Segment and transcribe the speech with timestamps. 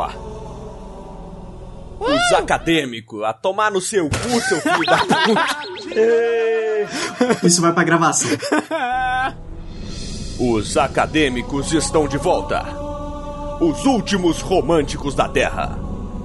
[0.00, 0.16] ar.
[1.98, 5.46] Os acadêmicos, a tomar no seu cu, seu filho da puta.
[7.46, 8.30] Isso vai pra gravação.
[10.38, 12.62] Os acadêmicos estão de volta.
[13.60, 15.78] Os últimos românticos da Terra.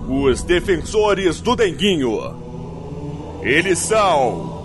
[0.10, 3.40] Os defensores do Denguinho.
[3.42, 4.60] Eles são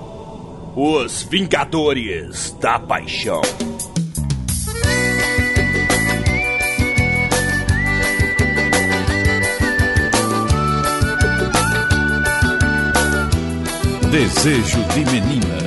[0.75, 3.41] os Vingadores da Paixão.
[14.11, 15.59] Desejo de menina.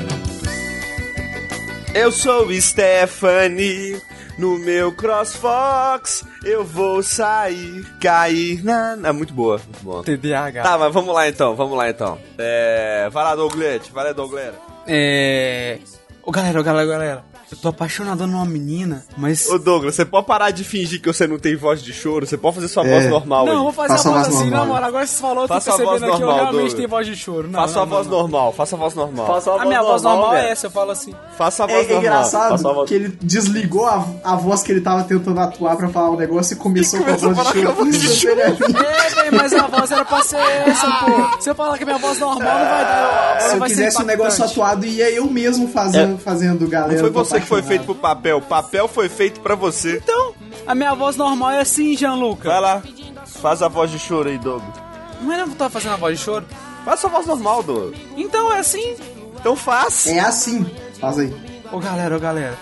[1.93, 4.01] Eu sou Stephanie.
[4.37, 8.97] No meu CrossFox eu vou sair, cair na.
[9.03, 10.03] É muito boa, muito boa.
[10.03, 10.63] TDAH.
[10.63, 12.17] Tá, mas vamos lá então, vamos lá então.
[12.37, 13.09] É.
[13.11, 14.53] Vai lá, Douglas, vai lá, Douglas.
[14.87, 15.77] É.
[16.23, 17.28] Ô galera, ô galera, ô galera.
[17.51, 19.49] Eu tô apaixonado numa menina, mas.
[19.49, 22.27] Ô Douglas, você pode parar de fingir que você não tem voz de choro?
[22.27, 23.57] Você pode fazer sua voz normal Não, aí.
[23.57, 24.59] eu vou fazer Faça a voz voz assim, normal.
[24.67, 24.87] na moral.
[24.89, 26.73] Agora você falou, eu tô Faça a voz percebendo que eu realmente Douglas.
[26.75, 27.47] tenho voz de choro.
[27.47, 28.19] Não, Faça não, a voz não, não.
[28.21, 29.25] normal, faça a voz normal.
[29.25, 31.15] Faça A minha voz normal é essa, eu falo assim.
[31.39, 32.01] Faça a É, voz é normal.
[32.01, 35.75] engraçado Faça a voz- que ele desligou a, a voz que ele tava tentando atuar
[35.75, 37.73] pra falar o negócio e começou, com a começou voz a de falar com a
[37.73, 37.85] choro.
[37.91, 38.77] voz de Instantaneamente.
[38.77, 41.41] É, velho, mas a voz era pra ser essa, pô.
[41.41, 43.37] Se eu falar que a minha voz normal não vai dar.
[43.41, 46.93] Se eu quisesse um negócio atuado, ia eu mesmo fazendo, fazendo galera.
[46.93, 49.97] Não foi tô que foi feito pro papel, o papel foi feito pra você.
[49.97, 50.33] Então,
[50.67, 52.49] a minha voz normal é assim, Gianluca.
[52.49, 52.81] Vai lá,
[53.25, 54.73] faz a voz de choro aí, Douglas.
[55.21, 56.45] Não é não eu tava fazendo a voz de choro?
[56.85, 57.99] Faça a voz normal, Douglas.
[58.15, 58.95] Então é assim.
[59.39, 60.07] Então faz.
[60.07, 60.65] É assim.
[60.99, 61.33] Faz aí.
[61.71, 62.57] Ô galera, ô galera.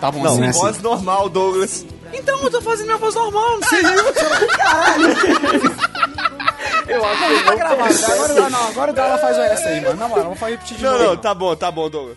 [0.00, 0.44] Tá bom Não, assim?
[0.46, 1.84] é voz normal, Douglas.
[2.12, 3.82] Então eu tô fazendo minha voz normal, não sei.
[6.88, 7.84] Eu acho Não, que tá não gravado.
[7.84, 8.12] percebe.
[8.12, 9.96] Agora, não, agora ela faz essa aí, mano.
[9.96, 11.04] Na moral, vamos repetir de Não, novo.
[11.04, 12.16] não, tá bom, tá bom, Douglas.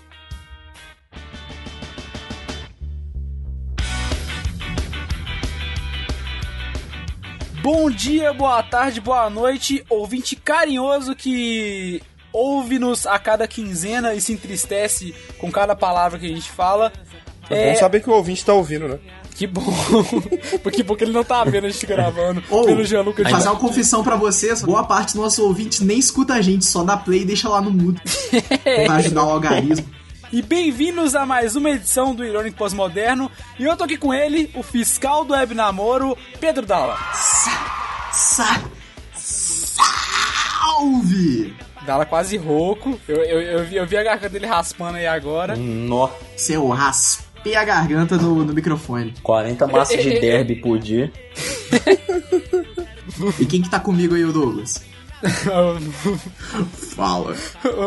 [7.61, 12.01] Bom dia, boa tarde, boa noite, ouvinte carinhoso que
[12.33, 16.91] ouve-nos a cada quinzena e se entristece com cada palavra que a gente fala.
[17.51, 18.97] É bom saber que o ouvinte tá ouvindo, né?
[19.35, 19.61] Que bom.
[20.63, 22.43] porque, porque ele não tá vendo a gente gravando.
[22.49, 25.99] Ou, pelo Gianluca de fazer uma confissão pra vocês, boa parte do nosso ouvinte nem
[25.99, 28.01] escuta a gente, só dá play e deixa lá no mudo.
[28.85, 29.85] pra ajudar o algarismo.
[30.31, 33.29] E bem-vindos a mais uma edição do Irônico Pós-Moderno.
[33.59, 36.97] E eu tô aqui com ele, o fiscal do Web Namoro, Pedro Dalla.
[38.13, 38.61] Sa
[40.23, 41.53] salve!
[41.85, 42.97] Dalla quase rouco.
[43.09, 45.57] Eu, eu, eu, vi, eu vi a garganta dele raspando aí agora.
[45.57, 49.13] Nó, Se eu raspei a garganta no, no microfone.
[49.21, 51.11] 40 massas de derby por dia.
[53.37, 54.90] E quem que tá comigo aí, o Douglas?
[56.95, 57.35] Fala.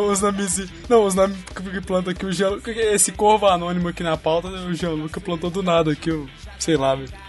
[0.09, 0.71] os nomes.
[0.89, 2.71] Não, os nomes que planta aqui, o Gianluca.
[2.71, 6.29] Esse corvo anônimo aqui na pauta, o Gianluca plantou do nada aqui, o.
[6.59, 7.24] Sei lá, velho.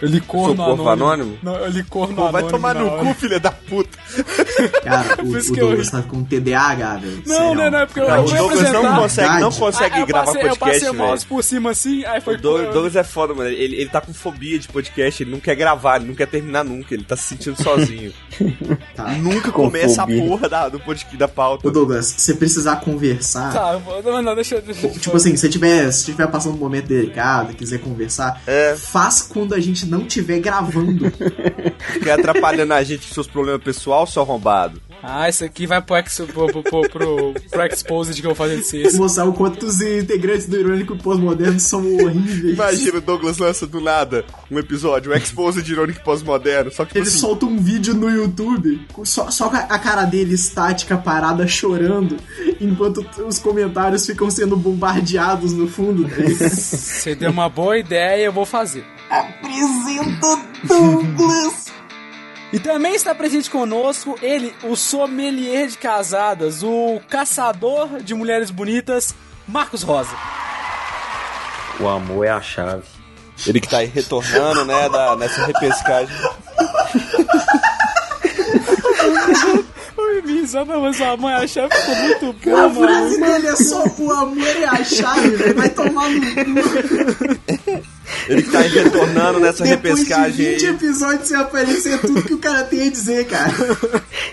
[0.00, 1.38] Eu li corno Sou corvo anônimo?
[1.42, 2.50] Não, eu li corno Pô, vai anônimo.
[2.50, 3.04] tomar na no hora.
[3.04, 3.98] cu, filha da puta.
[4.82, 7.22] Cara, o, o eu Douglas tá com TDAH, velho.
[7.26, 7.54] Não, Sério.
[7.54, 9.00] não, não, é porque eu, Não, eu o fui Douglas não apresentar.
[9.00, 12.20] consegue, não consegue eu gravar passei, eu podcast, passei o mouse por cima assim, aí
[12.20, 13.48] foi O Doug- Douglas é foda, mano.
[13.50, 16.64] Ele, ele tá com fobia de podcast, ele não quer gravar, ele não quer terminar
[16.64, 18.12] nunca, ele tá se sentindo sozinho.
[18.94, 19.04] Tá.
[19.12, 20.22] nunca Com começa fobia.
[20.24, 21.68] a porra da, do podcast da pauta.
[21.68, 24.62] Ô Douglas, se você precisar conversar, Tá, eu vou- não, não, deixa eu.
[24.62, 28.74] Deixa, eu- tipo assim, se tiver, se tiver passando um momento delicado, quiser conversar, É.
[28.76, 31.10] faz quando a gente não estiver gravando.
[31.92, 34.80] Fica atrapalhando a gente com seus problemas pessoais, seu arrombado.
[35.02, 38.34] Ah, isso aqui vai pro, ex, pro, pro, pro, pro, pro Exposed que eu vou
[38.34, 38.98] fazer de sexta.
[38.98, 42.52] Mostrar o quanto os integrantes do Irônico Pós-Moderno são horríveis.
[42.54, 46.88] Imagina o Douglas lança do nada um episódio, um expose de irônico pós-moderno, só que
[46.92, 50.34] tipo Ele assim, solta um vídeo no YouTube com- só, só com a cara dele
[50.34, 52.16] estática, parada, chorando,
[52.60, 56.34] enquanto os comentários ficam sendo bombardeados no fundo dele.
[56.34, 58.84] Você deu uma boa ideia, eu vou fazer.
[59.10, 61.66] Apresenta Douglas!
[62.52, 69.14] E também está presente conosco ele, o sommelier de casadas, o caçador de mulheres bonitas,
[69.46, 70.16] Marcos Rosa.
[71.78, 72.82] O amor é a chave.
[73.46, 76.14] ele que tá aí retornando, né, da, nessa repescagem.
[80.52, 82.80] Não, mas a mãe, a chefe ficou muito A boa, mano.
[82.86, 85.54] frase dele é só o amor é a chave, velho.
[85.54, 87.80] Vai tomar no cu.
[88.28, 90.70] Ele que tá aí retornando nessa Depois de repescagem 20 aí.
[90.74, 93.52] episódios sem aparecer tudo que o cara tem a dizer, cara.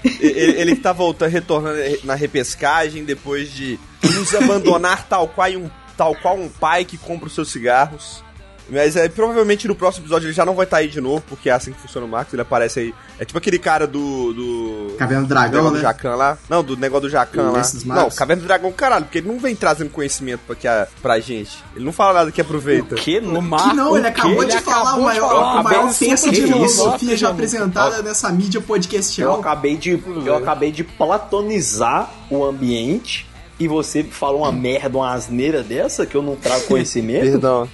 [0.04, 5.70] Ele, ele que tá voltando, retornando na repescagem depois de nos abandonar tal qual um,
[5.96, 8.24] tal qual um pai que compra os seus cigarros.
[8.70, 11.50] Mas é, provavelmente no próximo episódio ele já não vai estar aí de novo, porque
[11.50, 12.94] é assim que funciona o Marcos, ele aparece aí.
[13.20, 14.34] É tipo aquele cara do.
[14.34, 14.96] do...
[14.98, 15.80] Caverna do do Dragão, negócio né?
[15.80, 16.38] do Jacan lá.
[16.50, 17.62] Não, do negócio do Jacan O lá.
[17.86, 18.10] Não.
[18.10, 21.64] Caverna do Dragão, caralho, porque ele não vem trazendo conhecimento pra, que a, pra gente.
[21.76, 22.96] Ele não fala nada que aproveita.
[22.96, 25.42] Que O Que Marco, não, ele acabou ele de falar acabou o de maior, falar
[25.42, 29.40] a uma maior peça de filosofia já apresentada nessa mídia Eu podcastial.
[29.40, 33.28] acabei de, eu acabei de platonizar o ambiente
[33.60, 37.32] e você falou uma merda, uma asneira dessa que eu não trago conhecimento.
[37.32, 37.68] Perdão.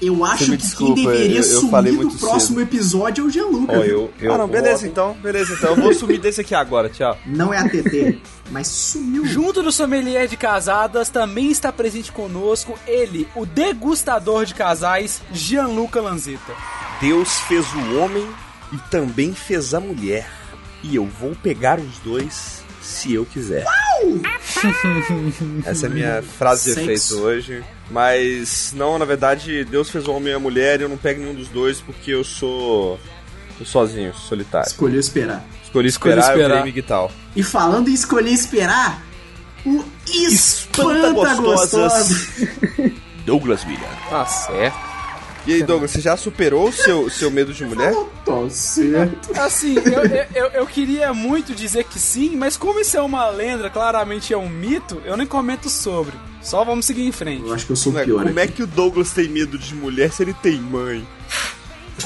[0.00, 3.30] Eu acho que desculpa, quem deveria eu- eu sumir falei do próximo episódio é o
[3.30, 3.72] Gianluca.
[3.80, 3.84] Viu?
[3.84, 5.70] eu, eu ah, não, beleza então, beleza então.
[5.70, 7.16] Eu vou sumir desse aqui agora, tchau.
[7.26, 8.18] Não é a TT,
[8.50, 9.24] mas sumiu.
[9.26, 16.00] Junto do sommelier de casadas, também está presente conosco ele, o degustador de casais, Gianluca
[16.00, 16.52] Lanzetta.
[17.00, 18.26] Deus fez o homem
[18.72, 20.28] e também fez a mulher.
[20.82, 23.64] E eu vou pegar os dois se eu quiser.
[25.64, 27.14] Essa é a minha frase de Sexo.
[27.14, 27.64] efeito hoje.
[27.90, 31.20] Mas, não, na verdade, Deus fez o homem e a mulher e eu não pego
[31.20, 32.98] nenhum dos dois porque eu sou.
[33.58, 34.68] tô sozinho, solitário.
[34.68, 35.44] Escolheu esperar.
[35.64, 36.50] Escolhi Escolhi esperar, esperar.
[36.58, 37.10] eu virei Miguel.
[37.36, 39.02] E falando em escolher esperar,
[39.64, 42.28] o Espanta, Espanta Gostosa.
[43.26, 43.88] Douglas Miller.
[44.08, 44.87] Tá certo.
[45.48, 47.94] E aí, Douglas, você já superou o seu, seu medo de mulher?
[48.22, 49.30] Tá certo.
[49.40, 53.70] Assim, eu, eu, eu, queria muito dizer que sim, mas como isso é uma lenda,
[53.70, 56.12] claramente é um mito, eu nem comento sobre.
[56.42, 57.46] Só vamos seguir em frente.
[57.46, 58.26] Eu acho que eu sou Como é, pior.
[58.26, 58.52] como é aqui.
[58.52, 61.08] que o Douglas tem medo de mulher se ele tem mãe?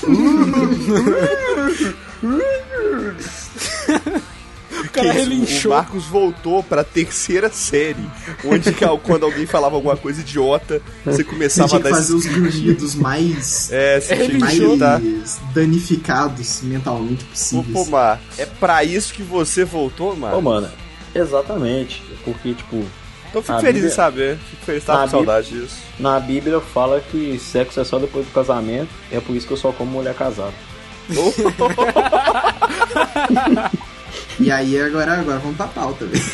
[4.84, 5.16] O cara isso?
[5.18, 5.72] relinchou.
[5.72, 8.04] O Marcos voltou pra terceira série,
[8.44, 12.16] onde quando alguém falava alguma coisa idiota, você Você começava a tinha que dar fazer
[12.16, 12.26] esses...
[12.30, 15.00] os grunhidos mais, É, você tinha que mais chutar.
[15.54, 17.72] danificados mentalmente Ô, possíveis.
[17.72, 20.68] Pomar, é pra isso que você voltou, Ô, mano?
[21.14, 22.02] exatamente.
[22.24, 22.84] Porque, tipo,
[23.30, 24.38] Então fico a feliz Bíblia- em saber.
[24.50, 25.76] Fico feliz, tava a com saudade disso.
[25.98, 28.88] na Bíblia fala que sexo é só depois do casamento.
[29.10, 30.52] É por isso que eu só como mulher casada.
[34.42, 36.24] E aí agora, agora vamos pra pauta, velho.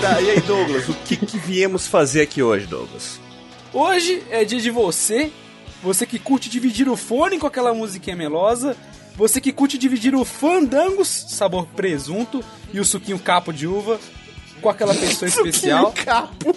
[0.00, 3.20] Tá, e aí, Douglas, o que, que viemos fazer aqui hoje, Douglas?
[3.72, 5.30] Hoje é dia de você,
[5.80, 8.76] você que curte dividir o fone com aquela musiquinha melosa,
[9.14, 12.42] você que curte dividir o fandangos, sabor presunto,
[12.72, 14.00] e o suquinho capo de uva
[14.60, 15.92] com aquela pessoa especial.
[15.92, 16.56] Capo.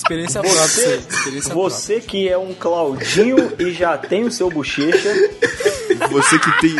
[0.00, 5.14] Experiência própria, aí, experiência Você que é um Claudinho e já tem o seu bochecha,
[6.10, 6.74] Você que tem.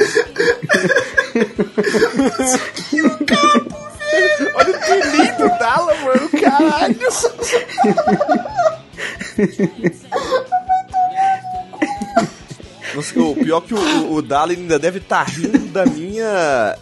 [4.55, 6.97] Olha o pelinho dela, mano, caralho.
[12.95, 16.75] Nossa, o pior que o, o Dala ainda deve estar rindo da minha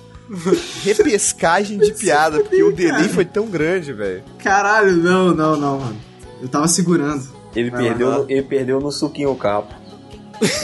[0.84, 4.23] repescagem de piada, porque o delay foi tão grande, velho.
[4.38, 6.07] Caralho, não, não, não, mano.
[6.40, 7.23] Eu tava segurando.
[7.55, 8.25] ele Vai perdeu, lá.
[8.29, 9.75] ele perdeu no suquinho capo.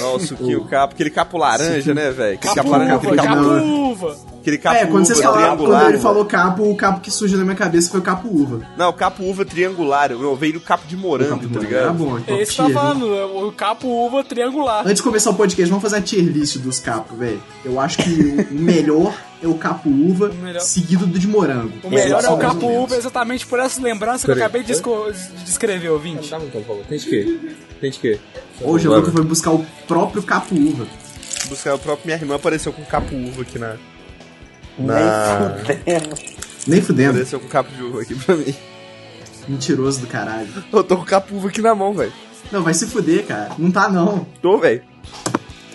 [0.01, 2.35] Nossa, o que o capo, aquele capo laranja, né, velho?
[2.35, 4.17] Aquele Capo capo laranja, aquele capo capo, uva.
[4.41, 7.45] aquele capo é, quando vocês falaram, quando ele falou capo, o capo que surgiu na
[7.45, 8.61] minha cabeça foi o capo uva.
[8.77, 10.13] Não, capo uva triangular.
[10.13, 11.83] Eu veio no capo de O morango, capo tá ligado?
[11.83, 12.75] era bom, então Esse tá né?
[12.75, 13.05] falando,
[13.49, 14.83] o capo uva triangular.
[14.83, 17.43] Antes de começar o podcast, vamos fazer a tier list dos capos, velho.
[17.65, 19.13] Eu acho que o melhor
[19.45, 20.61] é o capo uva, melhor.
[20.61, 21.73] seguido do de morango.
[21.83, 24.73] O melhor é o mais capo uva exatamente por essa lembrança que eu acabei de,
[24.73, 26.29] esco- de descrever, ouvinte.
[26.31, 26.85] Tá então, favor.
[26.89, 27.39] Tem de quê?
[27.81, 28.19] Tem de quê?
[28.61, 30.87] Hoje o Luca foi buscar o próprio capo uva.
[31.49, 32.07] Buscar o próprio.
[32.07, 33.77] Minha irmã apareceu com capo uva aqui na.
[34.79, 35.57] Nem Na.
[35.65, 36.17] fudendo.
[36.67, 37.11] Nem fudendo.
[37.11, 38.55] Apareceu com capo de uva aqui pra mim.
[39.47, 40.49] Mentiroso do caralho.
[40.73, 42.13] Eu tô com capo uva aqui na mão, velho.
[42.51, 43.51] Não, vai se fuder, cara.
[43.59, 44.27] Não tá, não.
[44.41, 44.83] Tô, velho.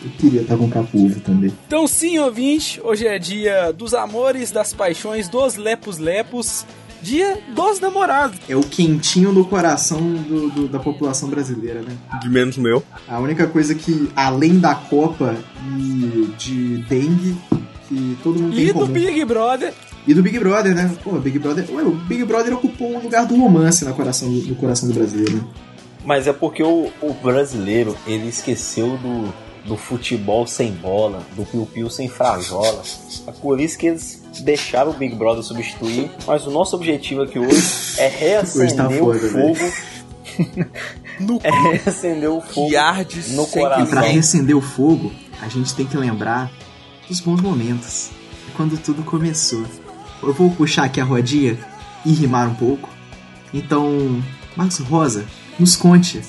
[0.03, 1.51] Eu queria estar com capo uva também.
[1.67, 6.65] Então sim, ouvinte, hoje é dia dos amores, das paixões, dos lepos-lepos,
[7.01, 8.37] dia dos namorados.
[8.47, 11.95] É o quentinho no coração do- do- da população brasileira, né?
[12.21, 12.83] De menos o meu.
[13.07, 15.35] A única coisa que, além da Copa
[15.77, 17.35] e de dengue,
[17.87, 18.93] que todo mundo tem E do comum.
[18.93, 19.73] Big Brother,
[20.07, 20.95] E do Big Brother, né?
[21.03, 21.65] Pô, o Big Brother.
[21.71, 24.93] Ué, o Big Brother ocupou um lugar do romance no coração do, no coração do
[24.95, 25.33] brasileiro.
[25.37, 25.43] né?
[26.05, 29.31] Mas é porque o, o brasileiro, ele esqueceu do,
[29.65, 32.81] do futebol sem bola, do piu-piu sem frajola.
[33.27, 36.09] É por isso que eles deixaram o Big Brother substituir.
[36.25, 37.61] Mas o nosso objetivo aqui hoje
[37.97, 39.73] é reacender Hoje tá o foda, fogo.
[41.43, 43.87] é reacender o fogo arde no E coração.
[43.87, 45.11] pra reacender o fogo,
[45.41, 46.49] a gente tem que lembrar
[47.07, 48.09] dos bons momentos.
[48.55, 49.63] Quando tudo começou.
[50.21, 51.57] Eu vou puxar aqui a rodinha
[52.05, 52.89] e rimar um pouco.
[53.53, 54.21] Então,
[54.55, 55.25] Marcos Rosa,
[55.57, 56.21] nos conte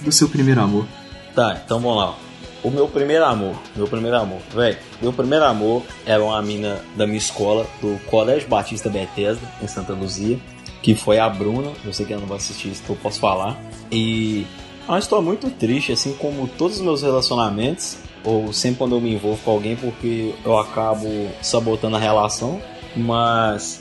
[0.00, 0.86] do seu primeiro amor.
[1.34, 2.14] Tá, então vamos lá.
[2.62, 4.78] O meu primeiro amor, meu primeiro amor, velho.
[5.00, 9.92] Meu primeiro amor era uma mina da minha escola, do Colégio Batista Bethesda, em Santa
[9.92, 10.38] Luzia.
[10.82, 11.70] que foi a Bruna.
[11.84, 13.56] Eu sei que ela não vai assistir isso, então eu posso falar.
[13.90, 14.44] E
[14.86, 19.00] é uma história muito triste, assim como todos os meus relacionamentos, ou sempre quando eu
[19.00, 21.08] me envolvo com alguém, porque eu acabo
[21.40, 22.60] sabotando a relação.
[22.96, 23.80] Mas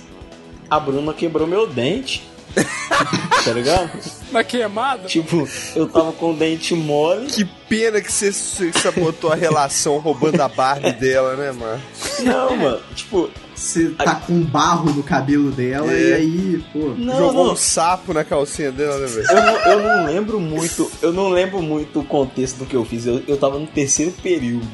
[0.70, 2.24] a Bruna quebrou meu dente.
[3.46, 3.90] tá ligado?
[4.32, 5.08] Na queimada?
[5.08, 7.28] Tipo, eu tava com o dente mole.
[7.28, 8.32] Que pena que você
[8.74, 11.82] sabotou a relação roubando a Barbie dela, né, mano?
[12.22, 12.80] Não, mano.
[12.96, 16.00] Tipo, Você tá com barro no cabelo dela É.
[16.00, 16.94] e aí, pô.
[16.98, 17.54] não, Jogou não.
[17.54, 19.28] um sapo na calcinha dela, né, velho?
[19.30, 22.84] Eu não, eu não lembro muito, eu não lembro muito o contexto do que eu
[22.86, 23.06] fiz.
[23.06, 24.68] Eu, eu tava no terceiro período.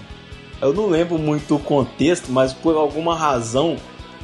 [0.61, 3.75] Eu não lembro muito o contexto, mas por alguma razão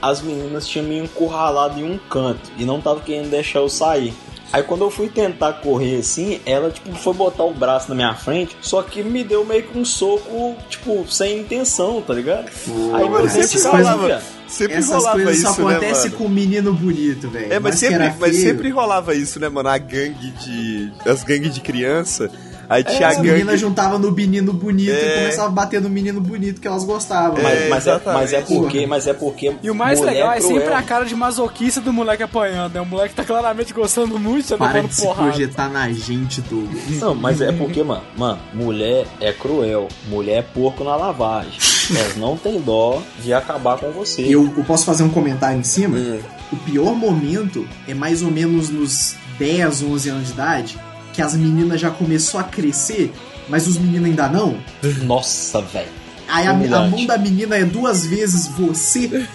[0.03, 4.13] as meninas tinham me encurralado em um canto e não tava querendo deixar eu sair.
[4.51, 8.13] Aí quando eu fui tentar correr assim, ela tipo foi botar o braço na minha
[8.13, 12.50] frente, só que me deu meio que um soco, tipo, sem intenção, tá ligado?
[12.93, 14.22] Aí mas dente sempre rolava-.
[14.45, 16.17] Sempre Essas rolava coisas isso, só né, acontecem mano?
[16.17, 17.51] com o menino bonito, velho.
[17.51, 19.69] É, mas que sempre, mas sempre rolava isso, né, mano?
[19.69, 20.91] A gangue de.
[21.05, 22.29] As gangues de criança.
[22.70, 23.32] Aí tinha a As gangue.
[23.32, 25.15] meninas juntavam no menino bonito É.
[25.15, 27.38] e começavam a bater no menino bonito que elas gostavam.
[27.39, 30.38] É, Mas, mas, é, mas é porque, mas é porque E o mais legal é
[30.39, 30.55] cruel.
[30.60, 32.82] sempre a cara de masoquista do moleque apanhando, né?
[32.82, 35.29] O moleque tá claramente gostando muito, tá Para de se porrada.
[35.32, 37.00] projetar na gente, Douglas.
[37.00, 41.53] Não, mas é porque, mano, mano, mulher é cruel, mulher é porco na lavagem.
[41.98, 44.22] Elas não tem dó de acabar com você.
[44.24, 45.98] Eu, eu posso fazer um comentário em cima?
[45.98, 46.20] Hum.
[46.51, 50.77] O pior momento é mais ou menos nos 10, 11 anos de idade,
[51.13, 53.13] que as meninas já começou a crescer,
[53.48, 54.58] mas os meninos ainda não.
[55.03, 55.88] Nossa, velho.
[56.27, 56.53] Aí a, a
[56.88, 59.27] mão da menina é duas vezes você.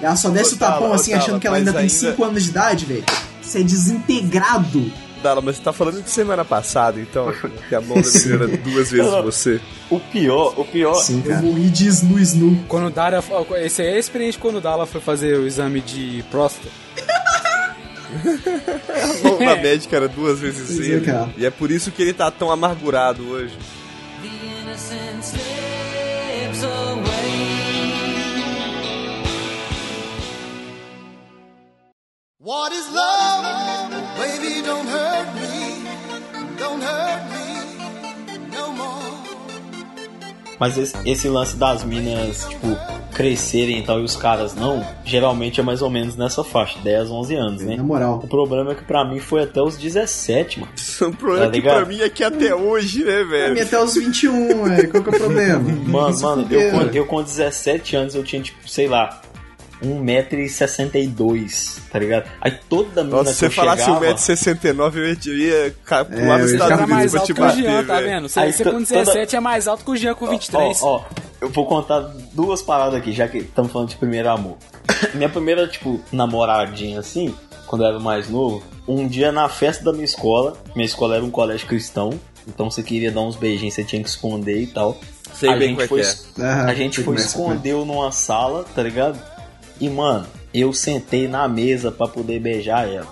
[0.00, 2.24] Ela só desce o tapão assim, Tala, achando que ela ainda mas tem ainda- 5
[2.24, 3.04] anos de idade, velho.
[3.42, 4.90] Você é desintegrado.
[5.22, 7.32] Dala, mas você tá falando de semana passada, então.
[7.68, 9.60] Que a mão da menina era duas vezes você.
[9.90, 10.94] O pior, o pior.
[10.96, 12.62] Sim, eu morri de snu snu.
[12.68, 13.22] Quando o Dara.
[13.56, 16.68] Esse é a experiência quando o Dala foi fazer o exame de próstata.
[18.14, 21.06] A mão da médica era duas vezes é, ele.
[21.36, 23.56] E é por isso que ele tá tão amargurado hoje.
[32.40, 33.73] What is love?
[40.58, 42.76] Mas esse, esse lance das minas, tipo,
[43.12, 47.10] crescerem e tal e os caras não, geralmente é mais ou menos nessa faixa, 10,
[47.10, 47.76] 11 anos, né?
[47.76, 48.20] Na moral.
[48.22, 50.72] O problema é que pra mim foi até os 17, mano.
[51.02, 51.76] O problema Tá que ligado?
[51.76, 53.62] pra mim é que até hoje, né, Pra mim velho?
[53.62, 54.90] até os 21, velho.
[54.90, 55.60] Qual que é o problema?
[55.60, 56.96] Mano, mano, eu, com- velho.
[56.96, 59.20] eu com 17 anos eu tinha, tipo, sei lá,
[59.82, 62.30] 1,62m, tá ligado?
[62.40, 64.06] Aí toda mina Nossa, que se você eu falasse chegava...
[64.14, 67.44] 1,69m, eu ia, ca- pular eu nos Estados Unidos mais pra alto te que o
[67.44, 68.28] bater, Jean, tá vendo?
[68.28, 70.82] Você, Aí você com 17 é mais alto que o Jean com 23.
[70.82, 71.04] Ó, ó,
[71.40, 72.00] eu vou contar
[72.32, 74.56] duas paradas aqui, já que estamos falando de primeiro amor.
[75.14, 77.34] minha primeira, tipo, namoradinha assim,
[77.66, 81.24] quando eu era mais novo, um dia na festa da minha escola, minha escola era
[81.24, 82.10] um colégio cristão,
[82.46, 84.98] então você queria dar uns beijinhos, você tinha que esconder e tal.
[85.32, 86.14] Sei a bem gente é foi, é.
[86.38, 89.18] Aham, a gente foi é escondeu numa sala, tá ligado?
[89.80, 93.06] E, mano, eu sentei na mesa pra poder beijar ela.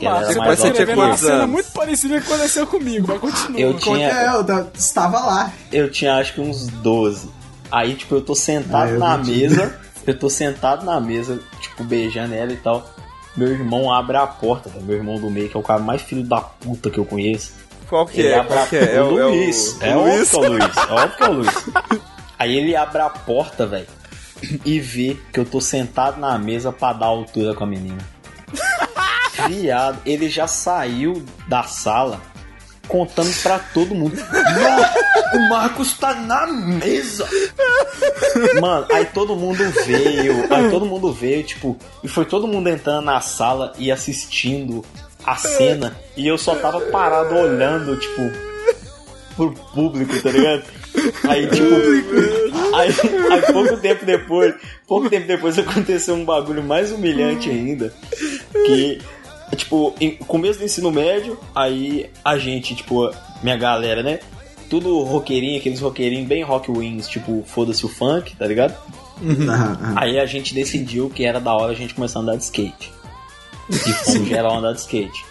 [0.00, 3.20] Ela você mais que escrevendo uma cena muito parecida com o que aconteceu comigo, mas
[3.20, 3.60] continua.
[3.60, 5.52] Eu tinha, É, eu ta- estava lá.
[5.72, 7.28] eu tinha acho que uns 12.
[7.72, 9.48] Aí, tipo, eu tô sentado Ah, eu na tinha.
[9.48, 12.88] mesa, eu tô sentado na mesa, tipo, beijando ela e tal.
[13.36, 16.22] Meu irmão abre a porta, meu irmão do meio, que é o cara mais filho
[16.22, 17.52] da puta que eu conheço.
[17.88, 18.38] Qual que Ele é?
[18.38, 18.94] abre Qual a que é?
[18.94, 19.76] É o é Luiz.
[19.80, 20.30] É, o óbvio Luiz?
[20.30, 20.76] que é o Luiz.
[20.76, 21.64] É óbvio que é o Luiz.
[22.38, 23.86] Aí ele abre a porta, velho,
[24.64, 27.98] e vê que eu tô sentado na mesa pra dar altura com a menina.
[29.48, 32.20] Viado, ele já saiu da sala
[32.90, 34.16] contando pra todo mundo.
[34.16, 37.26] Não, o Marcos tá na mesa.
[38.60, 43.04] Mano, aí todo mundo veio, aí todo mundo veio, tipo, e foi todo mundo entrando
[43.04, 44.84] na sala e assistindo
[45.24, 48.22] a cena, e eu só tava parado olhando, tipo,
[49.36, 50.64] pro público, tá ligado?
[51.28, 51.74] Aí, tipo,
[52.74, 52.88] aí,
[53.30, 54.54] aí pouco tempo depois,
[54.86, 57.92] pouco tempo depois aconteceu um bagulho mais humilhante ainda,
[58.52, 59.00] que,
[59.56, 63.10] tipo, em começo do ensino médio, aí a gente, tipo,
[63.42, 64.20] minha galera, né?
[64.68, 68.74] Tudo roqueirinho, aqueles roqueirinhos bem rock wings, tipo, foda-se o funk, tá ligado?
[69.22, 69.94] Aham.
[69.96, 72.92] Aí a gente decidiu que era da hora a gente começar a andar de skate.
[73.68, 75.24] E fomos geral andar de skate.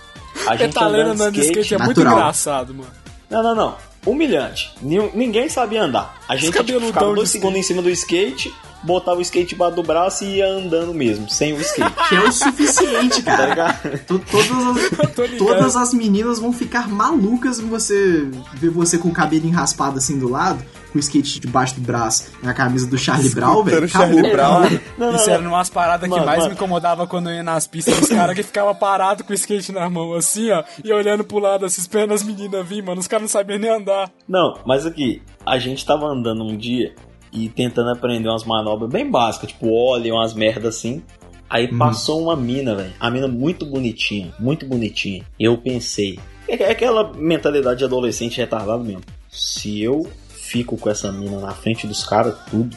[0.48, 2.18] A gente Petalena andando andando de skate é muito natural.
[2.20, 2.92] engraçado, mano.
[3.30, 3.89] Não, não, não.
[4.10, 4.72] Humilhante.
[4.82, 6.20] Nin- Ninguém sabia andar.
[6.28, 9.84] A gente tipo, ficava dois segundos em cima do skate, botava o skate debaixo do
[9.84, 11.94] braço e ia andando mesmo, sem o skate.
[12.10, 13.74] que é o suficiente, Tá cara.
[14.08, 19.14] To- Todas as, todas as meninas vão ficar malucas em você ver você com o
[19.14, 23.30] cabelinho raspado assim do lado, com o skate debaixo do braço, na camisa do Charlie
[23.30, 23.88] Brown, velho.
[23.88, 24.32] Charlie.
[24.32, 24.62] Brown.
[24.98, 26.50] Não, não, Isso era umas paradas que Mano, mais mano.
[26.50, 28.00] me incomodava quando eu ia nas pistas.
[28.00, 31.38] Os caras que ficavam parados com o skate na mão, assim, ó, e olhando pro
[31.40, 33.00] lado, assim, esperando as meninas vir, mano.
[33.00, 34.10] Os caras não sabiam nem andar.
[34.28, 36.94] Não, mas aqui, a gente tava andando um dia
[37.32, 41.04] e tentando aprender umas manobras bem básicas, tipo óleo, umas merdas assim.
[41.50, 42.94] Aí passou uma mina, velho.
[43.00, 45.24] A mina muito bonitinha, muito bonitinha.
[45.40, 49.02] Eu pensei, é é aquela mentalidade de adolescente retardado mesmo.
[49.32, 52.76] Se eu fico com essa mina na frente dos caras, tudo,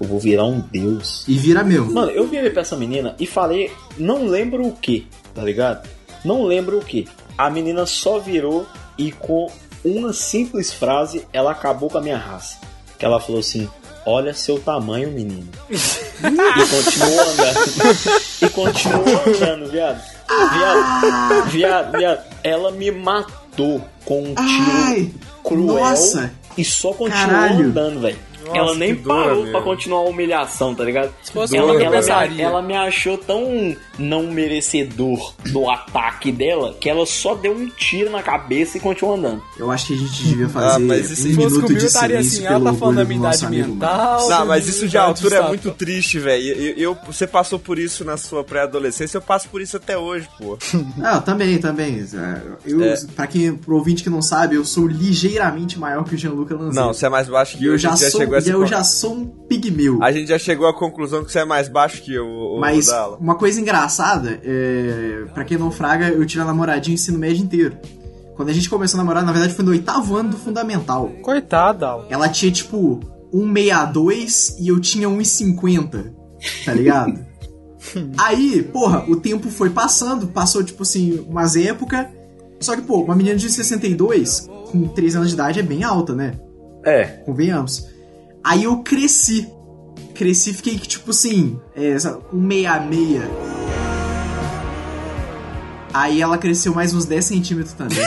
[0.00, 1.26] eu vou virar um deus.
[1.26, 1.86] E vira meu.
[1.86, 5.88] Mano, eu virei pra essa menina e falei, não lembro o que, tá ligado?
[6.24, 7.06] Não lembro o que.
[7.36, 8.66] A menina só virou
[8.96, 9.50] e com
[9.84, 12.58] uma simples frase ela acabou com a minha raça.
[12.98, 13.68] Que ela falou assim:
[14.04, 15.48] Olha seu tamanho, menino.
[15.70, 17.60] e continuou andando.
[18.42, 20.02] e continuou andando, viado.
[20.52, 22.24] Viado, viado, viado.
[22.42, 25.10] Ela me matou com um tiro Ai,
[25.44, 26.30] cruel nossa.
[26.56, 27.66] e só continuou Caralho.
[27.66, 28.18] andando, velho.
[28.48, 29.52] Nossa, Ela nem parou meu.
[29.52, 31.12] pra continuar a humilhação, tá ligado?
[31.22, 36.74] Se fosse ela, eu ela, me, ela me achou tão não merecedor do ataque dela
[36.80, 39.42] que ela só deu um tiro na cabeça e continuou andando.
[39.58, 41.62] Eu acho que a gente devia fazer Ah, mas isso um se Se fosse minuto
[41.62, 44.28] comigo, de eu estaria assim, ela pelo tá falando da minha idade mental.
[44.28, 46.42] Não, mas isso de idade altura é muito triste, velho.
[46.54, 50.28] Eu, eu- você passou por isso na sua pré-adolescência, eu passo por isso até hoje,
[50.38, 50.56] pô.
[51.02, 52.04] Ah, também, também.
[52.64, 52.96] Eu, É.
[53.14, 56.80] Pra quem, pro ouvinte que não sabe, eu sou ligeiramente maior que o Gianluca Lanzetta.
[56.80, 57.70] Não, você é mais baixo que eu.
[57.70, 60.02] eu a já, gente já sou, chegou a e eu con- já sou um pigmeu.
[60.02, 62.60] A gente já chegou à conclusão que você é mais baixo que eu, o, o
[62.60, 63.16] Mas Dala.
[63.18, 67.42] uma coisa engraçada, é, pra quem não fraga, eu tive a namoradinha o ensino médio
[67.44, 67.76] inteiro.
[68.36, 71.08] Quando a gente começou a namorar, na verdade foi no oitavo ano do fundamental.
[71.22, 72.04] Coitada.
[72.08, 73.00] Ela tinha tipo
[73.34, 76.12] 1,62 e eu tinha 1,50,
[76.64, 77.26] tá ligado?
[78.18, 82.06] Aí, porra, o tempo foi passando, passou tipo assim, umas épocas.
[82.60, 86.12] Só que, pô, uma menina de 62, com 13 anos de idade, é bem alta,
[86.14, 86.32] né?
[86.84, 87.04] É.
[87.24, 87.86] Convenhamos.
[88.44, 89.48] Aí eu cresci.
[90.14, 91.96] Cresci, fiquei tipo assim, é,
[92.32, 93.22] um meia meia.
[95.92, 97.98] Aí ela cresceu mais uns 10 centímetros também.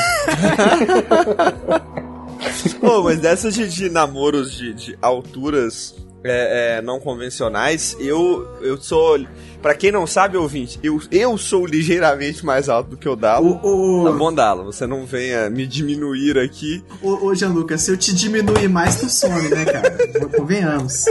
[2.80, 5.94] Pô, mas dessas de, de namoros de, de alturas
[6.24, 9.20] é, é, não convencionais, eu, eu sou.
[9.62, 13.46] Pra quem não sabe, ouvinte, eu, eu sou ligeiramente mais alto do que o Dala.
[13.48, 16.84] ô, Tá ô, bom, Dala, você não venha me diminuir aqui.
[17.02, 19.98] ô, ô, Gianluca, se eu te diminuir mais, tu some, né, cara?
[20.36, 21.06] Convenhamos.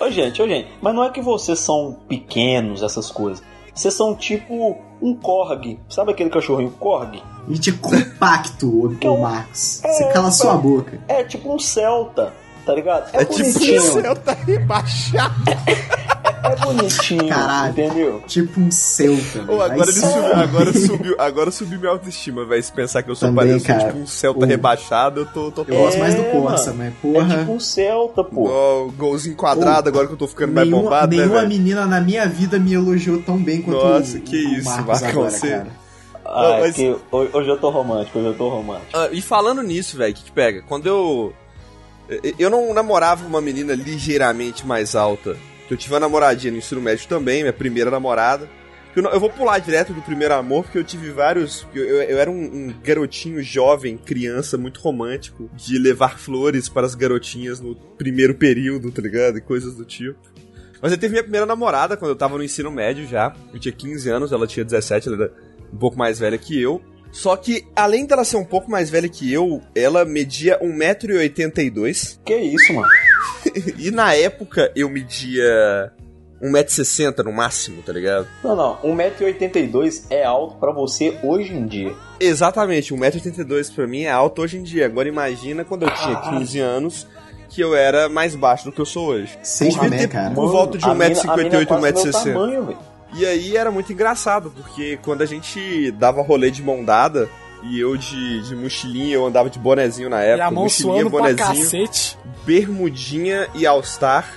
[0.00, 3.42] Ô, gente, ô, gente, mas não é que vocês são pequenos, essas coisas.
[3.74, 5.78] Vocês são tipo um corgi.
[5.88, 7.22] Sabe aquele cachorrinho corgi?
[7.48, 9.80] A gente é compacto, ô, ô Marcos.
[9.82, 11.00] Você cala sua boca.
[11.08, 12.32] É tipo um celta,
[12.64, 13.10] tá ligado?
[13.14, 13.80] É, É tipo bonitinho.
[13.82, 15.34] o céu tá rebaixado.
[16.44, 17.70] É bonitinho, Caralho.
[17.70, 18.22] entendeu?
[18.26, 19.42] Tipo um Celta.
[19.44, 19.62] Velho.
[19.62, 22.62] agora subiu, agora subiu, agora subiu minha autoestima, velho.
[22.62, 23.84] Se pensar que eu sou Também, parecido cara.
[23.92, 26.92] tipo um Celta O- rebaixado, eu tô, tô Eu gosto mais do É, Corsa, mano.
[27.02, 27.34] mas porra.
[27.34, 28.48] É tipo um celta, pô.
[28.48, 31.48] Ó, o golzinho quadrado, agora que eu tô ficando mais nenhuma bombado, né, nenhuma velho?
[31.48, 34.86] menina na minha vida me elogiou tão bem quanto Nossa, o, que o isso, Marcos
[35.00, 35.82] Marcão, agora, você- cara.
[36.24, 38.86] Ah, Não, é mas- que ho- hoje eu tô romântico, hoje eu tô romântico.
[38.94, 40.62] Ah, e falando nisso, velho, o que, que pega?
[40.68, 41.32] Quando eu.
[42.38, 45.36] Eu- não namorava uma menina ligeiramente mais alta.
[45.70, 48.48] Eu tive uma namoradinha no ensino médio também, minha primeira namorada.
[48.94, 51.66] Eu vou pular direto do primeiro amor, porque eu tive vários.
[51.74, 56.84] Eu, eu- eu era um, um garotinho jovem, criança, muito romântico, de levar flores para
[56.86, 59.38] as garotinhas no primeiro período, tá ligado?
[59.38, 60.18] E coisas do tipo.
[60.82, 63.34] Mas eu teve minha primeira namorada quando eu tava no ensino médio já.
[63.54, 65.32] Eu tinha 15 anos, ela tinha 17, ela era
[65.72, 66.82] um pouco mais velha que eu.
[67.12, 72.18] Só que, além dela ser um pouco mais velha que eu, ela media 1,82m.
[72.24, 72.88] Que isso, mano?
[73.78, 75.92] E na época eu media
[76.40, 78.26] 1,60m no máximo, tá ligado?
[78.42, 78.76] Não, não.
[78.82, 81.92] 1,82m é alto pra você hoje em dia.
[82.20, 84.86] Exatamente, 1,82m pra mim é alto hoje em dia.
[84.86, 87.06] Agora imagina quando eu tinha 15 anos
[87.48, 89.36] que eu era mais baixo do que eu sou hoje.
[89.42, 90.34] Seis Devia né, ter cara?
[90.34, 91.82] por volta de a mina- a mina 1,58m, é quase
[92.30, 92.76] meu 1,60m.
[93.14, 97.28] E aí era muito engraçado, porque quando a gente dava rolê de mão dada,
[97.62, 101.08] e eu de, de mochilinha, eu andava de bonezinho na E época, a mão mochilinha,
[101.08, 102.18] bonezinho, cacete.
[102.44, 104.32] bermudinha e all-star.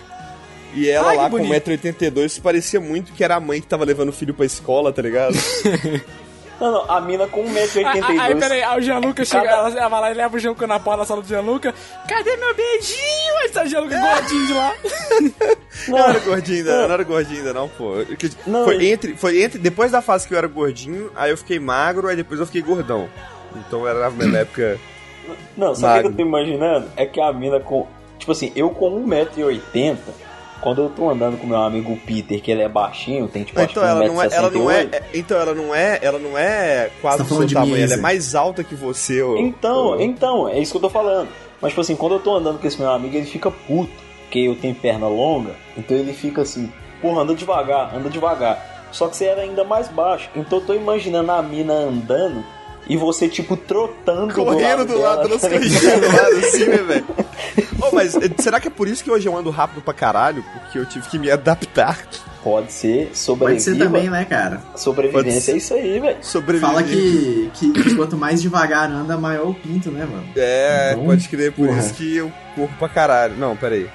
[0.73, 1.69] E ela Ai, lá com bonito.
[1.71, 5.01] 1,82m parecia muito que era a mãe que tava levando o filho pra escola, tá
[5.01, 5.33] ligado?
[6.59, 6.91] Não, não.
[6.91, 8.19] A mina com Aí, 1,82m.
[8.19, 10.65] aí, peraí, aí o Gianluca chega, Cada- ela, ela vai lá e leva o Gianluca
[10.67, 11.73] na porta da sala do Gianluca.
[12.07, 13.37] Cadê meu beijinho?
[13.41, 14.73] Aí tá o Gianluca gordinho de lá.
[15.87, 17.93] Eu não era gordinho ainda, eu não era gordinho ainda, não, pô.
[18.47, 19.59] Não, foi, entre, foi entre.
[19.59, 22.61] Depois da fase que eu era gordinho, aí eu fiquei magro, aí depois eu fiquei
[22.61, 23.09] gordão.
[23.55, 24.79] Então era na época.
[25.55, 26.89] Não, sabe o que eu tô imaginando?
[26.95, 27.85] É que a mina com.
[28.17, 29.97] Tipo assim, eu com 1,80m,
[30.61, 33.71] quando eu tô andando com meu amigo Peter, que ele é baixinho, tem tipo, acho
[33.71, 34.93] Então que ela não é, ela não é, 1,68m.
[34.95, 37.93] é- então ela não é, ela não é quase tá o falando seu tamanho, ela
[37.93, 39.37] é mais alta que você, ô.
[39.37, 41.27] Então, ô- então, é isso que eu tô falando.
[41.61, 43.91] Mas, tipo assim, quando eu tô andando com esse meu amigo, ele fica puto,
[44.23, 48.87] porque eu tenho perna longa, então ele fica assim, porra, anda devagar, anda devagar.
[48.91, 50.29] Só que você era ainda mais baixo.
[50.35, 52.43] Então eu tô imaginando a mina andando
[52.87, 55.69] e você, tipo, trotando correndo do lado, das tá ligado?
[55.69, 57.05] corridinhas do lado assim, né, velho?
[57.81, 60.43] Ô, mas eh, será que é por isso que hoje eu ando rápido pra caralho?
[60.61, 61.99] Porque eu tive que me adaptar.
[62.43, 63.59] Pode ser, Pode sobreviva.
[63.59, 64.57] ser também, né, cara?
[64.57, 65.51] Pode Sobrevivência ser.
[65.53, 66.17] é isso aí, velho.
[66.21, 66.69] Sobreviver.
[66.69, 70.27] Fala que, que quanto mais devagar anda, maior o pinto, né, mano?
[70.35, 71.79] É, Então, pode crer, por porra.
[71.79, 73.35] isso que eu corro pra caralho.
[73.35, 73.87] Não, peraí.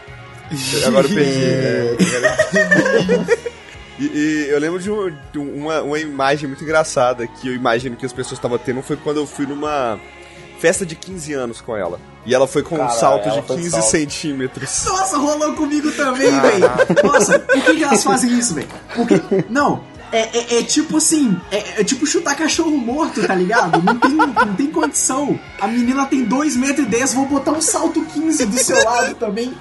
[0.84, 1.44] Agora eu perdi.
[1.44, 3.26] é, agora-
[4.00, 7.96] E, e eu lembro de, um- de uma, uma imagem muito engraçada que eu imagino
[7.96, 9.98] que as pessoas estavam tendo foi quando eu fui numa
[10.58, 12.00] festa de 15 anos com ela.
[12.26, 13.84] E ela foi com um Caralho, salto de foi de 15 salto.
[13.90, 14.84] centímetros.
[14.86, 16.70] Nossa, rolou comigo também, velho.
[17.04, 18.68] Nossa, por que, que elas fazem isso, velho?
[18.94, 19.14] Porque.
[19.48, 19.82] Não.
[20.12, 23.80] É, é- é tipo assim, é, é tipo chutar cachorro morto, tá ligado?
[23.82, 25.38] Não tem, não tem condição.
[25.60, 29.14] A menina tem 2 metros e 10, vou botar um salto 15 do seu lado
[29.14, 29.54] também.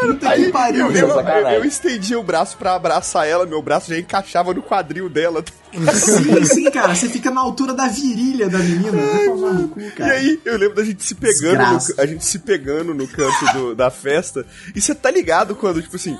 [0.00, 1.08] Puta que pariu, Eu, velho.
[1.08, 5.44] eu, eu estendi o braço pra abraçar ela, meu braço já encaixava no quadril dela.
[5.92, 6.94] Sim, sim, cara.
[6.94, 8.92] Você fica na altura da virilha da menina.
[8.92, 10.12] Vai tomar no cu, E cara.
[10.12, 13.74] aí, eu lembro da gente se pegando, no, a gente se pegando no canto do-
[13.74, 14.46] da festa.
[14.74, 16.16] E você tá ligado quando, tipo assim,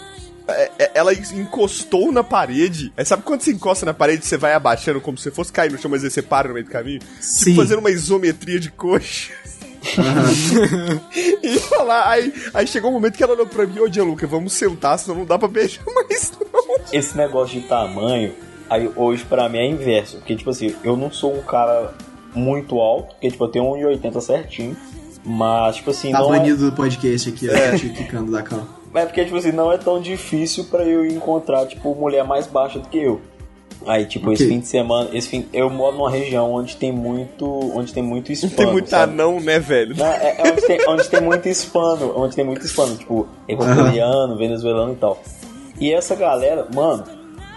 [0.95, 2.93] ela encostou na parede.
[2.97, 5.79] Aí sabe quando você encosta na parede, você vai abaixando como se fosse cair no
[5.79, 7.01] chão, mas aí você para no meio do caminho?
[7.21, 7.51] Sim.
[7.51, 9.33] Tipo, fazendo uma isometria de coxa.
[11.43, 14.55] e falar, aí, aí chegou um momento que ela olhou pra mim, ô Gianluca, vamos
[14.55, 16.77] sentar, senão não dá pra beijar mais não.
[16.91, 18.33] esse negócio de tamanho,
[18.71, 20.17] aí hoje pra mim é inverso.
[20.19, 21.93] Porque, tipo assim, eu não sou um cara
[22.35, 24.77] muito alto, porque, tipo, eu tenho 1,80 certinho.
[25.27, 27.77] Mas, tipo assim, Tá não é, banido do podcast aqui, ó.
[27.79, 28.84] Te quicando da cama.
[28.95, 32.79] É porque, tipo assim, não é tão difícil pra eu encontrar, tipo, mulher mais baixa
[32.79, 33.21] do que eu.
[33.87, 34.55] Aí, tipo, esse Ok.
[34.55, 37.45] fim de semana, esse fim, eu moro numa região onde tem muito,
[37.77, 39.13] onde tem muito hispano, Tem muito sabe?
[39.13, 39.95] anão, né, velho?
[39.97, 44.37] Não, é, é onde, tem, onde tem muito hispano, onde tem muito hispano, tipo, equatoriano,
[44.39, 45.21] venezuelano e tal.
[45.79, 47.05] E essa galera, mano,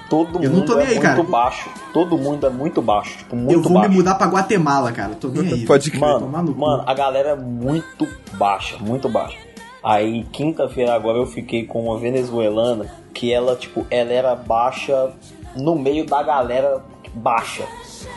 [0.10, 1.24] todo Eu não mundo é aí, muito cara.
[1.24, 1.70] baixo.
[1.94, 3.90] Todo mundo é muito baixo, tipo, muito Eu vou baixo.
[3.90, 5.16] me mudar pra Guatemala, cara.
[5.16, 5.66] Tô nem aí.
[5.66, 6.02] Pode crer.
[6.02, 6.60] Tomar Mano, no cu.
[6.60, 9.38] mano, a galera é muito baixa, muito baixa.
[9.84, 15.12] Aí, quinta-feira agora eu fiquei com uma venezuelana que ela, tipo, ela era baixa
[15.56, 17.64] no meio da galera baixa.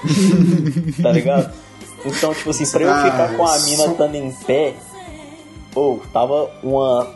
[1.03, 1.53] tá ligado?
[2.05, 4.75] Então, tipo assim, pra eu Ah, ficar com a mina estando em pé,
[5.73, 7.07] pô, tava uma.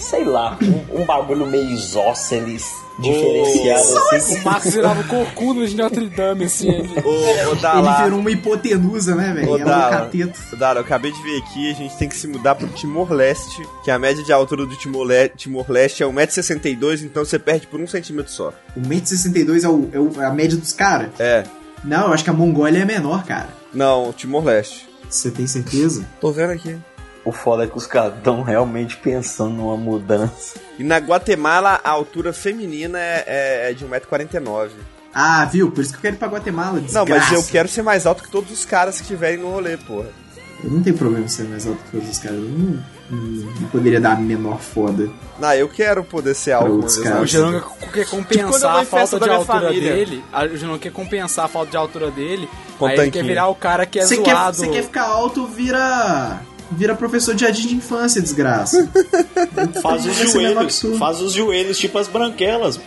[0.00, 0.58] Sei lá,
[0.90, 4.40] um, um bagulho meio isósceles, diferenciado assim.
[4.40, 6.68] O Max virava o corcunda de Notre Dame, assim.
[6.70, 6.88] Ele...
[7.04, 9.50] Ô, Ele virou uma hipotenusa, né, velho?
[9.50, 10.56] Ô, É um cateto.
[10.56, 13.90] Dara, eu acabei de ver aqui, a gente tem que se mudar pro Timor-Leste, que
[13.90, 18.32] a média de altura do Timor-Le- Timor-Leste é 1,62m, então você perde por um centímetro
[18.32, 18.52] só.
[18.76, 21.08] O 1,62m é, o, é o- é a média dos caras?
[21.18, 21.44] É.
[21.84, 23.48] Não, eu acho que a Mongólia é menor, cara.
[23.72, 24.88] Não, Timor-Leste.
[25.08, 26.04] Você tem certeza?
[26.20, 26.76] Tô vendo aqui.
[27.24, 30.58] O foda é que os caras estão realmente pensando numa mudança.
[30.78, 34.70] E na Guatemala, a altura feminina é, é- é de 1,49m.
[35.12, 35.70] Ah, viu?
[35.70, 36.74] Por isso que eu quero ir pra Guatemala.
[36.74, 37.10] Não, Desgraça.
[37.10, 40.08] mas eu quero ser mais alto que todos os caras que estiverem no rolê, porra.
[40.62, 42.36] Eu não tenho problema em ser mais alto que todos os caras.
[42.38, 45.10] Eu não, não- não poderia dar a menor foda.
[45.38, 47.26] Não, eu quero poder ser alto uma vez O.
[47.26, 49.92] Jananga quer compensar a falta de minha altura família.
[49.94, 50.24] dele.
[50.52, 52.48] O Jananga quer compensar a falta de altura dele.
[52.78, 54.56] Com aí ele quer virar o cara que é quer, zoado.
[54.56, 56.40] você quer ficar alto, vira.
[56.72, 58.88] Vira professor de jardim de infância, desgraça.
[59.82, 62.78] Faz os joelhos, faz os joelhos tipo as branquelas.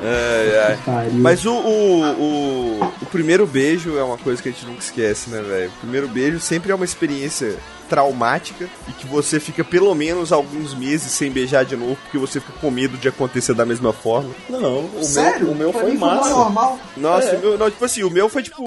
[0.00, 0.78] Ai, ai.
[0.84, 1.12] Pariu.
[1.14, 5.30] Mas o, o, o, o primeiro beijo é uma coisa que a gente nunca esquece,
[5.30, 5.70] né, velho?
[5.70, 7.56] O primeiro beijo sempre é uma experiência
[7.88, 12.40] traumática e que você fica pelo menos alguns meses sem beijar de novo porque você
[12.40, 14.30] fica com medo de acontecer da mesma forma.
[14.48, 15.46] Não, o Sério?
[15.46, 16.30] meu, o meu Pra foi massa.
[16.30, 16.78] normal.
[16.96, 17.36] Nossa, É.
[17.36, 18.64] o meu, não, tipo assim, o meu foi tipo.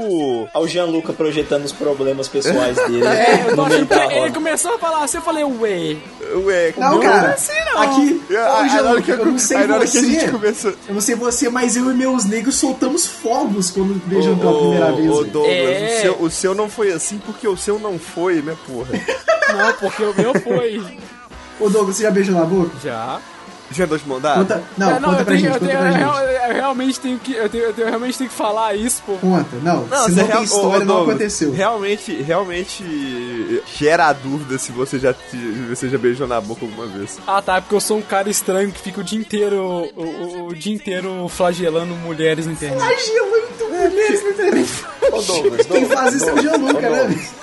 [0.53, 4.75] Olha o Gianluca projetando os problemas pessoais dele É, eu tô achando que ele começou
[4.75, 5.97] a falar assim, eu falei, ué.
[6.45, 7.29] Ué, Não, meu- cara.
[7.33, 7.81] assim não.
[7.81, 9.97] Aqui, Aí, ô, aí, na hora Gianluca, que, eu não sei aí na hora que
[9.97, 10.07] a você.
[10.07, 10.73] gente começou.
[10.87, 14.59] Eu não sei você, mas eu e meus negros soltamos fogos quando beijam Ô, pela
[14.59, 15.09] primeira vez.
[15.11, 15.23] ô.
[15.23, 15.95] Douglas, É.
[15.97, 18.89] o, seu, o seu não foi assim porque o seu não foi, né, porra?
[19.57, 20.81] Não, porque o meu foi.
[21.59, 22.71] Ô Douglas, você já beijou na boca?
[22.83, 23.19] Já.
[23.73, 24.39] Já deu de mão dada?
[24.41, 25.99] Conta, não, É, conta eu pra tenho- gente, eu conta tenho- pra eu gente.
[26.01, 26.19] real-
[26.49, 27.33] eu realmente tenho que.
[27.33, 29.13] Eu, tenho- eu tenho- realmente tenho que falar isso, pô.
[29.13, 31.53] Conta, não, Não, se não real- tem história, ô, não Douglas, aconteceu.
[31.53, 35.37] Realmente, realmente gera a dúvida se você já, te-
[35.69, 37.17] você já beijou na boca alguma vez.
[37.25, 39.55] Ah tá, é porque eu sou um cara estranho que fica o dia inteiro.
[39.95, 42.77] O, o- o dia inteiro flagelando mulheres na internet.
[42.81, 44.69] Flagelo muito mulheres na internet.
[45.13, 46.97] Ô, Douglas, Quem Douglas, faz isso é o Douglas, Gianluca, ô, né?
[47.07, 47.40] Douglas.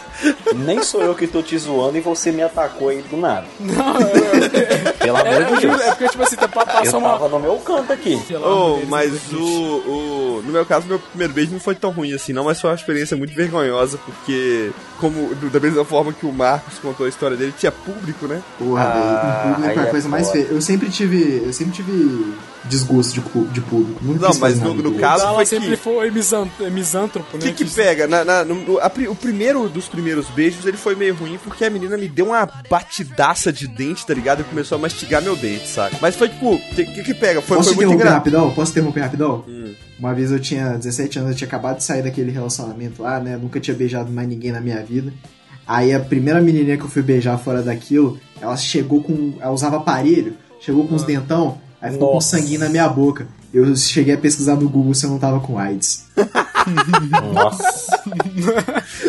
[0.55, 3.47] Nem sou eu que tô te zoando e você me atacou aí do nada.
[3.61, 5.81] Não, é, Pelo amor é, de Deus.
[5.81, 7.11] é porque, tipo assim, tá pra Eu passar uma.
[7.11, 8.21] tava no meu canto aqui.
[8.45, 10.43] Oh, mas o, o.
[10.45, 12.77] No meu caso, meu primeiro beijo não foi tão ruim assim, não, mas foi uma
[12.77, 17.55] experiência muito vergonhosa, porque, como da mesma forma que o Marcos contou a história dele,
[17.57, 18.43] tinha público, né?
[18.59, 20.39] Porra, Ah, público é a é coisa mais foda.
[20.39, 20.49] feia.
[20.51, 21.43] Eu sempre tive.
[21.45, 22.35] Eu sempre tive
[22.65, 23.99] desgosto de, de público.
[24.05, 25.23] Nunca Não, quis mas no- no caso-.
[25.25, 27.47] Ela foi sempre que- foi misan- misântropo, O né?
[27.53, 28.07] que que pega?
[28.07, 31.71] Na, na- no- a o primeiro dos primeiros beijos, ele foi meio ruim porque a
[31.71, 34.41] menina me deu uma batidaça de dente, tá ligado?
[34.41, 35.97] E começou a mastigar meu dente, saca?
[36.01, 37.41] Mas foi tipo, o que, que que pega?
[37.41, 38.19] Foi, Posso foi muito interromper engraçado.
[38.19, 38.51] rapidão?
[38.55, 39.45] Posso interromper rapidão?
[39.49, 39.73] Hum.
[39.99, 43.37] Uma vez eu tinha 17 anos, eu tinha acabado de sair daquele relacionamento lá, né?
[43.37, 45.13] Nunca tinha beijado mais ninguém na minha vida.
[45.67, 49.35] Aí a primeira menininha que eu fui beijar fora daquilo, ela chegou com.
[49.41, 52.39] Ela usava aparelho, chegou com os dentão, aí ficou com Nossa.
[52.39, 53.27] sanguinho na minha boca.
[53.53, 56.07] Eu cheguei a pesquisar no Google se eu não tava com AIDS.
[57.35, 58.03] Nossa.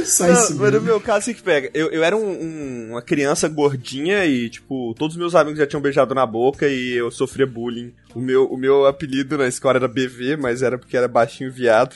[0.06, 0.56] Só Não, isso.
[0.58, 1.69] mas no meu caso, assim que pega.
[1.74, 5.67] Eu, eu era um- um- uma criança gordinha e, tipo, todos os meus amigos já
[5.67, 7.93] tinham beijado na boca e eu sofria bullying.
[8.15, 11.95] O meu, o meu apelido na escola era BV, mas era porque era baixinho viado.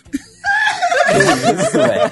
[1.10, 2.12] Isso, velho.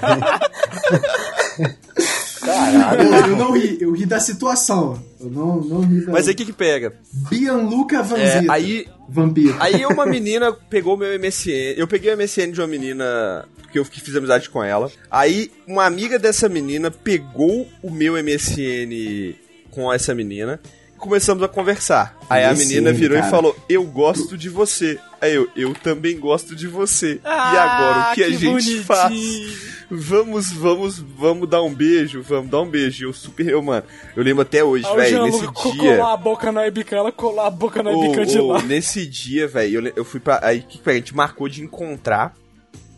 [2.41, 3.01] Caralho.
[3.03, 5.01] Eu, eu não ri, eu ri da situação.
[5.19, 6.11] Eu não, não ri da.
[6.11, 6.93] Mas aí o que que pega?
[7.29, 8.53] Bianluca É, Vanzita.
[8.53, 9.55] aí, Vampiro.
[9.59, 11.75] aí uma menina pegou meu MSN.
[11.77, 14.91] Eu peguei o MSN de uma menina que eu fiz amizade com ela.
[15.09, 19.35] Aí uma amiga dessa menina pegou o meu MSN
[19.69, 20.59] com essa menina.
[21.01, 22.17] E Começamos a conversar.
[22.29, 23.27] Aí a menina virou cara.
[23.27, 24.99] e falou: Eu gosto de você.
[25.19, 27.15] Aí eu, eu também gosto de você.
[27.15, 28.83] e Ah, agora, o que, a gente bonitinho.
[28.83, 29.71] faz?
[29.89, 33.03] Vamos, vamos, vamos dar um beijo, vamos dar um beijo.
[33.03, 33.83] E Eu super, eu, mano,
[34.15, 35.97] eu lembro até hoje, o velho, nesse co- dia.
[35.97, 38.61] colou a boca na webcam, ela colou a boca na webcam de ô, lá.
[38.63, 40.39] Nesse dia, velho, eu, eu fui pra.
[40.43, 42.33] Aí que que a gente marcou de encontrar.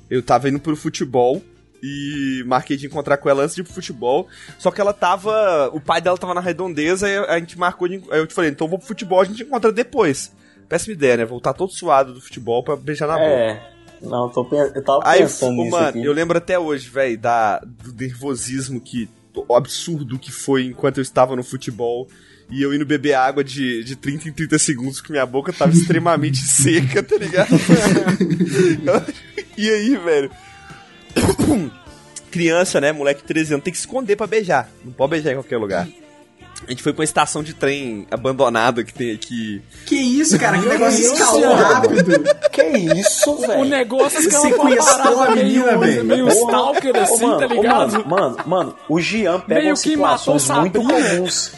[0.10, 1.42] Eu tava indo pro futebol
[1.86, 4.30] e marquei de encontrar com ela antes de ir pro futebol.
[4.58, 5.70] Só que ela tava.
[5.74, 8.02] O pai dela tava na redondeza e a gente marcou de.
[8.10, 10.32] Aí eu te falei, então vou pro futebol, a gente encontra depois.
[10.70, 11.26] Péssima ideia, né?
[11.26, 13.26] Voltar todo suado do futebol pra beijar na boca.
[13.26, 13.70] É.
[14.02, 16.06] Não, tô, eu tava Aí, pensando ô, nisso mano, aqui.
[16.06, 21.02] eu lembro até hoje, velho, da do nervosismo que o absurdo que foi enquanto eu
[21.02, 22.08] estava no futebol
[22.50, 25.72] e eu indo beber água de, de 30 em 30 segundos que minha boca tava
[25.72, 27.50] extremamente seca, tá ligado?
[29.58, 30.32] e aí, velho,
[32.32, 35.32] criança, né, moleque de 13 anos, tem que se esconder pra beijar, não pode beijar
[35.32, 35.88] em qualquer lugar.
[36.66, 39.62] A gente foi pra uma estação de trem abandonada que tem aqui.
[39.86, 40.58] Que isso, cara?
[40.58, 42.24] Que negócio escalou rápido.
[42.54, 43.66] Que isso, O velho?
[43.66, 46.06] negócio que Você ela uma conheceu parada a menina, meio, velho?
[46.06, 47.92] meio stalker assim, mano, tá ô, ligado?
[47.92, 51.10] Mano, mano, mano, o Jean pega Meio umas que matou situações muito Sabrina.
[51.10, 51.52] comuns.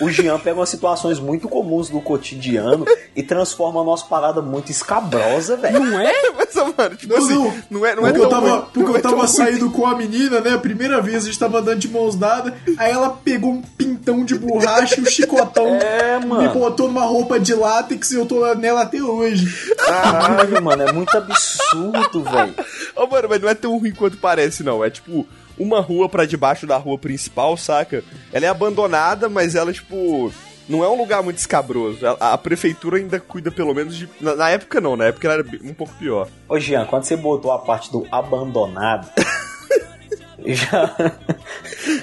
[0.00, 4.70] O Jean pega umas situações muito comuns do cotidiano e transforma a nossa parada muito
[4.70, 5.80] escabrosa, velho.
[5.80, 6.12] Não é?
[6.36, 7.54] Mas, mano, tipo Não, assim, não.
[7.80, 9.26] não é, não é Porque eu tão tava, ruim, porque não eu é tava ruim.
[9.28, 10.54] saindo com a menina, né?
[10.54, 12.52] A primeira vez a gente tava andando de mãos dadas.
[12.76, 15.78] Aí ela pegou um pintão de borracha e um chicotão.
[15.84, 16.50] É, Me mano.
[16.52, 19.46] botou numa roupa de látex e eu tô nela até hoje.
[19.76, 22.54] Caralho, mano, é muito absurdo, velho.
[22.96, 24.84] Ô, mano, mas não é tão ruim quanto parece, não.
[24.84, 25.26] É tipo
[25.58, 28.02] uma rua pra debaixo da rua principal, saca?
[28.32, 30.32] Ela é abandonada, mas ela, tipo.
[30.66, 31.98] Não é um lugar muito escabroso.
[32.18, 34.08] A, a prefeitura ainda cuida, pelo menos, de.
[34.20, 36.26] Na, na época não, na época ela era um pouco pior.
[36.48, 39.06] Ô, Jean, quando você botou a parte do abandonado,
[40.46, 40.94] já,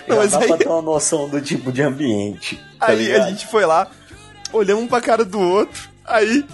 [0.08, 2.60] Não, já mas dá aí- pra ter uma noção do tipo de ambiente.
[2.80, 3.24] Tá aí ligado?
[3.26, 3.88] a gente foi lá,
[4.54, 6.46] olhamos um pra cara do outro, aí.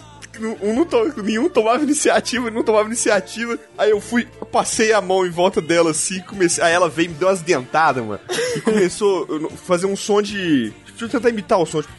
[0.62, 3.58] Um não to, nenhum tomava iniciativa, não tomava iniciativa.
[3.78, 6.64] Aí eu fui, eu passei a mão em volta dela assim, comecei.
[6.64, 8.20] Aí ela veio e me deu umas dentadas, mano.
[8.56, 10.74] E começou a fazer um som de.
[10.88, 11.82] Deixa eu tentar imitar o som.
[11.82, 11.94] Tipo...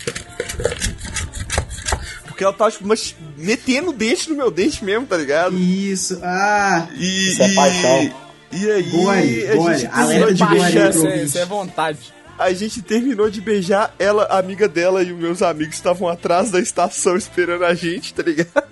[2.26, 5.56] Porque ela tava, tipo, mas metendo o dente no meu dente mesmo, tá ligado?
[5.56, 6.88] Isso, ah.
[6.96, 7.28] E.
[7.28, 8.28] Isso é e- paixão.
[8.50, 11.98] E aí, Gore, a gore, gente alerta de de gore é, isso é vontade.
[12.38, 16.50] A gente terminou de beijar, ela, a amiga dela e os meus amigos estavam atrás
[16.50, 18.62] da estação esperando a gente, tá ligado?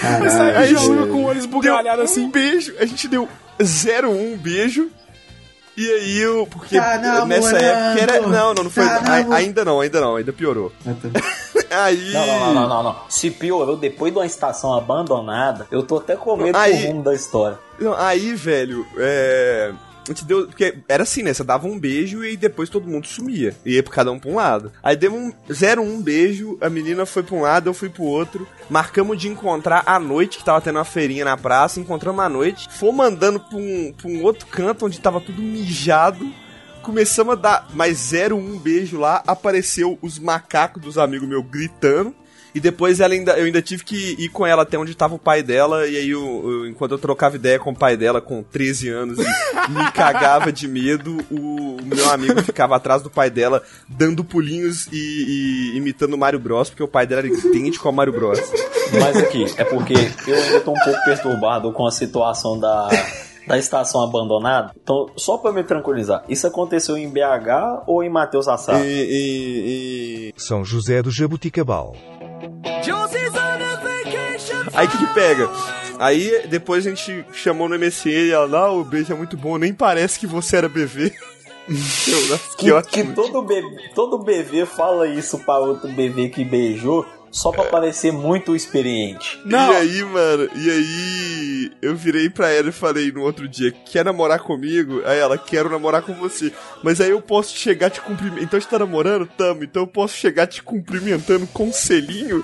[0.00, 0.58] Caralho.
[0.58, 1.08] Aí velho.
[1.08, 2.24] com o olho esbugalhado assim.
[2.24, 3.28] um beijo, a gente deu
[3.60, 4.90] 01 beijo.
[5.76, 6.46] E aí eu.
[6.46, 8.20] Porque Tá nessa época era.
[8.22, 8.82] Não, não, não foi.
[8.86, 10.72] Tá a- ainda não, ainda não, ainda piorou.
[10.86, 11.20] Ah, tá.
[11.84, 12.12] Aí.
[12.12, 12.96] Não, não, não, não, não, não.
[13.10, 17.02] Se piorou depois de uma estação abandonada, eu tô até com medo Aí- do rumo
[17.02, 17.58] da história.
[17.78, 19.72] Não, aí, velho, é.
[20.06, 20.46] A gente deu.
[20.46, 21.32] Porque era assim, né?
[21.34, 23.54] Você dava um beijo e depois todo mundo sumia.
[23.64, 24.72] E ia cada um pra um lado.
[24.82, 28.46] Aí deu um 01 beijo, a menina foi pra um lado, eu fui pro outro.
[28.70, 31.80] Marcamos de encontrar à noite, que tava tendo uma feirinha na praça.
[31.80, 32.68] Encontramos à noite.
[32.70, 36.26] Fomos andando pra um, pra um outro canto onde tava tudo mijado.
[36.82, 42.14] começamos a dar mais zero, um beijo lá, apareceu os macacos dos amigos meus gritando.
[42.56, 45.18] E depois ela ainda, eu ainda tive que ir com ela até onde tava o
[45.18, 45.86] pai dela.
[45.86, 49.18] E aí, eu, eu- enquanto eu trocava ideia com o pai dela com 13 anos
[49.18, 49.22] e
[49.70, 54.86] me cagava de medo, o, o meu amigo ficava atrás do pai dela, dando pulinhos
[54.90, 58.40] e, e imitando o Mario Bros, porque o pai dela era idêntico ao Mario Bros.
[59.00, 59.92] Mas aqui, é porque
[60.26, 62.88] eu ainda tô um pouco perturbado com a situação da,
[63.46, 64.72] da estação abandonada.
[64.82, 68.80] Então, só pra me tranquilizar, isso aconteceu em BH ou em Mateus E, Assar?
[68.84, 71.94] e- e- São José do Jabuticabal.
[74.74, 75.48] Aí o que, que pega?
[75.98, 79.56] Aí depois a gente chamou no MSN e ela, não, o beijo é muito bom,
[79.56, 80.68] nem parece que você era
[82.28, 87.06] nossa, que Que, que todo, BV, todo BV fala isso pra outro BV que beijou
[87.36, 89.38] só pra parecer muito experiente.
[89.44, 89.70] Não.
[89.70, 94.06] E aí, mano, e aí eu virei pra ela e falei no outro dia, quer
[94.06, 95.02] namorar comigo?
[95.04, 96.50] Aí ela, quero namorar com você.
[96.82, 98.42] Mas aí eu posso chegar te cumprimentando.
[98.42, 99.26] Então a gente tá namorando?
[99.26, 99.64] Tamo.
[99.64, 102.42] Então eu posso chegar te cumprimentando com um selinho?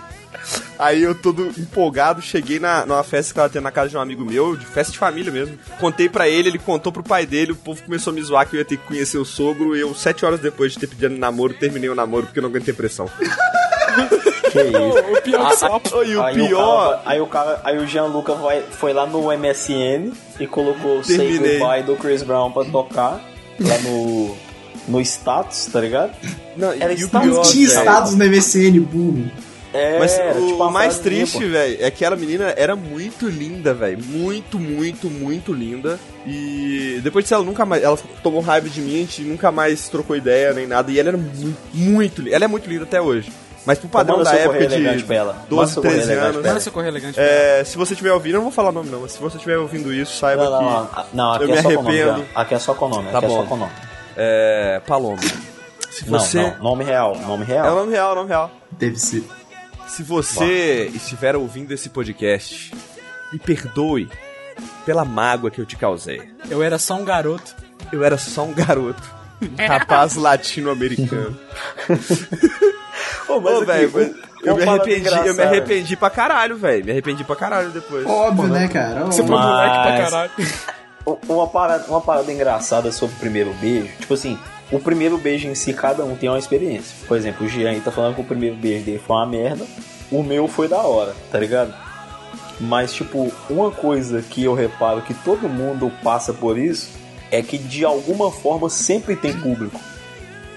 [0.78, 4.00] Aí eu todo empolgado, cheguei na, numa festa que ela tem na casa de um
[4.00, 5.58] amigo meu, de festa de família mesmo.
[5.80, 8.56] Contei pra ele, ele contou pro pai dele, o povo começou a me zoar que
[8.56, 9.74] eu ia ter que conhecer o sogro.
[9.74, 12.50] E eu, sete horas depois de ter pedido namoro, terminei o namoro porque eu não
[12.50, 13.08] aguentei pressão.
[14.52, 15.12] Que isso.
[15.12, 15.80] O pior só.
[16.04, 16.86] E o aí pior.
[16.86, 21.02] O cara, aí o cara, aí o Gianluca vai, foi lá no MSN e colocou
[21.02, 21.58] Say Terminei.
[21.58, 23.20] Goodbye do Chris Brown pra tocar
[23.58, 24.36] lá no
[24.88, 26.12] no status, tá ligado?
[26.56, 29.30] Não, Era o status pior, Tinha status no MSN, burro.
[29.74, 33.98] É, Mas o tipo mais triste, velho, é que aquela menina era muito linda, velho.
[34.04, 35.98] Muito, muito, muito linda.
[36.26, 37.82] E depois disso ela nunca mais.
[37.82, 40.92] Ela tomou raiva de mim, a gente nunca mais trocou ideia nem nada.
[40.92, 42.36] E ela era muito, muito linda.
[42.36, 43.32] Ela é muito linda até hoje.
[43.64, 45.32] Mas pro padrão da época de pra ela.
[45.34, 46.36] Manda 12, seu correio 13 elegante anos.
[46.36, 46.48] ela.
[46.48, 47.20] Manda seu correio elegante.
[47.20, 49.36] É, se você estiver ouvindo, eu não vou falar o nome não, mas se você
[49.36, 50.94] estiver ouvindo isso, saiba Não, não, que.
[51.16, 52.00] não, não, aqui eu é me só com nome.
[52.00, 52.26] arrependo.
[52.34, 52.40] já.
[52.40, 53.36] Aqui é só com nome, Tá aqui é bom.
[53.42, 53.72] só com nome.
[54.16, 54.82] É.
[54.86, 55.18] Paloma.
[55.90, 56.42] Se você.
[56.42, 57.66] não, nome real, nome real.
[57.66, 58.50] É o nome real, é o nome real.
[58.72, 59.24] Deve ser.
[59.86, 62.72] Se você estiver ouvindo esse podcast,
[63.32, 64.08] me perdoe
[64.86, 66.32] pela mágoa que eu te causei.
[66.50, 67.54] Eu era só um garoto.
[67.92, 69.02] Eu era só um garoto.
[69.42, 71.38] Um rapaz latino-americano.
[73.28, 76.84] Ô, velho, eu me arrependi, eu me arrependi pra caralho, velho.
[76.84, 78.06] Me arrependi pra caralho depois.
[78.06, 79.04] Óbvio, né, cara?
[79.04, 80.30] Você foi moleque pra caralho.
[81.28, 84.38] Uma parada, uma parada engraçada sobre o primeiro beijo, tipo assim,
[84.70, 86.94] o primeiro beijo em si, cada um tem uma experiência.
[87.08, 89.66] Por exemplo, o Jean aí tá falando que o primeiro beijo dele foi uma merda,
[90.12, 91.74] o meu foi da hora, tá ligado?
[92.60, 96.88] Mas, tipo, uma coisa que eu reparo que todo mundo passa por isso
[97.32, 99.80] é que de alguma forma sempre tem público.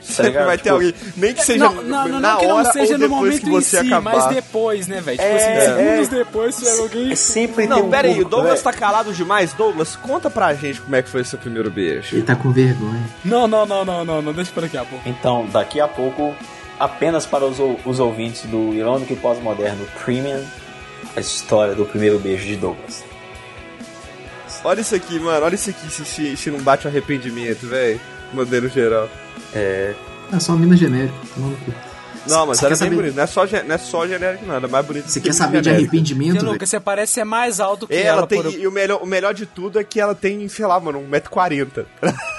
[0.07, 0.45] Tá Sempre ligado?
[0.45, 0.93] vai ter Tipo, alguém.
[1.17, 3.21] Nem que seja Não, não, não, na não que não hora seja ou no depois
[3.21, 4.13] momento que você em si, acabar.
[4.15, 5.17] mas depois, né, velho?
[5.17, 6.15] Tipo É, assim, segundos é.
[6.17, 7.11] depois alguém.
[7.11, 8.63] É sempre tem Não, um pera aí, o Douglas velho.
[8.63, 9.53] tá calado demais.
[9.53, 12.15] Douglas, conta pra gente como é que foi seu primeiro beijo.
[12.15, 13.03] Ele tá com vergonha.
[13.23, 15.07] Não, não, não, não, não, não, deixa pra daqui a pouco.
[15.09, 16.35] Então, daqui a pouco,
[16.79, 20.43] apenas para os, os ouvintes do Irônico e Pós-Moderno Premium,
[21.15, 23.03] a história do primeiro beijo de Douglas.
[24.63, 25.45] Olha isso aqui, mano.
[25.45, 27.99] Olha isso aqui, se, se, se não bate o arrependimento, velho.
[28.33, 29.07] Modelo geral.
[29.55, 31.13] É só uma mina genérica.
[31.33, 31.73] tomando no cu.
[32.27, 33.15] Não, mas Você era bem saber- bonito.
[33.15, 34.55] Não é só, não é só genérico, não.
[34.55, 36.45] Era mais bonito Você que quer saber de arrependimento, Porque?
[36.53, 38.41] Lucas, você parece ser mais alto que Ela, ela, tem.
[38.41, 38.51] por...
[38.51, 41.85] E o melhor, o melhor de tudo é que ela tem, sei lá, mano, 1,40m.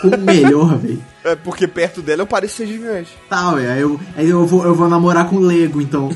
[0.03, 1.01] O melhor, velho.
[1.23, 3.17] É porque perto dela eu pareço ser gigante.
[3.31, 6.09] Tá, ué, aí eu, aí eu, vou, eu vou namorar com o Lego, então.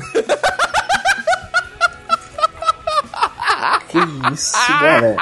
[3.87, 3.97] Que
[4.33, 5.15] isso, galera?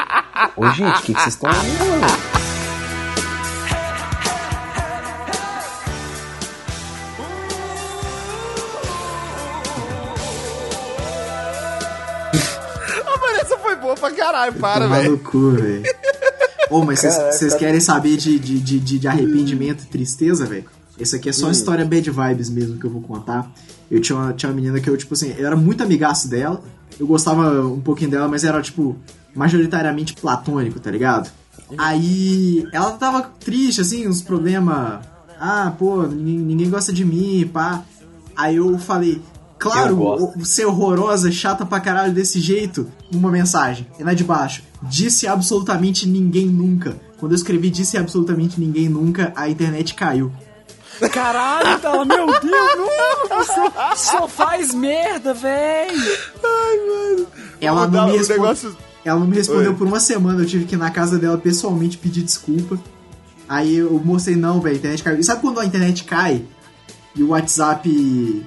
[0.56, 2.40] Ô, gente, o que, vocês estão ouvindo?
[13.90, 15.12] boa pra caralho, para, velho.
[15.12, 15.84] no cu, velho.
[16.70, 20.66] Ô, mas vocês- querem saber de, de, de, de- arrependimento e tristeza, velho?
[21.00, 23.50] Esse aqui é só história bad vibes mesmo que eu vou contar.
[23.90, 26.62] Eu tinha uma, tinha uma menina que eu, tipo assim, eu era muito amigaço dela.
[27.00, 28.96] Eu gostava um pouquinho dela, mas era, tipo,
[29.34, 31.32] majoritariamente platônico, tá ligado?
[31.78, 35.00] Aí ela tava triste, assim, uns problemas.
[35.40, 37.84] Ah, pô, ninguém, ninguém gosta de mim, pá.
[38.36, 39.22] Aí eu falei,
[39.60, 42.88] claro, ser horrorosa, chata pra caralho desse jeito.
[43.14, 43.86] Uma mensagem.
[44.00, 44.64] E lá de baixo.
[44.84, 46.96] Disse absolutamente ninguém nunca.
[47.20, 50.32] Quando eu escrevi disse absolutamente ninguém nunca, a internet caiu.
[51.12, 53.62] Caralho, tá lá, meu Deus, não, você
[53.96, 56.18] só faz merda, velho.
[57.62, 58.42] Ela Vou dar não me respondeu.
[58.44, 59.78] negócio- Ela não me respondeu Oi.
[59.78, 60.42] por uma semana.
[60.42, 62.78] Eu tive que ir na casa dela pessoalmente pedir desculpa.
[63.48, 65.20] Aí eu mostrei, não, velho, a internet caiu.
[65.20, 66.44] E sabe quando a internet cai
[67.16, 68.46] e o WhatsApp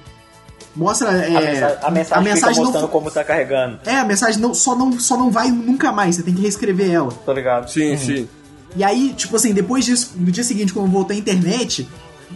[0.75, 1.09] mostra.
[1.11, 4.39] É, a mensagem, a mensagem fica não mostrando fo- como tá carregando, É, a mensagem
[4.41, 6.15] não, só, não, só não vai nunca mais.
[6.15, 7.11] Você tem que reescrever ela.
[7.25, 7.69] tá ligado?
[7.69, 8.29] Sim, sim.
[8.75, 11.87] E aí, tipo assim, depois disso, no dia seguinte, quando eu voltei à internet,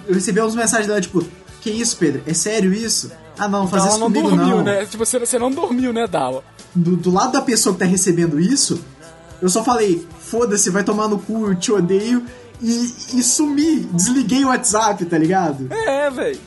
[0.07, 1.23] eu recebi algumas mensagens dela, tipo,
[1.61, 2.21] que isso, Pedro?
[2.27, 3.11] É sério isso?
[3.39, 4.63] Ah, não, faz Ela isso não comigo dormiu, não.
[4.63, 4.85] né?
[4.85, 6.43] Tipo, você, você não dormiu, né, Dala?
[6.75, 8.79] Do, do lado da pessoa que tá recebendo isso,
[9.41, 12.23] eu só falei, foda-se, vai tomar no cu, eu te odeio,
[12.61, 15.67] e, e sumi, desliguei o WhatsApp, tá ligado?
[15.71, 16.39] É, velho.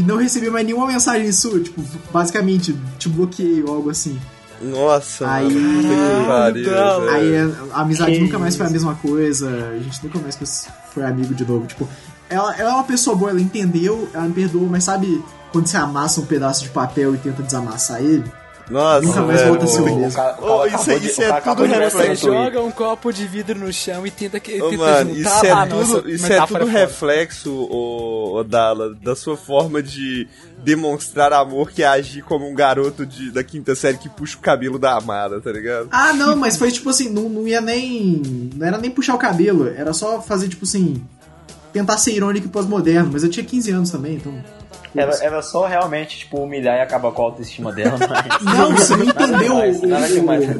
[0.00, 4.18] E não recebi mais nenhuma mensagem sua, tipo, basicamente, te bloqueei ou algo assim.
[4.62, 6.64] Nossa, Aí- mano, pariu.
[7.10, 10.36] Aí a, a amizade Que nunca mais foi a mesma coisa, a gente nunca mais
[10.36, 11.66] foi- foi amigo de novo.
[11.66, 11.86] Tipo,
[12.30, 15.22] ela, ela é uma pessoa boa, ela entendeu, ela me perdoou, mas sabe
[15.52, 18.24] quando você amassa um pedaço de papel e tenta desamassar ele?
[18.70, 19.48] Nossa, Nunca mais velho.
[19.50, 20.04] volta a ser o mesmo.
[20.04, 22.26] O o cara isso é- de- isso o é tudo de reflexo.
[22.26, 25.30] Você joga um copo de vidro no chão e tenta, que, tenta mano, juntar.
[25.36, 26.64] isso é ah, tudo, nossa, isso é tudo foda.
[26.70, 30.28] reflexo, ô, ô Dala, da sua forma de
[30.64, 34.40] demonstrar amor que é agir como um garoto de, da quinta série que puxa o
[34.40, 35.88] cabelo da amada, tá ligado?
[35.90, 38.22] Ah, não, mas foi tipo assim, não, não ia nem.
[38.54, 41.02] Não era nem puxar o cabelo, era só fazer, tipo assim.
[41.72, 44.34] Tentar ser irônico e pós-moderno, mas eu tinha 15 anos também, então.
[44.94, 48.42] Era, era só realmente, tipo, humilhar e acabar com a autoestima dela, mas...
[48.42, 50.56] Não, você não entendeu Nada demais, nada demais.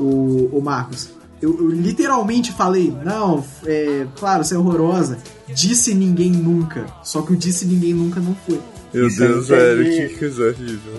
[0.00, 1.10] o, o, o Marcos.
[1.40, 5.18] Eu, eu literalmente falei, não, é, claro, você é horrorosa.
[5.48, 6.86] Disse ninguém nunca.
[7.02, 8.58] Só que o disse ninguém nunca não foi.
[8.92, 10.08] Meu Isso eu Deus, velho, entendi.
[10.14, 10.94] que coisa horrível.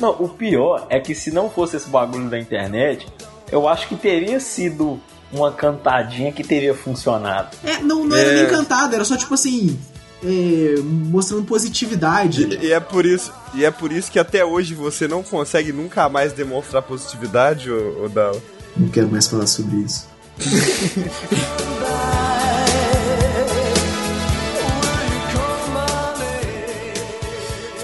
[0.00, 3.06] Não, o pior é que se não fosse esse bagulho da internet,
[3.50, 5.00] eu acho que teria sido
[5.32, 7.56] uma cantadinha que teria funcionado.
[7.64, 8.42] É, não, não era É.
[8.42, 9.78] nem cantado, era só tipo assim.
[10.24, 12.58] É, mostrando positividade.
[12.60, 15.72] E, e é por isso, e é por isso que até hoje você não consegue
[15.72, 17.68] nunca mais demonstrar positividade,
[18.12, 18.40] Dala.
[18.76, 20.08] Não quero mais falar sobre isso.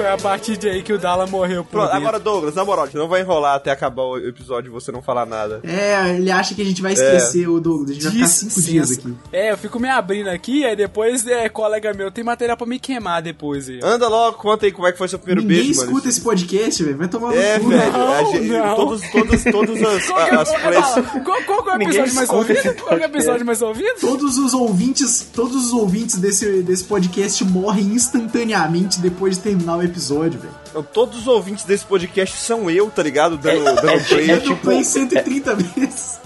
[0.00, 2.84] Foi a partir de aí que o Dala morreu por Pronto, agora Douglas, na moral,
[2.84, 5.60] a gente não vai enrolar até acabar o episódio e você não falar nada.
[5.62, 7.90] É, ele acha que a gente vai esquecer o Douglas.
[7.90, 9.14] A gente vai ficar cinco dias aqui.
[9.30, 12.78] É, eu fico me abrindo aqui, aí depois, é, colega meu, tem material pra me
[12.78, 13.78] queimar depois aí.
[13.82, 16.08] Anda logo, conta aí como é que foi seu primeiro Ninguém beijo, escuta mano.
[16.08, 16.96] esse podcast, velho.
[16.96, 17.70] Vai tomar É, no cu.
[17.70, 18.76] velho, Não, a gente- não.
[18.76, 21.24] todos, todos, todos as, Qual é, as qual, plays...
[21.24, 22.82] qual, qual é o Ninguém episódio mais escuta ouvido?
[22.82, 24.00] Qual é o episódio mais ouvido?
[24.00, 29.82] Todos os ouvintes, todos os ouvintes desse, desse podcast morrem instantaneamente depois de terminar o
[29.82, 29.89] episódio,
[30.38, 30.54] velho.
[30.74, 33.36] Não, Todos os ouvintes desse podcast são eu, tá ligado?
[33.36, 34.30] Dando, É- dando é- play.
[34.30, 36.20] é Eu tipo- play 130 vezes.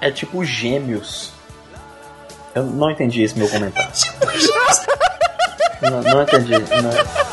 [0.00, 1.30] É tipo gêmeos.
[2.54, 3.90] Eu não entendi esse meu comentário.
[5.82, 6.52] não, não entendi.
[6.52, 7.31] Não.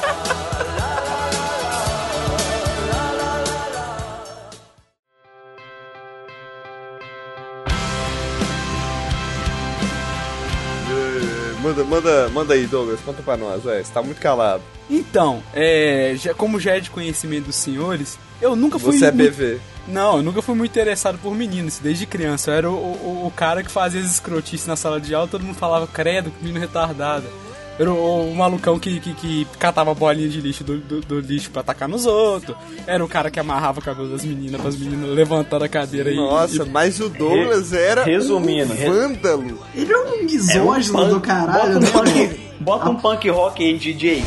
[11.61, 13.83] Manda, manda, manda aí, Douglas, conta pra nós, velho.
[13.85, 14.63] Você tá muito calado.
[14.89, 19.11] Então, é, já, como já é de conhecimento dos senhores, eu nunca fui Você é
[19.11, 19.59] muito- BV.
[19.87, 22.51] Não, eu nunca fui muito interessado por meninos, desde criança.
[22.51, 25.43] Eu era o, o, o cara que fazia as escrotices na sala de aula, todo
[25.43, 27.25] mundo falava, credo, que menino retardado.
[27.79, 31.49] Era o, o malucão que, que, que catava bolinha de lixo do, do, do lixo
[31.49, 32.55] pra atacar nos outros.
[32.85, 36.15] Era o cara que amarrava o cabelo das meninas, pras meninas levantar da cadeira e-
[36.15, 36.69] Nossa, e.
[36.69, 39.59] mas o Douglas era resumindo, um re- vândalo.
[39.73, 42.27] Ele é um misógino do caralho, bota, um né?
[42.27, 44.23] punk, bota um punk rock aí, DJ.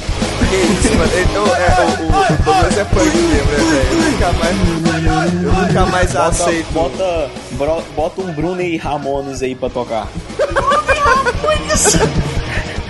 [0.48, 1.12] Que isso, mano?
[1.34, 3.90] Eu- é, o, o- o Douglas é punk mesmo, né, velho?
[3.92, 4.56] Eu nunca mais,
[5.44, 6.72] eu nunca mais Bota, aceito.
[6.72, 10.08] bota, bro- bota um Bruno e Ramones aí pra tocar.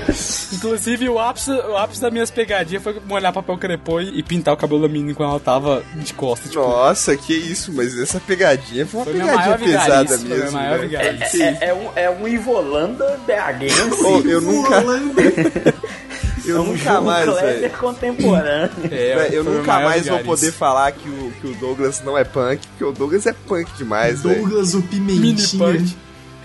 [0.53, 4.55] Inclusive, o ápice, o ápice das minhas pegadinhas foi molhar papel crepô e e pintar
[4.55, 6.51] o cabelo da menina quando ela tava de costas.
[6.51, 10.53] Tipo, Nossa, que isso, mas essa pegadinha foi uma foi pegadinha maior pesada mesmo.
[10.53, 10.89] maior velho.
[10.91, 11.43] vigarice.
[11.43, 14.03] É, é um, é um Ivolanda BH.
[14.05, 14.83] Ô, eu nunca,
[16.45, 17.31] eu é um nunca mais,
[17.79, 18.71] contemporâneo.
[18.91, 22.67] É, Eu nunca mais vou poder falar que o, que o Douglas não é punk,
[22.69, 24.21] porque o Douglas é punk demais.
[24.23, 25.65] Douglas o Mini Pimentinha.
[25.67, 25.97] punk.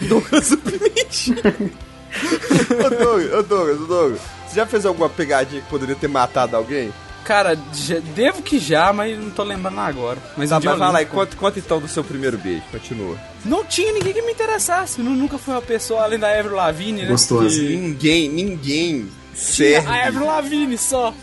[0.02, 1.72] Douglas o Pimentinho.
[2.86, 6.56] ô Douglas, ô Douglas, ô Douglas, você já fez alguma pegadinha que poderia ter matado
[6.56, 6.92] alguém?
[7.24, 10.18] Cara, já- devo que já, mas não tô lembrando agora.
[10.38, 13.18] Mas, Tá, um mas vai lá e conta, conta então do seu primeiro beijo, continua.
[13.44, 15.02] Não tinha ninguém que me interessasse.
[15.02, 17.10] Nu- Nunca fui uma pessoa além da Avril Lavigne, né?
[17.10, 17.50] Gostosa.
[17.60, 19.86] Que- Ninguém, ninguém serve.
[19.88, 21.14] a Avril Lavigne só.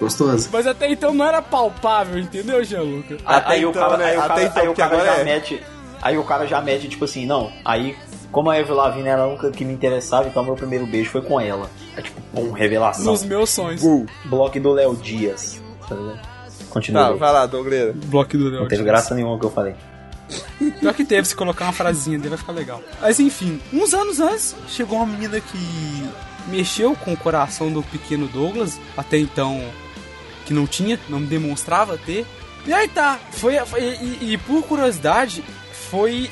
[0.00, 0.48] Gostosa?
[0.52, 3.18] Mas até então não era palpável, entendeu, Gianluca?
[3.26, 4.04] Até aí o então, cara, né?
[4.06, 5.24] aí o Até cara, então, aí o cara já é.
[5.24, 5.62] mete.
[6.00, 7.96] Aí o cara já mete, tipo assim, não, aí.
[8.30, 11.22] Como a Avril Lavigne era a única que me interessava, então meu primeiro beijo foi
[11.22, 11.70] com ela.
[11.96, 13.04] É tipo, pum, revelação.
[13.04, 13.80] Nos meus sonhos.
[13.80, 14.06] Gol.
[14.26, 15.60] Bloco do Léo Dias.
[15.88, 15.96] Tá?
[16.68, 17.02] Continua.
[17.02, 17.18] Tá, aí.
[17.18, 17.94] vai lá, Douglas.
[17.96, 18.60] Bloco do Léo.
[18.60, 19.74] Não teve graça nenhuma que eu falei.
[20.78, 22.82] Pior que teve, se colocar uma frasezinha dele vai ficar legal.
[23.00, 26.08] Mas enfim, uns anos antes, chegou uma menina que
[26.48, 29.62] mexeu com o coração do pequeno Douglas, até então
[30.44, 32.26] que não tinha, não demonstrava ter.
[32.66, 36.30] E aí tá, foi, foi- e, e por curiosidade, foi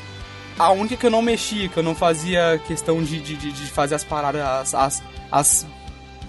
[0.59, 3.95] a única que eu não mexia, que eu não fazia questão de, de, de- fazer
[3.95, 5.67] as paradas, as, as, as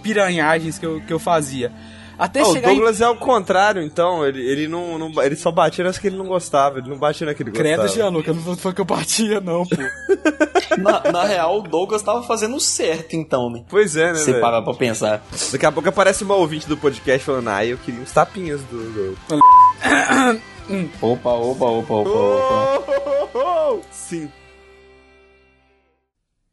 [0.03, 1.71] piranhagens que eu, que eu fazia.
[2.19, 4.25] Até Ó, o chegar em Douglas é o contrário, então.
[4.25, 6.79] Ele, ele não, não- Ele só batia nas que ele não gostava.
[6.79, 7.93] Ele não batia na que ele Credo, gostava.
[7.93, 9.75] Gianluca, não foi que eu batia, não, pô.
[10.77, 13.63] Na, na real, o Douglas tava fazendo certo, então, né?
[13.67, 14.41] Pois é, né, Você velho?
[14.41, 15.23] parar pra pensar.
[15.51, 18.77] Daqui a pouco aparece uma ouvinte do podcast falando, ah, eu queria uns tapinhas do...
[18.77, 19.17] do...
[21.01, 22.19] Opa, opa, opa, opa,
[23.23, 23.81] opa.
[23.89, 24.29] Sim.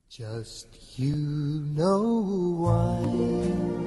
[0.08, 1.16] Just you
[1.74, 3.84] know why.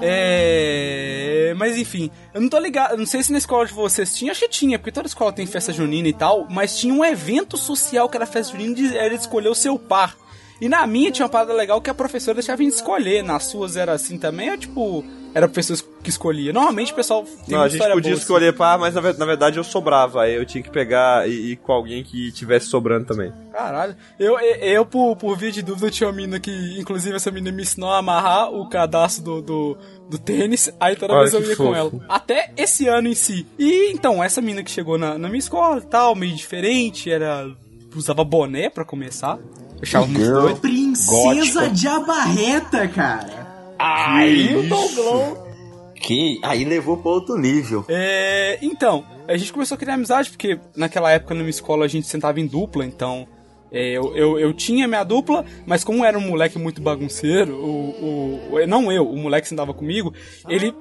[0.00, 1.52] É.
[1.56, 4.40] Mas enfim, eu não tô ligado, não sei se na escola de vocês tinha, acho
[4.40, 8.08] que tinha, porque toda escola tem festa junina e tal, mas tinha um evento social
[8.08, 10.16] que era festa junina de era escolher o seu par.
[10.60, 13.22] E na minha tinha uma parada legal que a professora deixava a gente escolher.
[13.22, 15.04] Nas suas era assim também, ou tipo,
[15.34, 16.52] era a pessoa que escolhia?
[16.52, 18.20] Normalmente o pessoal tem Não, a gente podia boa, assim.
[18.22, 20.22] escolher par, mas na, na verdade eu sobrava.
[20.22, 23.32] Aí eu tinha que pegar e ir com alguém que tivesse sobrando também.
[23.52, 23.96] Caralho.
[24.18, 27.50] Eu, eu, eu, por, por via de dúvida, tinha uma mina que, inclusive, essa mina
[27.50, 29.78] me ensinou a amarrar o cadastro do, do,
[30.10, 30.70] do tênis.
[30.78, 31.74] Aí toda Olha vez eu ia com fofo.
[31.74, 31.92] ela.
[32.08, 33.46] Até esse ano em si.
[33.58, 37.50] E então, essa mina que chegou na, na minha escola e tal, meio diferente, era.
[37.94, 39.38] usava boné pra começar.
[39.80, 40.60] Eu achava muito doido.
[40.60, 41.70] Princesa Gótica.
[41.70, 43.74] de abarreta, cara.
[43.78, 45.50] Aí o.
[45.94, 47.84] Que aí levou pra outro nível.
[47.88, 51.88] É, então, a gente começou a criar amizade, porque naquela época na minha escola a
[51.88, 53.26] gente sentava em dupla, então.
[53.70, 58.54] é, eu, eu, eu tinha minha dupla, mas como era um moleque muito bagunceiro, o,
[58.54, 60.12] o, não eu, o moleque que sentava comigo,
[60.48, 60.74] ele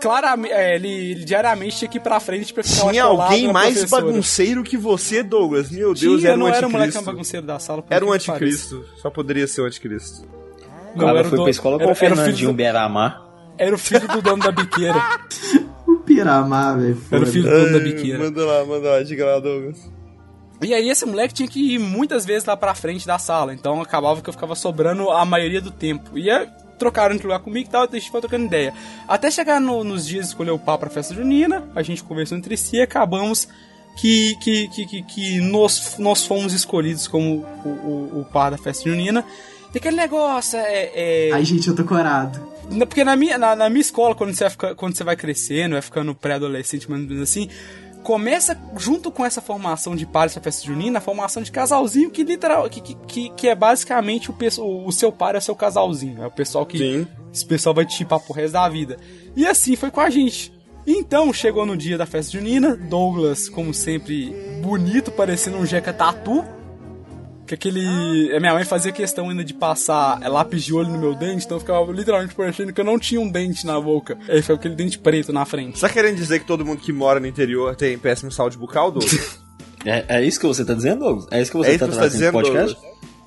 [0.00, 3.74] claramente, é, ele, ele diariamente tinha que ir pra frente pra ficar Tinha alguém mais
[3.74, 4.04] professora.
[4.04, 5.70] bagunceiro que você, Douglas.
[5.70, 7.84] Meu Deus, Tinha, era um não era o moleque bagunceiro da sala.
[7.90, 8.84] Era um anticristo.
[9.02, 10.26] Só poderia ser o anticristo.
[10.94, 13.22] O Não, o foi do- pra escola com era- o Fernandinho do- Beiramar.
[13.58, 14.94] Era o filho do dono da biqueira.
[15.86, 17.00] O Piramar, velho.
[17.10, 18.18] Era o filho do dono da biqueira.
[18.18, 19.90] Manda lá, manda lá, diga lá, Douglas.
[20.62, 23.80] E aí esse moleque tinha que ir muitas vezes lá pra frente da sala, então
[23.80, 26.16] acabava que eu ficava sobrando a maioria do tempo.
[26.18, 28.72] E aí trocaram de lugar comigo e tal, a gente foi trocando ideia.
[29.08, 32.36] Até chegar no- nos dias de escolher o pá pra festa junina, a gente conversou
[32.36, 33.48] entre si e acabamos
[33.96, 38.58] que, que, que, que, que nós, nós fomos escolhidos como o, o, o par da
[38.58, 39.24] festa junina.
[39.74, 40.90] E aquele negócio é.
[40.94, 42.38] é- Ai, gente, eu tô corado.
[42.88, 45.82] Porque na minha, na, na minha escola, quando você, fica- quando você vai crescendo, vai
[45.82, 47.48] ficando pré-adolescente, mais ou menos assim,
[48.06, 52.22] começa junto com essa formação de pares pra festa junina, a formação de casalzinho, que
[52.22, 56.22] literal, que, que, que, é basicamente o, pesso- o seu par é o seu casalzinho.
[56.22, 56.78] É o pessoal que.
[56.78, 57.08] Sim.
[57.34, 58.96] Esse pessoal vai te chipar pro resto da vida.
[59.34, 60.52] E assim foi com a gente.
[60.86, 64.32] Então, chegou no dia da festa junina, Douglas, como sempre,
[64.62, 66.44] bonito, parecendo um jeca tatu.
[67.46, 68.34] Que aquele.
[68.34, 71.56] A minha mãe fazia questão ainda de passar lápis de olho no meu dente, então
[71.56, 74.18] eu ficava literalmente parecendo que eu não tinha um dente na boca.
[74.28, 75.78] Aí ficava aquele dente preto na frente.
[75.78, 78.90] Você tá querendo dizer que todo mundo que mora no interior tem péssimo saúde bucal,
[78.90, 79.38] Douglas?
[79.88, 81.28] É, é isso que você tá dizendo, Douglas?
[81.30, 82.76] É isso que você É isso tá que você tá dizendo, podcast?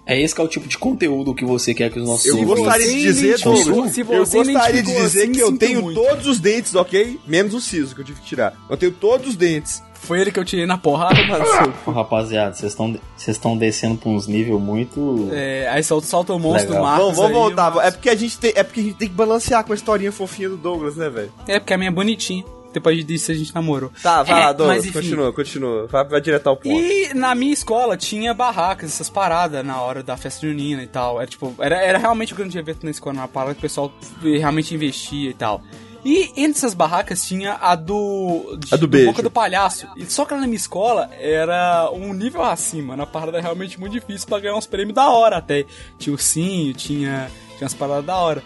[0.06, 2.44] É esse que é o tipo de conteúdo que você quer que os nossos Eu
[2.44, 6.02] gostaria de dizer, Douglas, se eu gostaria de dizer assim, que eu tenho muito.
[6.02, 7.20] todos os dentes, ok?
[7.28, 8.60] Menos o siso que eu tive que tirar.
[8.68, 9.84] Eu tenho todos os dentes.
[10.02, 11.46] Foi ele que eu tirei na porrada, mano.
[11.94, 15.30] Rapaziada, vocês estão vocês estão descendo pra uns níveis muito.
[15.32, 16.82] É, aí solta, solta o monstro Legal.
[16.84, 17.06] do Marcos.
[17.06, 17.86] Vamos, vamos aí, voltar.
[17.88, 20.12] É porque, a gente tem, é porque a gente tem que balancear com a historinha
[20.12, 21.32] fofinha do Douglas, né, velho?
[21.48, 22.44] É, porque a minha é bonitinha.
[22.72, 23.92] Depois disso a gente namorou.
[24.02, 24.86] Tá, vai É, lá, Douglas.
[24.86, 24.94] mas.
[24.94, 25.88] Continua, continua.
[25.88, 26.70] Vai, vai direto ao ponto.
[26.80, 31.18] E na minha escola tinha barracas, essas paradas na hora da festa junina e tal.
[31.20, 33.92] Era tipo, era, era realmente um grande evento na escola, uma parada que o pessoal
[34.22, 35.62] realmente investia e tal.
[36.04, 38.58] E entre essas barracas tinha a do.
[38.58, 39.08] de- A do beijo.
[39.12, 39.88] Boca do Palhaço.
[39.98, 42.96] E só que lá na minha escola era um nível acima.
[42.96, 45.66] Na parada realmente muito difícil pra ganhar uns prêmios da hora até.
[45.98, 48.42] Tinha ursinho, tinha, tinha umas paradas da hora.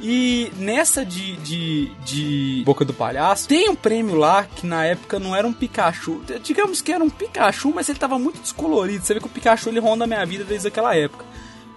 [0.00, 5.18] E nessa de, de, de Boca do Palhaço, tem um prêmio lá que na época
[5.18, 6.20] não era um Pikachu.
[6.44, 9.04] Digamos que era um Pikachu, mas ele tava muito descolorido.
[9.04, 11.24] Você vê que o Pikachu ele ronda a minha vida desde aquela época.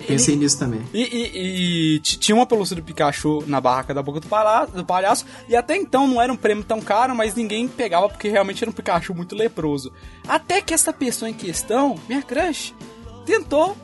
[0.07, 0.81] Pensei nisso também.
[0.93, 4.85] E, e- e tinha uma pelúcia do Pikachu na barraca da Boca do Palhaço, do
[4.85, 8.63] Palhaço, e até então não era um prêmio tão caro, mas ninguém pegava porque realmente
[8.63, 9.91] era um Pikachu muito leproso.
[10.27, 12.73] Até que essa pessoa em questão, minha crush,
[13.25, 13.75] tentou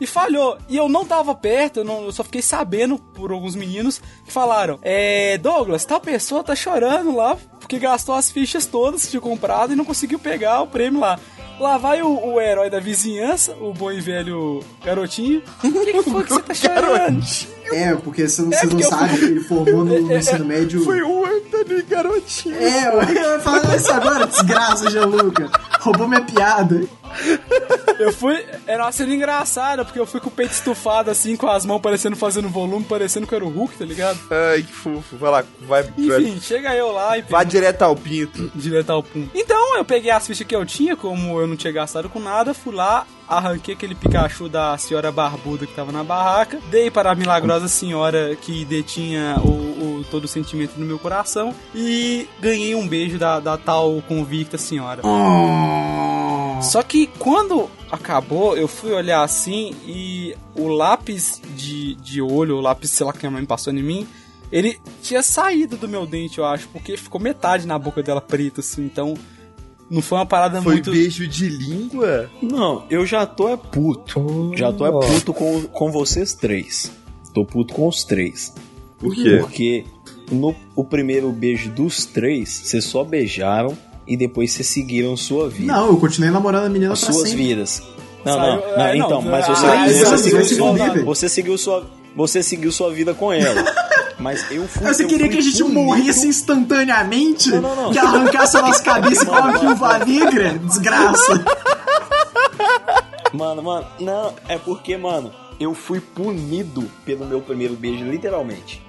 [0.00, 0.58] e falhou.
[0.68, 4.30] E eu não tava perto, eu, não- eu só fiquei sabendo por alguns meninos que
[4.32, 9.20] falaram: É, Douglas, tal pessoa tá chorando lá porque gastou as fichas todas que tinha
[9.20, 11.18] comprado e não conseguiu pegar o prêmio lá.
[11.58, 15.42] Lá vai o, o herói da vizinhança, o bom e velho garotinho.
[15.64, 17.22] O que, que foi que você tá chorando?
[17.72, 20.44] É, porque você, você É, não porque eu- sabe que ele formou no, no ensino
[20.46, 20.84] médio.
[20.84, 22.54] Foi o Anthony, garotinho.
[22.56, 22.86] É,
[23.34, 25.50] eu falar isso agora, desgraça, Gianluca.
[25.80, 26.82] Roubou minha piada.
[27.98, 28.44] Eu fui.
[28.66, 31.80] Era uma cena engraçada, porque eu fui com o peito estufado assim, com as mãos
[31.80, 34.18] parecendo fazendo volume, parecendo que era o Hulk, tá ligado?
[34.30, 35.16] Ai, que fofo.
[35.16, 35.82] Vai lá, vai.
[35.84, 37.22] vai, Enfim, chega eu lá e.
[37.22, 38.50] vai direto ao pinto.
[38.54, 39.26] direto ao pum.
[39.34, 42.52] Então eu peguei as fichas que eu tinha, como eu não tinha gastado com nada,
[42.52, 47.14] fui lá, arranquei aquele Pikachu da senhora barbuda que tava na barraca, dei para a
[47.14, 49.48] milagrosa senhora que detinha o,
[50.00, 54.56] o- todo o sentimento no meu coração e ganhei um beijo da, da tal convicta
[54.58, 55.02] senhora.
[56.62, 62.60] Só que quando acabou, eu fui olhar assim e o lápis de, de olho, o
[62.60, 64.06] lápis, sei lá, que a mãe passou em mim,
[64.50, 68.60] ele tinha saído do meu dente, eu acho, porque ficou metade na boca dela preta,
[68.60, 69.14] assim, então
[69.90, 70.90] não foi uma parada Foi muito.
[70.90, 72.30] beijo de língua?
[72.42, 74.52] Não, eu já tô é puto.
[74.56, 76.90] Já tô é puto com, com vocês três.
[77.32, 78.52] Tô puto com os três.
[78.98, 79.38] Por quê?
[79.40, 79.84] Porque
[80.30, 83.76] no o primeiro beijo dos três, vocês só beijaram
[84.06, 85.72] e depois vocês seguiram sua vida.
[85.72, 87.44] Não, eu continuei namorando a menina as pra suas sempre.
[87.44, 87.82] vidas.
[88.24, 91.04] Não, Saiu- não, não, é, não, então, mas ah, você, ah, você, isso, seguiu sua,
[91.04, 93.62] você seguiu sua você seguiu sua vida com ela.
[94.18, 95.80] Mas eu fui Você eu queria fui que a gente punido.
[95.80, 97.50] morresse instantaneamente?
[97.50, 97.92] Não, não, não.
[97.92, 100.58] Que arrancasse a nossa cabeça igual a viúva negra?
[100.58, 101.44] Desgraça.
[103.32, 108.82] Mano, mano, não, é porque, mano, eu fui punido pelo meu primeiro beijo, literalmente.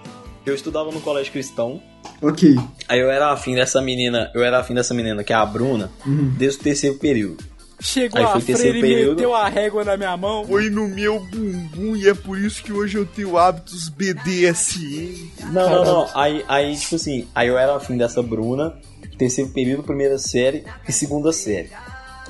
[0.46, 1.82] Eu estudava no colégio cristão,
[2.22, 2.56] Ok.
[2.88, 5.92] aí eu era afim dessa menina, eu era afim dessa menina, que é a Bruna,
[6.38, 7.44] desde o terceiro período.
[7.80, 9.16] Chegou Aí a freira e período.
[9.16, 10.44] meteu a régua na minha mão.
[10.46, 15.32] Foi no meu bumbum e é por isso que hoje eu tenho hábitos BDSM.
[15.52, 16.10] Não, não, não.
[16.16, 18.76] Aí, aí, tipo assim, aí eu era afim dessa Bruna,
[19.18, 21.70] terceiro período, primeira série e segunda série.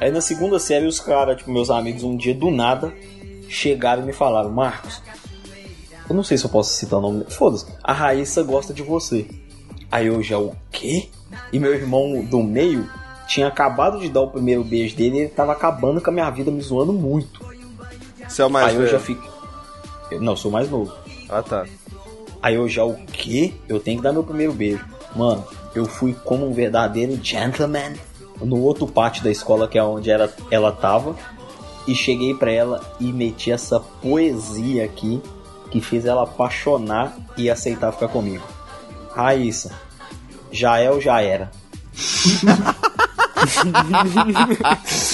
[0.01, 2.93] Aí na segunda série os caras, tipo, meus amigos, um dia do nada,
[3.47, 5.01] chegaram e me falaram, Marcos,
[6.09, 7.31] eu não sei se eu posso citar o nome dele.
[7.31, 9.25] Foda-se, a Raíssa gosta de você.
[9.89, 11.07] Aí eu já, o quê?
[11.51, 12.87] E meu irmão do meio
[13.27, 16.29] tinha acabado de dar o primeiro beijo dele e ele tava acabando com a minha
[16.29, 17.45] vida, me zoando muito.
[18.27, 18.91] Você é o mais aí eu velho.
[18.91, 19.29] já fiquei.
[20.11, 20.93] Eu, não, eu sou mais novo.
[21.29, 21.65] Ah, tá.
[22.41, 23.53] Aí eu já, o quê?
[23.67, 24.83] Eu tenho que dar meu primeiro beijo.
[25.15, 25.43] Mano,
[25.75, 27.93] eu fui como um verdadeiro gentleman
[28.39, 31.15] no outro pátio da escola, que é onde era, ela tava.
[31.87, 35.21] E cheguei pra ela e meti essa poesia aqui
[35.71, 38.43] que fez ela apaixonar e aceitar ficar comigo.
[39.13, 39.71] Raíssa,
[40.51, 41.49] já é ou já era?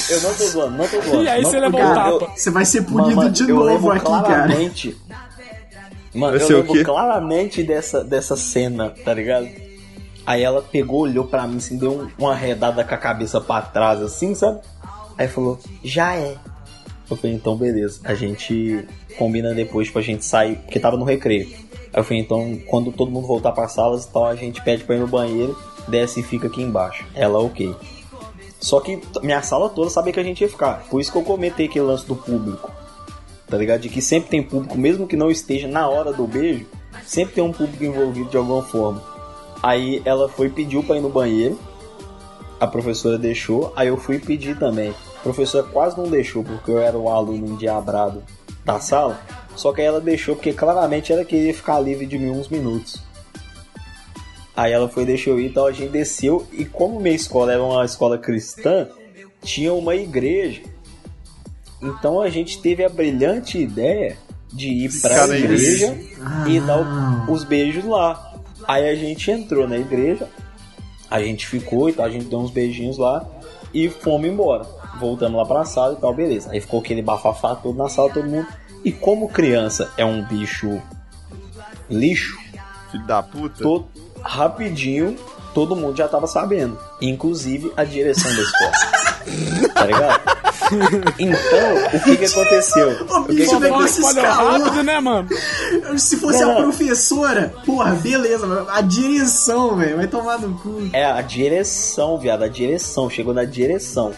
[0.09, 1.23] eu não tô zoando, não tô zoando.
[1.23, 2.31] E aí não você levou um tapa.
[2.35, 4.19] Você vai ser punido Mano, de novo aqui, cara.
[4.19, 4.97] claramente.
[6.13, 9.47] Mano, eu lembro claramente dessa, dessa cena, tá ligado?
[10.25, 13.61] Aí ela pegou, olhou pra mim, assim, deu um- uma arredada com a cabeça pra
[13.61, 14.59] trás, assim, sabe?
[15.17, 16.35] Aí falou, já é.
[17.09, 21.47] Eu falei, então beleza, a gente combina depois pra gente sair, porque tava no recreio.
[21.93, 24.95] Aí eu falei, então, quando todo mundo voltar pras salas, então a gente pede pra
[24.95, 25.57] ir no banheiro,
[25.87, 27.05] desce e fica aqui embaixo.
[27.13, 27.75] Ela, ok.
[28.63, 30.85] Só que minha sala toda sabia que a gente ia ficar.
[30.89, 32.71] Por isso que eu comentei aquele lance do público.
[33.45, 33.81] Tá ligado?
[33.81, 36.65] De que sempre tem público, mesmo que não esteja na hora do beijo,
[37.05, 39.03] sempre tem um público envolvido de alguma forma.
[39.61, 41.59] Aí ela foi e pediu pra ir no banheiro.
[42.57, 44.95] A professora deixou, aí eu fui pedir também.
[45.17, 48.23] A professora quase não deixou, porque eu era o aluno endiabrado
[48.63, 49.19] da sala.
[49.57, 53.03] Só que aí ela deixou, porque claramente ela queria ficar livre de mim uns minutos.
[54.55, 56.45] Aí ela foi, deixou eu ir, então a gente desceu.
[56.51, 58.87] E como minha escola era uma escola cristã,
[59.43, 60.61] tinha uma igreja.
[61.81, 64.17] Então a gente teve a brilhante ideia
[64.51, 65.97] de ir pra Ficar na igreja
[66.47, 67.25] e dar Ah.
[67.27, 68.33] o- os beijos lá.
[68.67, 70.29] Aí a gente entrou na igreja,
[71.09, 73.25] a gente ficou e tal, a gente deu uns beijinhos lá
[73.73, 74.65] e fomos embora.
[74.99, 76.51] Voltamos lá pra sala e tal, beleza.
[76.51, 78.47] Aí ficou aquele bafafá todo na sala, todo mundo.
[78.85, 80.79] E como criança é um bicho
[81.89, 82.37] lixo,
[82.91, 83.61] Filho da puta.
[83.63, 83.87] todo,
[84.23, 85.15] rapidinho
[85.53, 86.77] todo mundo já tava sabendo.
[87.01, 88.71] Inclusive a direção da escola.
[89.73, 90.21] tá ligado?
[91.19, 92.89] Então, o que que aconteceu?
[93.09, 94.09] O O que bicho que veio com aconteceu?
[94.09, 95.29] esse rápido, né, mano?
[95.97, 96.61] Se fosse Não, a não.
[96.63, 100.89] professora, porra, beleza, a direção, velho, vai tomar no cu.
[100.91, 103.09] É a direção, viado, a direção.
[103.09, 104.11] Chegou na direção.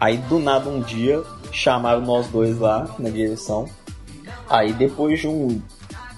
[0.00, 3.66] Aí do nada um dia chamaram nós dois lá na direção.
[4.48, 5.60] Aí depois de um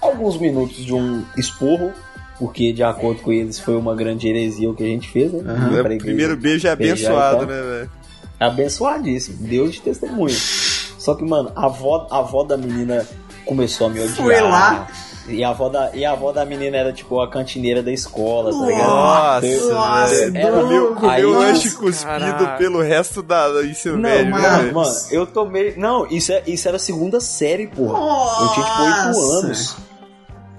[0.00, 1.92] alguns minutos de um esporro,
[2.38, 5.40] porque de acordo com eles foi uma grande heresia o que a gente fez, né?
[5.40, 7.90] É, pra o igreja, primeiro beijo é abençoado, né, velho?
[8.40, 10.34] Abençoadíssimo, Deus de testemunha.
[10.98, 13.06] Só que, mano, a avó, a avó da menina
[13.44, 14.16] começou a me odiar.
[14.16, 14.86] Foi lá.
[15.26, 18.50] E a, avó da, e a avó da menina era tipo a cantineira da escola,
[18.50, 18.86] tá ligado?
[18.90, 22.58] Nossa, Nossa, era- Comeu, comeu aí, lanche tipo, cuspido caralho.
[22.58, 25.74] pelo resto da, do ensino Não, médio, né, mano, mano, eu tomei.
[25.78, 27.98] Não, isso, é, isso era a segunda série, porra.
[28.42, 29.46] Eu tinha tipo 8 Nossa.
[29.46, 29.76] anos.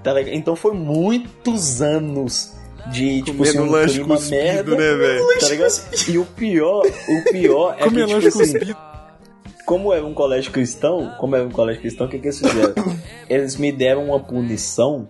[0.06, 0.34] Tá ligado?
[0.34, 2.54] Então foi muitos anos
[2.92, 4.70] de, tipo Comendo assim, um lanche clima cuspido, merda.
[4.76, 5.38] né, velho?
[5.40, 5.72] Tá ligado?
[6.08, 8.76] E o pior, o pior é Comer que, lanche tipo assim, cuspido.
[9.66, 12.74] como era um colégio cristão, como era um colégio cristão, o que, que eles fizeram?
[13.28, 15.08] Eles me deram uma punição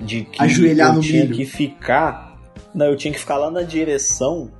[0.00, 1.36] de que Ajoelhar eu no tinha milho.
[1.36, 2.34] que ficar.
[2.74, 4.50] Não, eu tinha que ficar lá na direção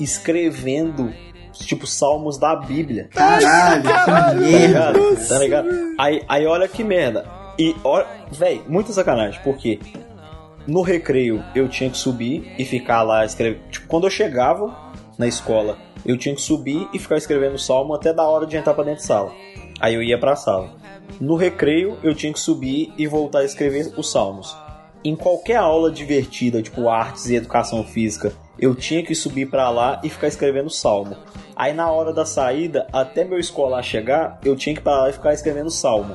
[0.00, 1.12] escrevendo,
[1.52, 3.08] tipo, salmos da Bíblia.
[3.12, 4.92] Caralho, que Tá merda.
[4.92, 5.28] ligado?
[5.28, 5.68] Tá ligado?
[5.98, 7.26] Aí, aí olha que merda.
[7.58, 9.80] E, olha, véi, muita sacanagem, porque
[10.66, 13.62] no recreio eu tinha que subir e ficar lá escrevendo.
[13.70, 18.12] Tipo, quando eu chegava na escola, eu tinha que subir e ficar escrevendo salmo até
[18.12, 19.32] da hora de entrar pra dentro da sala.
[19.80, 20.70] Aí eu ia pra sala.
[21.20, 24.56] No recreio, eu tinha que subir e voltar a escrever os salmos.
[25.02, 30.00] Em qualquer aula divertida, tipo artes e educação física, eu tinha que subir pra lá
[30.04, 31.16] e ficar escrevendo salmo.
[31.56, 35.12] Aí na hora da saída, até meu escolar chegar, eu tinha que parar lá e
[35.12, 36.14] ficar escrevendo salmo.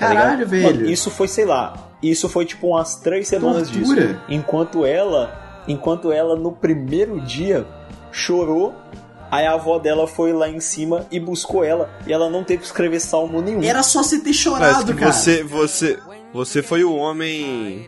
[0.00, 0.48] Tá Caralho, ligado?
[0.48, 0.76] velho.
[0.76, 4.06] Mano, isso foi, sei lá, isso foi tipo umas três semanas Tortura.
[4.08, 4.20] disso.
[4.28, 7.66] Enquanto ela, enquanto ela no primeiro dia
[8.10, 8.74] chorou,
[9.30, 12.60] aí a avó dela foi lá em cima e buscou ela e ela não teve
[12.60, 13.62] que escrever salmo nenhum.
[13.62, 15.12] Era só você ter chorado, cara.
[15.12, 15.98] você, você,
[16.32, 17.86] você foi o homem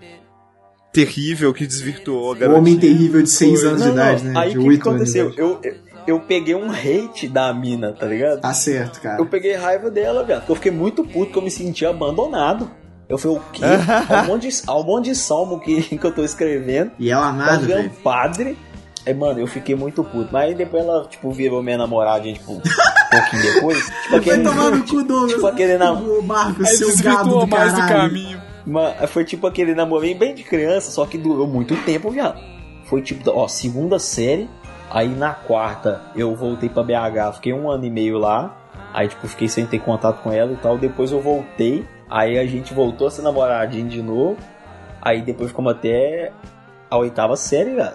[0.92, 3.68] terrível que desvirtuou a O homem terrível de 6 Foi.
[3.70, 4.40] anos Não, de idade, não, né?
[4.40, 5.46] Aí de o que, que 8 anos de aconteceu?
[5.46, 5.60] eu,
[6.06, 8.40] eu peguei um hate da mina, tá ligado?
[8.40, 9.18] Tá certo, cara.
[9.20, 10.40] Eu peguei raiva dela, velho.
[10.40, 12.70] Porque eu fiquei muito puto que eu me senti abandonado.
[13.08, 13.62] Eu falei, o quê?
[14.08, 16.92] Há um monte de, há um monte de salmo que, que eu tô escrevendo.
[16.98, 17.94] E ela Tá nada, virando velho.
[18.02, 18.58] padre.
[19.04, 20.28] É, mano, eu fiquei muito puto.
[20.32, 23.84] Mas aí depois ela, tipo, virou minha namorada, tipo, um pouquinho depois.
[24.02, 24.42] Tipo Vai aquele.
[24.44, 25.32] tomar no cu, Douglas.
[25.32, 28.08] Tipo aquele nam- Ô, Marcos, Aí seu gado do mais do caralho.
[28.08, 28.40] caminho.
[28.64, 32.40] Ma- Foi tipo aquele namorinho bem de criança, só que durou muito tempo, viado.
[32.84, 34.48] Foi tipo, ó, segunda série.
[34.92, 38.56] Aí na quarta eu voltei pra BH, fiquei um ano e meio lá.
[38.92, 40.76] Aí, tipo, fiquei sem ter contato com ela e tal.
[40.76, 41.86] Depois eu voltei.
[42.10, 44.36] Aí a gente voltou a ser namoradinho de novo.
[45.00, 46.30] Aí depois ficamos até
[46.90, 47.94] a oitava série, velho.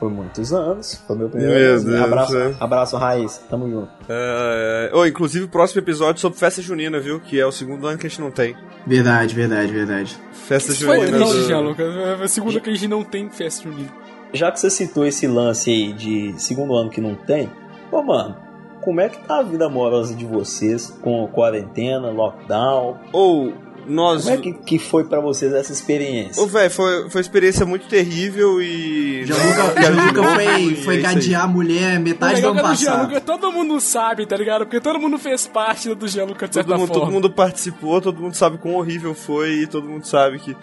[0.00, 1.00] Foi muitos anos.
[1.06, 1.84] Foi meu primeiro Meu ano.
[1.84, 2.54] Deus, abraço, é.
[2.58, 3.38] abraço, Raiz.
[3.48, 3.88] Tamo junto.
[4.08, 4.96] É, é.
[4.96, 7.20] Oh, inclusive, o próximo episódio é sobre festa junina, viu?
[7.20, 8.56] Que é o segundo ano que a gente não tem.
[8.84, 10.18] Verdade, verdade, verdade.
[10.32, 11.16] Festa Isso foi junina.
[11.18, 11.82] triste, do- Gianluca.
[11.84, 13.90] É a segunda que a gente não tem festa junina.
[14.34, 17.48] Já que você citou esse lance aí de segundo ano que não tem,
[17.90, 18.36] pô, mano,
[18.82, 22.98] como é que tá a vida amorosa de vocês com quarentena, lockdown?
[23.12, 23.54] Ou,
[23.86, 24.24] nós.
[24.24, 26.42] Como é que, que foi pra vocês essa experiência?
[26.42, 29.24] Ô, velho, foi, foi uma experiência muito terrível e.
[29.24, 32.68] Gianluca, Gianluca e foi, é foi gadear a mulher metade do legal ano é do
[32.68, 32.96] passado.
[32.96, 34.66] Gianluca todo mundo sabe, tá ligado?
[34.66, 37.04] Porque todo mundo fez parte do Gianluca de certa Todo mundo, forma.
[37.04, 40.56] todo mundo participou, todo mundo sabe quão horrível foi e todo mundo sabe que.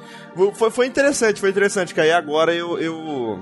[0.54, 3.40] Foi, foi interessante, foi interessante, que aí agora eu, eu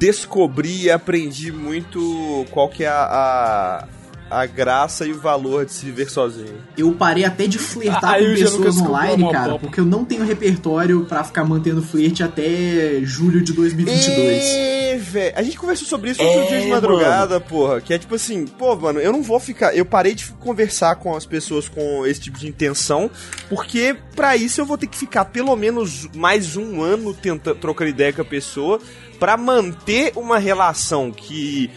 [0.00, 3.86] descobri e aprendi muito qual que é a,
[4.30, 6.54] a, graça e o valor de se viver sozinho.
[6.76, 9.64] Eu parei até de flertar Aí com pessoas online, cara, pop.
[9.64, 14.42] porque eu não tenho repertório pra ficar mantendo flerte até julho de 2022.
[14.44, 15.32] É, velho.
[15.36, 17.80] A gente conversou sobre isso outro É, dia de madrugada, porra.
[17.80, 19.74] Que é tipo assim, pô, mano, eu não vou ficar.
[19.74, 23.10] Eu parei de conversar com as pessoas com esse tipo de intenção,
[23.48, 27.86] porque pra isso eu vou ter que ficar pelo menos mais um ano tentando trocar
[27.86, 28.80] ideia com a pessoa
[29.18, 31.70] pra manter uma relação que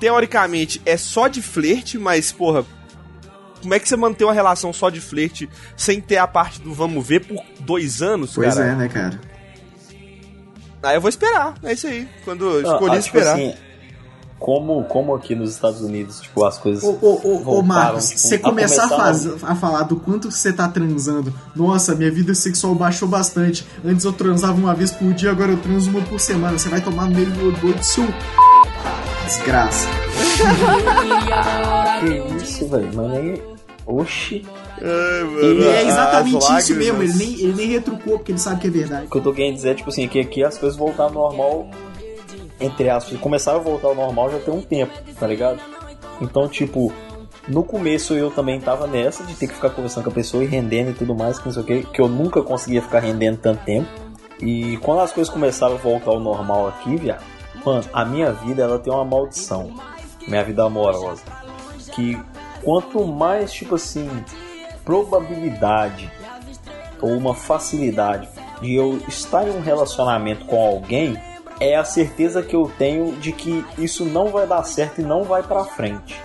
[0.00, 2.64] teoricamente é só de flerte, mas, porra.
[3.62, 6.72] Como é que você mantém uma relação só de flerte sem ter a parte do
[6.72, 8.66] vamos ver por dois anos, Pois cara?
[8.68, 9.20] é, né, cara?
[10.82, 12.06] Aí eu vou esperar, é isso aí.
[12.24, 13.34] Quando eu Ah, escolhi ah, tipo esperar.
[13.34, 13.54] assim,
[14.38, 16.84] como, como aqui nos Estados Unidos, tipo, as coisas.
[16.84, 20.30] Ô, ô, ô, ô voltaram, Marcos, tipo, você começar a, faz- a falar do quanto
[20.30, 21.34] você tá transando.
[21.56, 23.66] Nossa, minha vida sexual baixou bastante.
[23.84, 26.56] Antes eu transava uma vez por dia, agora eu transo uma por semana.
[26.56, 28.04] Você vai tomar no meio do seu.
[29.26, 29.88] Desgraça.
[32.00, 32.90] Que isso, velho?
[32.94, 33.42] Mas nem.
[33.86, 34.44] Oxi.
[34.80, 36.76] Ai, mano, Ele é exatamente isso lágrimas.
[36.78, 37.02] mesmo.
[37.02, 39.06] Ele nem, ele nem retrucou, porque ele sabe que é verdade.
[39.06, 41.28] O que eu tô querendo dizer é, tipo assim, que aqui as coisas voltaram ao
[41.30, 41.68] normal,
[42.60, 45.58] entre aspas, começaram a voltar ao normal já tem um tempo, tá ligado?
[46.20, 46.92] Então, tipo,
[47.48, 50.46] no começo eu também tava nessa de ter que ficar conversando com a pessoa e
[50.46, 53.38] rendendo e tudo mais, que não sei o que, que eu nunca conseguia ficar rendendo
[53.38, 53.88] tanto tempo.
[54.40, 57.22] E quando as coisas começaram a voltar ao normal aqui, viado,
[57.66, 59.74] mano, a minha vida ela tem uma maldição,
[60.26, 61.22] minha vida amorosa,
[61.92, 62.16] que
[62.62, 64.08] quanto mais, tipo assim,
[64.84, 66.10] probabilidade
[67.02, 68.28] ou uma facilidade
[68.62, 71.20] de eu estar em um relacionamento com alguém
[71.58, 75.24] é a certeza que eu tenho de que isso não vai dar certo e não
[75.24, 76.20] vai pra frente.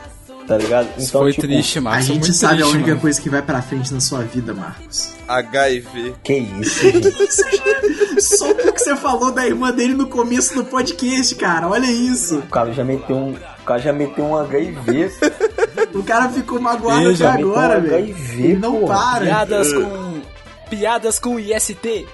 [0.47, 0.89] Tá ligado?
[0.97, 2.05] Isso foi tipo, triste, A Marcos.
[2.07, 3.01] foi gente muito sabe triste, a única mano.
[3.01, 5.13] coisa que vai pra frente na sua vida, Marcos.
[5.27, 6.15] HIV.
[6.23, 8.21] Que isso, gente?
[8.21, 11.69] Só porque você falou da irmã dele no começo do podcast, cara.
[11.69, 12.39] Olha isso.
[12.39, 13.31] o cara já meteu um.
[13.31, 15.11] O cara já meteu um HIV.
[15.93, 17.95] O cara ficou magoado Ele até agora, um velho.
[18.03, 18.87] HIV, Ele não pô.
[18.87, 19.25] para.
[19.25, 20.21] Piadas com.
[20.69, 22.07] Piadas com IST.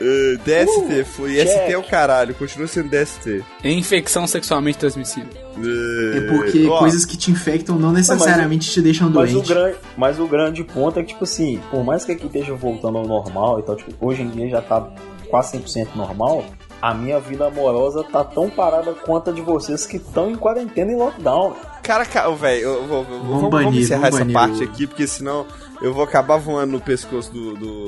[0.00, 1.48] Uh, DST, foi check.
[1.48, 3.42] ST é o caralho, continua sendo DST.
[3.64, 5.30] É infecção sexualmente transmissível.
[5.56, 9.76] Uh, É porque ó, coisas que te infectam não necessariamente te deixam Mas o, grande,
[9.96, 13.06] mas o grande ponto é que, tipo assim, por mais que aqui esteja voltando ao
[13.06, 14.86] normal e tal, tipo, hoje em dia já tá
[15.30, 16.44] quase 100% normal,
[16.80, 20.92] a minha vida amorosa tá tão parada quanto a de vocês que estão em quarentena
[20.92, 21.54] e lockdown.
[21.82, 24.34] Cara, ca- velho, eu vou- eu vou- Vamos vamos, vamos banir, encerrar vamos essa banir
[24.34, 25.46] parte o- aqui, porque senão
[25.82, 27.54] eu vou acabar voando no pescoço do.
[27.54, 27.86] do,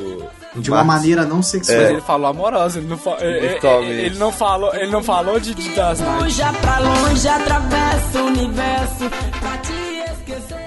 [0.54, 0.94] do De uma Marcos.
[1.02, 1.78] maneira não sexual.
[1.80, 5.38] Mas ele falou amorosa, ele não, fa- ele, ele- ele não falou, ele não falou
[5.40, 5.98] de, de das.
[6.28, 9.10] Já pra longe atravessa o universo
[9.40, 9.72] pra te
[10.12, 10.58] esquecer.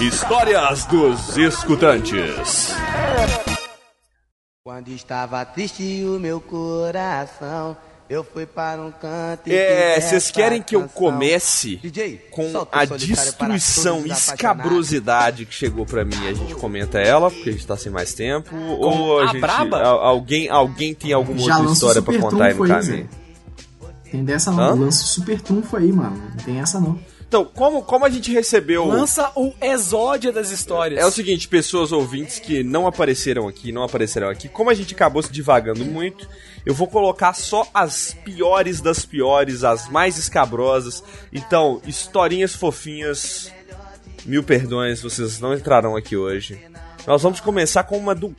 [0.00, 2.74] Histórias dos escutantes.
[4.66, 7.76] Quando estava triste o meu coração,
[8.10, 12.50] eu fui para um canto e É, fiz vocês querem que eu comece DJ, com
[12.58, 16.16] a para destruição e os escabrosidade que chegou pra mim.
[16.26, 18.56] A gente comenta ela, porque a gente tá sem mais tempo.
[18.56, 19.40] ou a, a gente.
[19.40, 19.76] braba?
[19.76, 23.08] a- alguém, alguém tem alguma Já outra história pra super contar aí no caminho?
[24.10, 24.58] Tem dessa não.
[24.58, 24.74] Hã?
[24.74, 26.20] Lança o super trunfo aí, mano.
[26.30, 26.98] Não tem essa não.
[27.28, 28.86] Então, como, como a gente recebeu.
[28.86, 31.00] Lança o exódia das histórias.
[31.00, 34.48] É o seguinte, pessoas ouvintes que não apareceram aqui, não aparecerão aqui.
[34.48, 36.28] Como a gente acabou se divagando muito,
[36.64, 41.02] eu vou colocar só as piores das piores, as mais escabrosas.
[41.32, 43.52] Então, historinhas fofinhas.
[44.24, 46.60] Mil perdões, vocês não entrarão aqui hoje.
[47.06, 48.34] Nós vamos começar com uma do.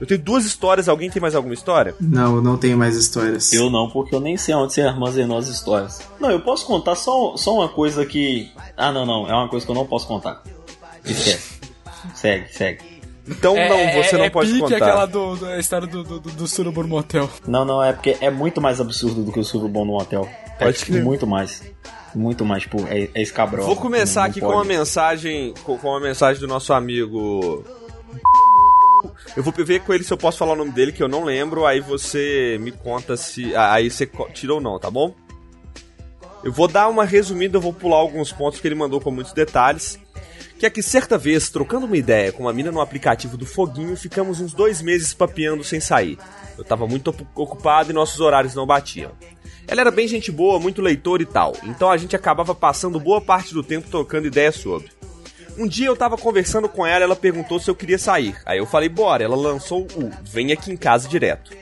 [0.00, 1.94] Eu tenho duas histórias, alguém tem mais alguma história?
[2.00, 3.52] Não, não tenho mais histórias.
[3.52, 6.00] Eu não, porque eu nem sei onde você armazenou as histórias.
[6.20, 8.50] Não, eu posso contar só, só uma coisa que.
[8.76, 10.42] Ah, não, não, é uma coisa que eu não posso contar.
[11.04, 11.60] Esquece.
[12.14, 12.94] segue, segue.
[13.26, 14.76] Então É, não, você é- não é pode pique contar.
[14.76, 17.30] aquela do, do- a história do, do, do, Surubu no motel.
[17.46, 20.28] Não, não, é porque é muito mais absurdo do que o Surubom no hotel.
[20.58, 21.02] É Pode crer.
[21.02, 21.62] muito mais.
[22.14, 23.66] Muito mais, tipo, é, é escabroso.
[23.66, 24.58] Vou começar Não- não aqui com pode.
[24.58, 27.64] uma mensagem com, com uma mensagem do nosso amigo.
[29.36, 31.24] Eu vou ver com ele se eu posso falar o nome dele, que eu não
[31.24, 33.54] lembro, aí você me conta se.
[33.54, 35.14] ah, Aí você tira ou não, tá bom?
[36.42, 39.32] Eu vou dar uma resumida, eu vou pular alguns pontos que ele mandou com muitos
[39.32, 39.98] detalhes.
[40.58, 43.96] Que é que certa vez, trocando uma ideia com uma mina no aplicativo do Foguinho,
[43.96, 46.16] ficamos uns dois meses papeando sem sair.
[46.56, 49.10] Eu tava muito ocu- ocupado e nossos horários não batiam.
[49.66, 53.20] Ela era bem gente boa, muito leitor e tal, então a gente acabava passando boa
[53.20, 54.90] parte do tempo trocando ideias sobre.
[55.58, 58.34] Um dia eu tava conversando com ela, ela perguntou se eu queria sair.
[58.44, 61.52] Aí eu falei, bora, ela lançou o vem aqui em casa direto.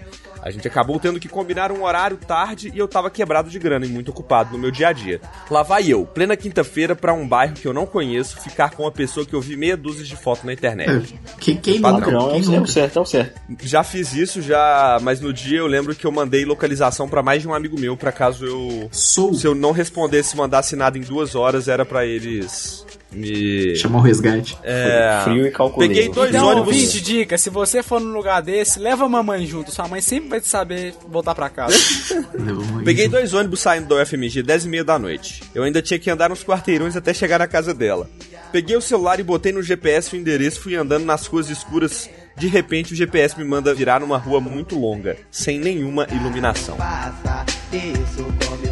[0.44, 3.86] A gente acabou tendo que combinar um horário tarde e eu tava quebrado de grana
[3.86, 5.20] e muito ocupado no meu dia a dia.
[5.48, 8.90] Lá vai eu, plena quinta-feira, pra um bairro que eu não conheço, ficar com uma
[8.90, 11.14] pessoa que eu vi meia dúzia de foto na internet.
[11.14, 12.10] É, que- quem nunca?
[12.10, 12.72] Não, é Quem o, é o nunca?
[12.72, 13.40] certo, é o certo.
[13.62, 17.40] Já fiz isso, já, mas no dia eu lembro que eu mandei localização pra mais
[17.42, 19.32] de um amigo meu, pra caso eu Sou.
[19.34, 23.76] se eu não respondesse, mandasse nada em duas horas, era pra eles me.
[23.76, 24.56] Chamar o resgate.
[24.62, 25.94] É, Frio e calculeiro.
[25.94, 26.66] Peguei dois Então, ônibus.
[26.74, 29.70] ouvinte, dica, se você for num lugar desse, leva a mamãe junto.
[29.70, 31.76] Sua mãe sempre vai saber voltar pra casa.
[32.84, 35.42] Peguei dois ônibus saindo da UFMG 10 e meia da noite.
[35.54, 38.08] Eu ainda tinha que andar uns quarteirões até chegar na casa dela.
[38.50, 42.10] Peguei o celular e botei no GPS o endereço fui andando nas ruas escuras.
[42.36, 46.76] De repente o GPS me manda virar numa rua muito longa, sem nenhuma iluminação.
[46.76, 48.71] Faça isso com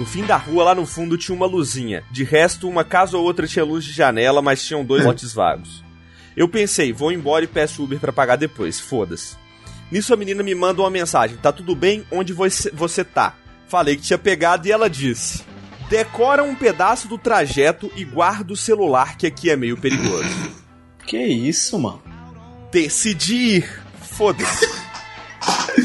[0.00, 2.02] No fim da rua, lá no fundo, tinha uma luzinha.
[2.10, 5.84] De resto, uma casa ou outra tinha luz de janela, mas tinham dois lotes vagos.
[6.34, 9.36] Eu pensei, vou embora e peço Uber pra pagar depois, foda-se.
[9.92, 12.02] Nisso a menina me manda uma mensagem: Tá tudo bem?
[12.10, 13.34] Onde você, você tá?
[13.68, 15.44] Falei que tinha pegado e ela disse:
[15.90, 20.30] Decora um pedaço do trajeto e guarda o celular, que aqui é meio perigoso.
[21.06, 22.00] Que isso, mano?
[22.72, 23.82] Decidi ir.
[24.00, 24.64] Foda-se.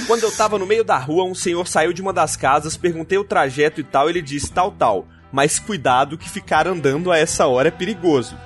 [0.07, 3.17] Quando eu tava no meio da rua, um senhor saiu de uma das casas, perguntei
[3.17, 5.07] o trajeto e tal, ele disse tal, tal.
[5.31, 8.37] Mas cuidado que ficar andando a essa hora é perigoso.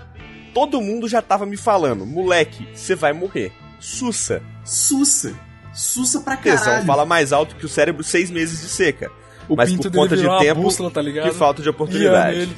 [0.54, 3.52] Todo mundo já tava me falando, moleque, você vai morrer.
[3.80, 4.42] Sussa.
[4.64, 5.34] Sussa.
[5.74, 6.86] Sussa pra Tesão caralho.
[6.86, 9.12] fala mais alto que o cérebro seis meses de seca.
[9.48, 11.30] O mas pinto por conta de tempo bússola, tá ligado?
[11.30, 12.50] e falta de oportunidade.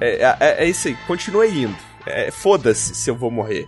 [0.00, 1.76] É, é, é isso aí, continue indo.
[2.06, 3.66] É, Foda-se se eu vou morrer.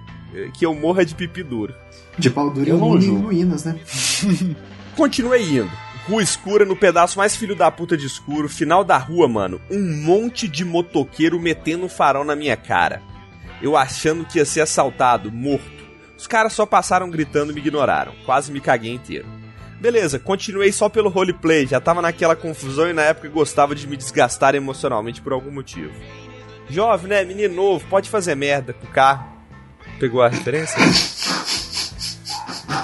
[0.54, 1.74] Que eu morra de pipi duro.
[2.18, 3.78] De pau duro Eu não em ruínas, né?
[4.96, 5.70] Continuei indo.
[6.08, 9.80] Rua escura, no pedaço mais filho da puta de escuro, final da rua, mano, um
[10.02, 13.00] monte de motoqueiro metendo um farol na minha cara.
[13.62, 15.82] Eu achando que ia ser assaltado, morto.
[16.18, 18.12] Os caras só passaram gritando e me ignoraram.
[18.26, 19.26] Quase me caguei inteiro.
[19.80, 23.96] Beleza, continuei só pelo roleplay, já tava naquela confusão e na época gostava de me
[23.96, 25.92] desgastar emocionalmente por algum motivo.
[26.68, 27.24] Jovem, né?
[27.24, 29.31] Menino novo, pode fazer merda com o carro.
[30.02, 30.76] Pegou a referência?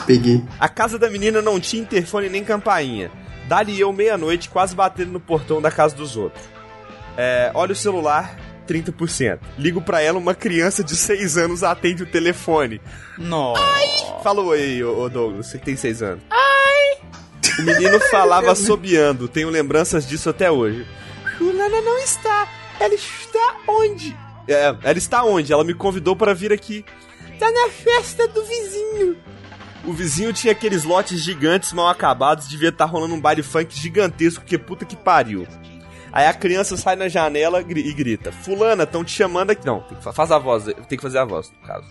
[0.06, 0.40] Peguei.
[0.60, 3.10] A casa da menina não tinha interfone nem campainha.
[3.48, 6.44] Dali eu, meia-noite, quase batendo no portão da casa dos outros.
[7.16, 8.38] É, olha o celular,
[8.68, 9.40] 30%.
[9.58, 12.80] Ligo pra ela, uma criança de 6 anos atende o telefone.
[13.18, 13.64] Nossa.
[14.22, 16.22] Falou aí, ô, ô Douglas, você que tem 6 anos.
[16.30, 17.00] Ai!
[17.58, 20.86] O menino falava assobiando, tenho lembranças disso até hoje.
[21.36, 22.46] Fulana não está.
[22.78, 24.16] Ela está onde?
[24.46, 25.52] É, ela está onde?
[25.52, 26.84] Ela me convidou para vir aqui.
[27.38, 29.16] Tá na festa do vizinho.
[29.84, 34.44] O vizinho tinha aqueles lotes gigantes mal acabados, devia estar rolando um baile funk gigantesco,
[34.44, 35.46] que puta que pariu.
[36.12, 39.64] Aí a criança sai na janela e grita: Fulana, estão te chamando aqui.
[39.64, 41.86] Não, faz a voz, tem que fazer a voz, no caso.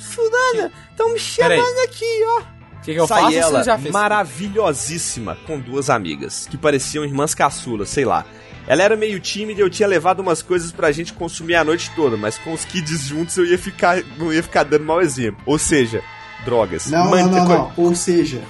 [0.00, 2.42] Fulana, estão me chamando aqui, ó.
[2.84, 3.36] Que, que eu Sai faço?
[3.38, 3.92] ela, Você já fez?
[3.92, 8.26] maravilhosíssima, com duas amigas, que pareciam irmãs caçulas, sei lá.
[8.66, 11.90] Ela era meio tímida e eu tinha levado umas coisas pra gente consumir a noite
[11.94, 15.40] toda, mas com os kids juntos eu ia ficar, não ia ficar dando mau exemplo.
[15.44, 16.02] Ou seja,
[16.44, 16.90] drogas.
[16.90, 17.72] Não, Mante- não, não, não.
[17.76, 18.40] Ou seja,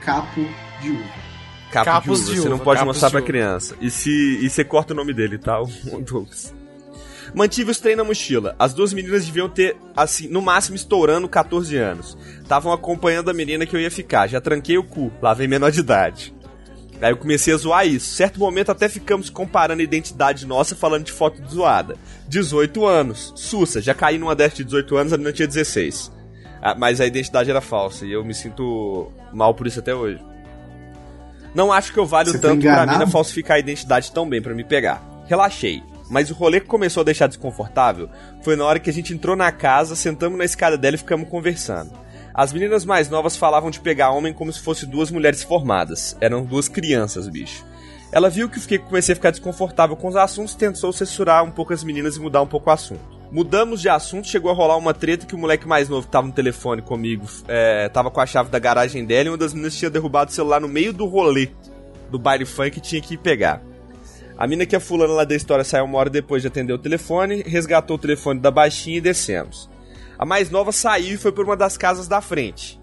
[0.00, 0.46] capo
[0.82, 1.24] de uva.
[1.72, 3.26] Capo Capos de uva, de você não uva, pode capos mostrar pra uva.
[3.26, 3.74] criança.
[3.80, 5.60] E se e você corta o nome dele, tá?
[5.60, 5.66] O
[6.02, 6.54] Douglas.
[7.34, 8.54] Mantive os trem na mochila.
[8.60, 12.16] As duas meninas deviam ter, assim, no máximo estourando 14 anos.
[12.40, 14.28] Estavam acompanhando a menina que eu ia ficar.
[14.28, 15.10] Já tranquei o cu.
[15.20, 16.32] Lá vem menor de idade.
[17.00, 18.14] Aí eu comecei a zoar isso.
[18.14, 21.96] Certo momento até ficamos comparando a identidade nossa falando de foto zoada.
[22.28, 23.32] 18 anos.
[23.36, 26.12] Sussa, já caí numa dessa de 18 anos, a menina tinha 16.
[26.62, 30.18] Ah, mas a identidade era falsa e eu me sinto mal por isso até hoje.
[31.54, 34.54] Não acho que eu valho Você tanto pra mina falsificar a identidade tão bem pra
[34.54, 35.02] me pegar.
[35.26, 35.82] Relaxei.
[36.10, 38.08] Mas o rolê que começou a deixar desconfortável
[38.42, 41.28] foi na hora que a gente entrou na casa, sentamos na escada dela e ficamos
[41.28, 41.92] conversando.
[42.34, 46.16] As meninas mais novas falavam de pegar homem como se fosse duas mulheres formadas.
[46.20, 47.64] Eram duas crianças, bicho.
[48.10, 51.72] Ela viu que fiquei, comecei a ficar desconfortável com os assuntos, tentou censurar um pouco
[51.72, 53.00] as meninas e mudar um pouco o assunto.
[53.30, 56.26] Mudamos de assunto, chegou a rolar uma treta que o moleque mais novo que tava
[56.26, 59.76] no telefone comigo é, tava com a chave da garagem dela e uma das meninas
[59.76, 61.50] tinha derrubado o celular no meio do rolê
[62.10, 63.62] do baile funk e tinha que ir pegar.
[64.36, 66.78] A mina que é fulana lá da história saiu uma hora depois de atender o
[66.78, 69.72] telefone, resgatou o telefone da baixinha e descemos.
[70.18, 72.80] A mais nova saiu e foi por uma das casas da frente.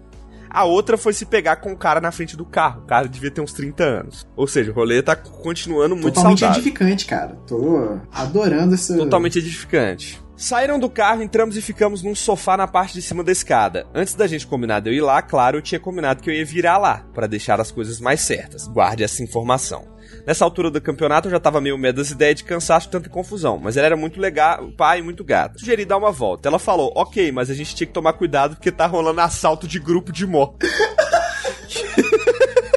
[0.54, 2.82] A outra foi se pegar com o cara na frente do carro.
[2.82, 4.26] O cara devia ter uns 30 anos.
[4.36, 6.60] Ou seja, o rolê tá continuando muito Totalmente saudável.
[6.62, 7.38] edificante, cara.
[7.46, 8.94] Tô adorando essa.
[8.94, 10.21] Totalmente edificante.
[10.36, 13.86] Saíram do carro, entramos e ficamos num sofá na parte de cima da escada.
[13.94, 16.44] Antes da gente combinar de eu ir lá, claro, eu tinha combinado que eu ia
[16.44, 18.66] virar lá, pra deixar as coisas mais certas.
[18.66, 19.92] Guarde essa informação.
[20.26, 23.58] Nessa altura do campeonato eu já tava meio medo das ideias de cansaço tanta confusão,
[23.58, 25.58] mas ela era muito legal, pai e muito gata.
[25.58, 26.48] Sugeri dar uma volta.
[26.48, 29.78] Ela falou, ok, mas a gente tinha que tomar cuidado porque tá rolando assalto de
[29.78, 30.66] grupo de moto.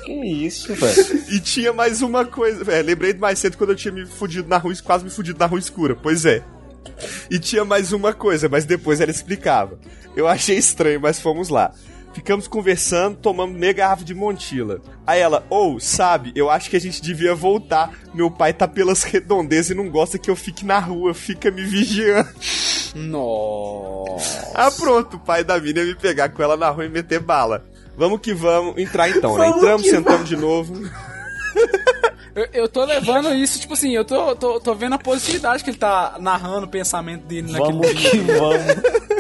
[0.06, 1.24] Que isso, velho?
[1.32, 2.72] E tinha mais uma coisa.
[2.72, 5.48] É, lembrei mais cedo quando eu tinha me fudido na rua, quase me fudido na
[5.48, 5.96] rua escura.
[5.96, 6.44] Pois é.
[7.30, 9.80] E tinha mais uma coisa, mas depois ela explicava.
[10.16, 11.74] Eu achei estranho, mas fomos lá.
[12.14, 14.80] Ficamos conversando, tomamos meia garrafa de Montila.
[15.06, 17.92] Aí ela, ou, sabe, eu acho que a gente devia voltar.
[18.14, 21.66] Meu pai tá pelas redondezas e não gosta que eu fique na rua, fica me
[21.66, 22.30] vigiando.
[22.96, 24.50] Nossa.
[24.56, 27.20] Ah, pronto, o pai da mina ia me pegar com ela na rua e meter
[27.20, 27.66] bala.
[27.98, 29.46] Vamos que vamos, entrar então, né?
[29.46, 30.74] Vamos Entramos, sentamos de novo.
[32.36, 35.70] Eu, eu tô levando isso, tipo assim, eu tô, tô, tô vendo a positividade que
[35.70, 39.16] ele tá narrando o pensamento dele naquele Vamos que vamos.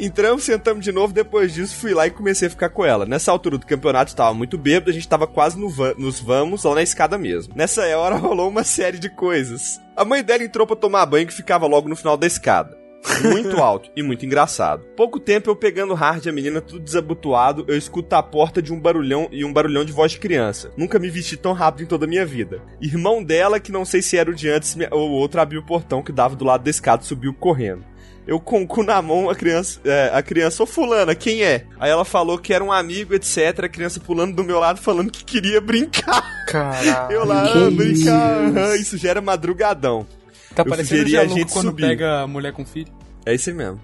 [0.00, 3.04] Entramos, sentamos de novo, depois disso fui lá e comecei a ficar com ela.
[3.06, 6.64] Nessa altura do campeonato estava muito bêbado, a gente tava quase no va- nos vamos,
[6.64, 7.52] lá na escada mesmo.
[7.54, 9.80] Nessa hora rolou uma série de coisas.
[9.94, 12.76] A mãe dela entrou pra tomar banho que ficava logo no final da escada.
[13.22, 14.84] Muito alto e muito engraçado.
[14.96, 18.80] Pouco tempo eu pegando hard, a menina tudo desabotoado, eu escuto a porta de um
[18.80, 20.70] barulhão e um barulhão de voz de criança.
[20.76, 22.62] Nunca me vesti tão rápido em toda a minha vida.
[22.80, 25.66] Irmão dela, que não sei se era o de antes ou o outro, abriu o
[25.66, 27.84] portão que dava do lado da escada e subiu correndo.
[28.26, 31.64] Eu com o cu na mão, a criança, é, a criança, ô fulana, quem é?
[31.78, 33.64] Aí ela falou que era um amigo, etc.
[33.64, 36.44] A criança pulando do meu lado, falando que queria brincar.
[36.46, 37.12] Caralho.
[37.12, 38.74] Eu lá, ah, brincar.
[38.76, 38.82] isso?
[38.82, 40.06] Isso já era madrugadão.
[40.54, 41.86] Tá Eu parecendo o a gente quando subir.
[41.86, 42.92] pega mulher com filho.
[43.24, 43.80] É isso aí mesmo.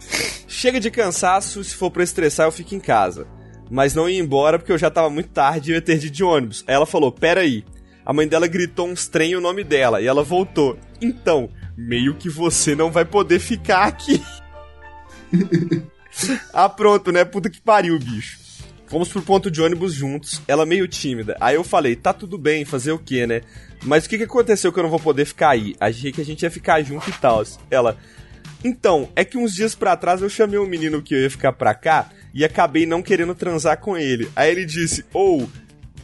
[0.48, 3.26] Chega de cansaço, se for pra estressar, eu fico em casa.
[3.70, 6.10] Mas não ia embora porque eu já tava muito tarde e ia ter de ir
[6.10, 6.64] de ônibus.
[6.66, 7.64] Aí ela falou: Pera aí.
[8.04, 10.00] A mãe dela gritou uns trem e o nome dela.
[10.00, 10.78] E ela voltou.
[11.00, 14.22] Então, meio que você não vai poder ficar aqui.
[16.54, 17.24] ah, pronto, né?
[17.24, 18.38] Puta que pariu, bicho.
[18.86, 21.36] Fomos pro ponto de ônibus juntos, ela meio tímida.
[21.40, 23.40] Aí eu falei, tá tudo bem, fazer o quê, né?
[23.82, 25.76] Mas o que, que aconteceu que eu não vou poder ficar aí?
[25.78, 27.44] Achei que a gente ia ficar junto e tal.
[27.70, 27.96] Ela,
[28.64, 31.52] então, é que uns dias pra trás eu chamei um menino que eu ia ficar
[31.52, 34.28] pra cá e acabei não querendo transar com ele.
[34.34, 35.48] Aí ele disse, ou,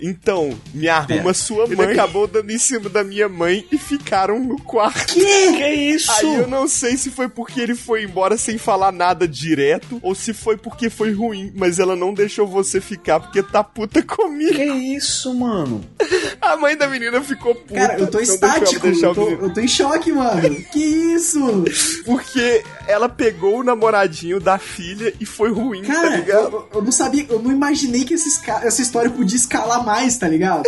[0.03, 1.35] então, me arruma É.
[1.35, 1.79] sua mãe.
[1.79, 5.15] Ele acabou dando em cima da minha mãe e ficaram no quarto.
[5.15, 5.53] Que?
[5.53, 6.11] Que isso?
[6.13, 10.15] Aí eu não sei se foi porque ele foi embora sem falar nada direto ou
[10.15, 14.55] se foi porque foi ruim, mas ela não deixou você ficar porque tá puta comigo.
[14.55, 15.83] Que isso, mano?
[16.41, 17.75] A mãe da menina ficou puta.
[17.75, 18.87] Cara, eu tô estático.
[18.87, 20.43] Eu tô, eu tô em choque, mano.
[20.73, 20.81] Que
[21.15, 21.65] isso?
[22.05, 26.53] Porque ela pegou o namoradinho da filha e foi ruim, tá Cara, ligado?
[26.53, 30.29] eu, eu não sabia, eu não imaginei que esses essa história podia escalar mais, tá
[30.29, 30.63] ligado?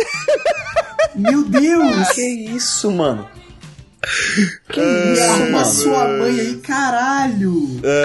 [1.15, 2.09] Meu Deus!
[2.09, 3.27] Que isso, mano?
[4.69, 5.65] Que Me isso, arruma mano?
[5.65, 7.53] sua mãe aí, caralho!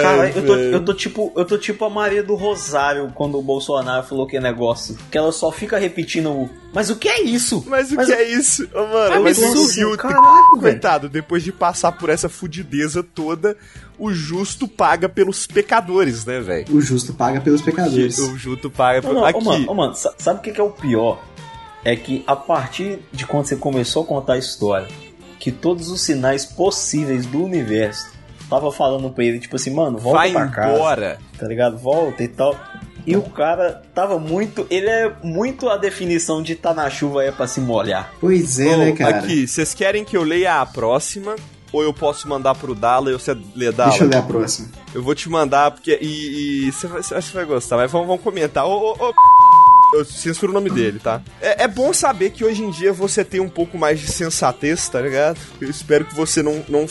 [0.01, 3.41] Cara, eu tô, eu tô tipo, eu tô tipo a Maria do Rosário quando o
[3.43, 4.97] Bolsonaro falou que é negócio.
[5.11, 6.49] Que ela só fica repetindo o.
[6.73, 7.63] Mas o que é isso?
[7.67, 8.67] Mas o que é isso?
[8.73, 13.03] Ô, mano, Ah, mas mas o isso, caralho, coitado, depois de passar por essa fudideza
[13.03, 13.55] toda,
[14.03, 16.65] o justo paga pelos pecadores, né, velho?
[16.75, 18.17] O justo paga pelos pecadores.
[18.17, 19.23] O justo paga pelos...
[19.23, 21.23] Aqui, ô, mano, ô, mano, sa- sabe o que, é o pior?
[21.83, 24.87] É que a partir de quando você começou a contar a história,
[25.39, 28.11] que todos os sinais possíveis do universo
[28.49, 30.73] tava falando pra ele, tipo assim, mano, volta vai pra casa.
[30.75, 31.19] embora.
[31.37, 31.77] tá ligado?
[31.77, 32.55] Volta e tal.
[33.05, 34.67] E o cara tava muito.
[34.69, 38.13] Ele é muito a definição de tá na chuva é pra se molhar.
[38.19, 39.17] Pois é, Ô, né, cara?
[39.19, 41.35] Aqui, vocês querem que eu leia a próxima?
[41.71, 43.91] Ou eu posso mandar pro Dala e você lê Dala?
[43.91, 44.69] Deixa eu ler a próxima.
[44.93, 45.97] Eu vou te mandar, porque.
[46.01, 46.71] E.
[46.71, 48.65] você vai, você acha que vai gostar, mas vamos, vamos comentar.
[48.65, 49.13] Ô, ô, ô,
[49.93, 51.21] Eu censuro o nome dele, tá?
[51.41, 54.89] É, é bom saber que hoje em dia você tem um pouco mais de sensatez,
[54.89, 55.37] tá ligado?
[55.59, 56.87] Eu espero que você não, não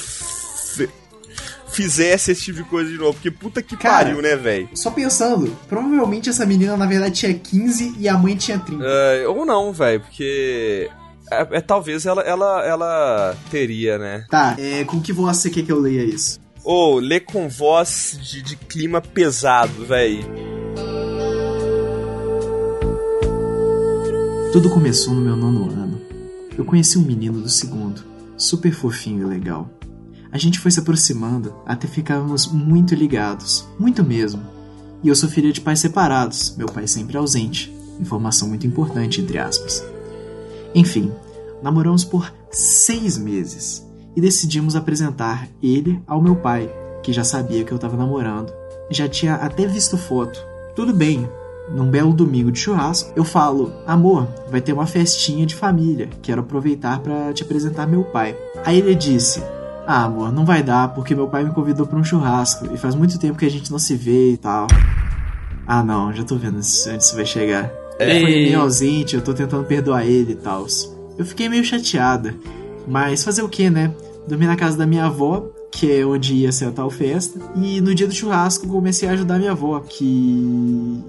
[1.70, 4.68] fizesse esse tipo de coisa de novo, porque puta que Cara, pariu, né, velho?
[4.74, 8.84] Só pensando, provavelmente essa menina na verdade tinha 15 e a mãe tinha 30.
[8.84, 10.90] É, ou não, velho, porque.
[11.30, 14.24] É, é, talvez ela, ela, ela teria, né?
[14.28, 16.40] Tá, é, com que voz você quer que eu leia isso?
[16.64, 20.24] Ou lê com voz de, de clima pesado, velho.
[24.52, 26.00] Tudo começou no meu nono ano.
[26.58, 28.02] Eu conheci um menino do segundo,
[28.36, 29.70] super fofinho e legal.
[30.32, 34.42] A gente foi se aproximando até ficarmos muito ligados, muito mesmo.
[35.02, 37.72] E eu sou filha de pais separados, meu pai sempre ausente.
[37.98, 39.84] Informação muito importante, entre aspas.
[40.74, 41.12] Enfim,
[41.62, 46.70] namoramos por seis meses e decidimos apresentar ele ao meu pai,
[47.02, 48.52] que já sabia que eu tava namorando.
[48.90, 50.40] Já tinha até visto foto.
[50.74, 51.28] Tudo bem,
[51.74, 56.40] num belo domingo de churrasco, eu falo: Amor, vai ter uma festinha de família, quero
[56.40, 58.36] aproveitar pra te apresentar meu pai.
[58.64, 59.42] Aí ele disse:
[59.86, 62.94] Ah, amor, não vai dar porque meu pai me convidou pra um churrasco e faz
[62.94, 64.66] muito tempo que a gente não se vê e tal.
[65.66, 67.79] Ah, não, já tô vendo onde isso vai chegar.
[68.00, 70.66] Ele foi meio ausente, eu tô tentando perdoar ele e tal.
[71.18, 72.34] Eu fiquei meio chateada,
[72.88, 73.94] mas fazer o que, né?
[74.26, 77.80] Dormi na casa da minha avó, que é onde ia ser a tal festa, e
[77.80, 81.04] no dia do churrasco comecei a ajudar minha avó, que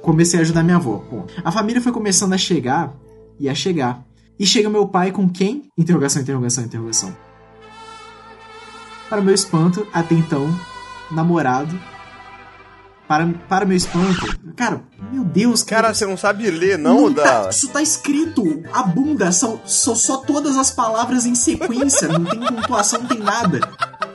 [0.00, 1.02] comecei a ajudar minha avó.
[1.10, 2.94] Bom, a família foi começando a chegar
[3.38, 4.04] e a chegar.
[4.38, 5.64] E chega meu pai com quem?
[5.76, 7.16] Interrogação, interrogação, interrogação.
[9.08, 10.48] Para meu espanto, até então,
[11.10, 11.78] namorado.
[13.14, 14.26] Para, para meu espanto.
[14.56, 17.50] Cara, meu Deus, Cara, você não sabe ler, não, tá, Dala?
[17.50, 18.42] isso tá escrito.
[18.72, 22.08] A bunda são, são só todas as palavras em sequência.
[22.08, 23.60] não tem pontuação, não tem nada.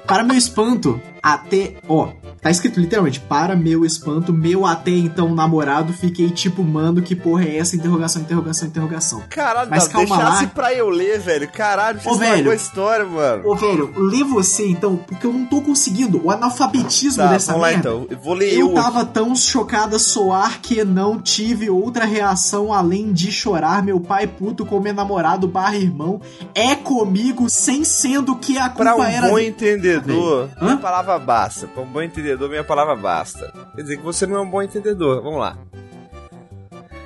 [0.06, 1.74] Para meu espanto, até.
[1.88, 2.10] Ó,
[2.42, 3.20] tá escrito literalmente.
[3.20, 7.76] Para meu espanto, meu até então namorado, fiquei tipo, mano, que porra é essa?
[7.76, 9.24] Interrogação, interrogação, interrogação.
[9.30, 10.52] Caralho, Mas calma deixasse lá.
[10.54, 11.50] pra eu ler, velho.
[11.52, 12.52] Caralho, você Ô, estragou velho.
[12.52, 13.44] a história, mano.
[13.50, 16.22] Ô, velho, lê você então, porque eu não tô conseguindo.
[16.24, 17.90] O analfabetismo Tá, dessa vamos lá merda.
[17.90, 18.08] então.
[18.10, 18.74] Eu vou ler Eu eu.
[18.74, 23.84] tava tão chocada soar que não tive outra reação além de chorar.
[23.84, 26.22] Meu pai puto com meu namorado barra irmão
[26.56, 29.28] é comigo, sem sendo que a culpa Pra um era...
[29.30, 30.66] bom entendedor, Hã?
[30.66, 31.68] minha palavra basta.
[31.68, 33.52] Pra um bom entendedor, minha palavra basta.
[33.76, 35.24] Quer dizer que você não é um bom entendedor.
[35.24, 35.58] Vamos lá.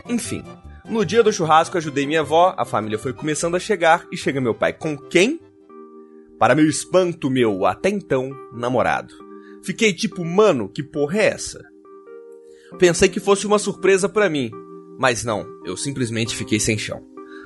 [0.10, 0.44] Enfim,
[0.90, 4.42] no dia do churrasco ajudei minha avó, a família foi começando a chegar e chega
[4.42, 5.40] meu pai com quem?
[6.38, 9.14] Para meu espanto, meu até então namorado.
[9.64, 11.64] Fiquei tipo, mano, que porra é essa?
[12.78, 14.52] Pensei que fosse uma surpresa pra mim,
[15.00, 17.02] mas não, eu simplesmente fiquei sem chão.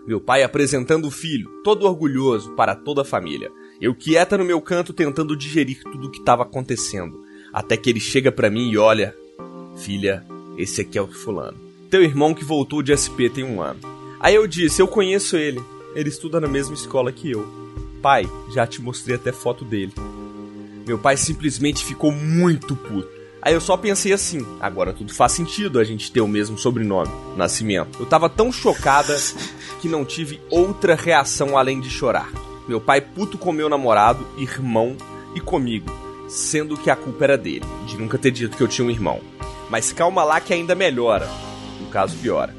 [0.08, 3.52] Meu pai apresentando o filho, todo orgulhoso para toda a família.
[3.80, 7.24] Eu quieta no meu canto tentando digerir tudo o que estava acontecendo.
[7.54, 9.16] Até que ele chega pra mim e olha:
[9.78, 10.26] Filha,
[10.58, 11.58] esse aqui é o fulano.
[11.90, 13.80] Teu irmão que voltou de SP tem um ano.
[14.20, 15.62] Aí eu disse: Eu conheço ele.
[15.96, 17.48] Ele estuda na mesma escola que eu.
[18.02, 19.94] Pai, já te mostrei até foto dele.
[20.86, 23.18] Meu pai simplesmente ficou muito puto.
[23.42, 27.12] Aí eu só pensei assim, agora tudo faz sentido a gente ter o mesmo sobrenome,
[27.36, 28.00] Nascimento.
[28.00, 29.16] Eu tava tão chocada
[29.80, 32.30] que não tive outra reação além de chorar.
[32.68, 34.96] Meu pai puto com meu namorado, irmão
[35.34, 35.92] e comigo,
[36.28, 39.22] sendo que a culpa era dele, de nunca ter dito que eu tinha um irmão.
[39.70, 41.28] Mas calma lá que ainda melhora,
[41.80, 42.54] no caso piora.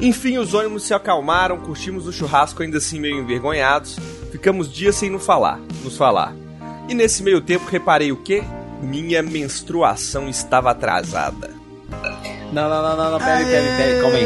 [0.00, 3.98] Enfim, os ônibus se acalmaram, curtimos o churrasco ainda assim meio envergonhados,
[4.32, 6.34] ficamos dias sem nos falar, nos falar.
[6.88, 8.42] E nesse meio tempo reparei o quê?
[8.82, 11.50] Minha menstruação estava atrasada.
[12.52, 14.24] Não, não, não, não, não, pera aí, pera aí, pera aí, calma aí,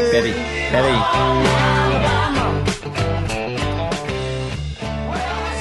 [0.71, 2.24] pera aí,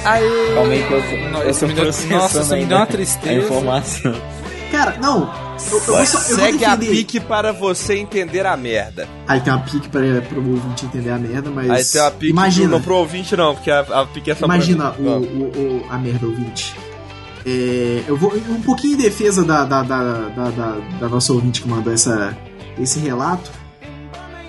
[0.04, 0.22] aí.
[0.24, 0.54] Aê!
[0.54, 0.98] Calma aí que eu
[1.42, 3.34] eu isso tô me deu- processando nossa, isso me ainda deu uma A tristeza.
[3.46, 4.14] informação.
[4.70, 5.44] Cara, não.
[5.70, 9.08] Eu, eu eu vou Segue a pique para você entender a merda.
[9.26, 11.70] Aí tem uma pique pra, pro ouvinte entender a merda, mas.
[11.70, 12.68] Aí tem uma pique Imagina.
[12.68, 15.06] Não pro ouvinte não, porque a, a pique é só pra Imagina mim.
[15.08, 15.16] o, o,
[15.80, 16.74] o- a merda ouvinte.
[17.46, 21.62] É, eu vou um pouquinho em defesa da, da, da, da, da- da nossa ouvinte
[21.62, 22.36] que mandou essa,
[22.78, 23.50] esse relato.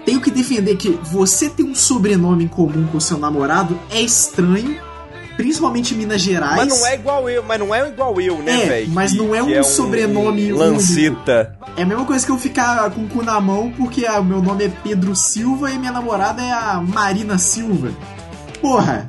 [0.06, 4.02] Tenho que defender que você ter um sobrenome em comum com o seu namorado é
[4.02, 4.77] estranho,
[5.38, 6.56] principalmente Minas Gerais.
[6.56, 8.90] Mas não é igual eu, mas não é igual eu, né, É, velho?
[8.91, 10.57] mas não é um sobrenome único.
[10.60, 11.57] Lancita.
[11.78, 14.41] É a mesma coisa que eu ficar com o cu na mão porque o meu
[14.41, 17.91] nome é Pedro Silva e minha namorada é a Marina Silva.
[18.62, 19.07] Porra,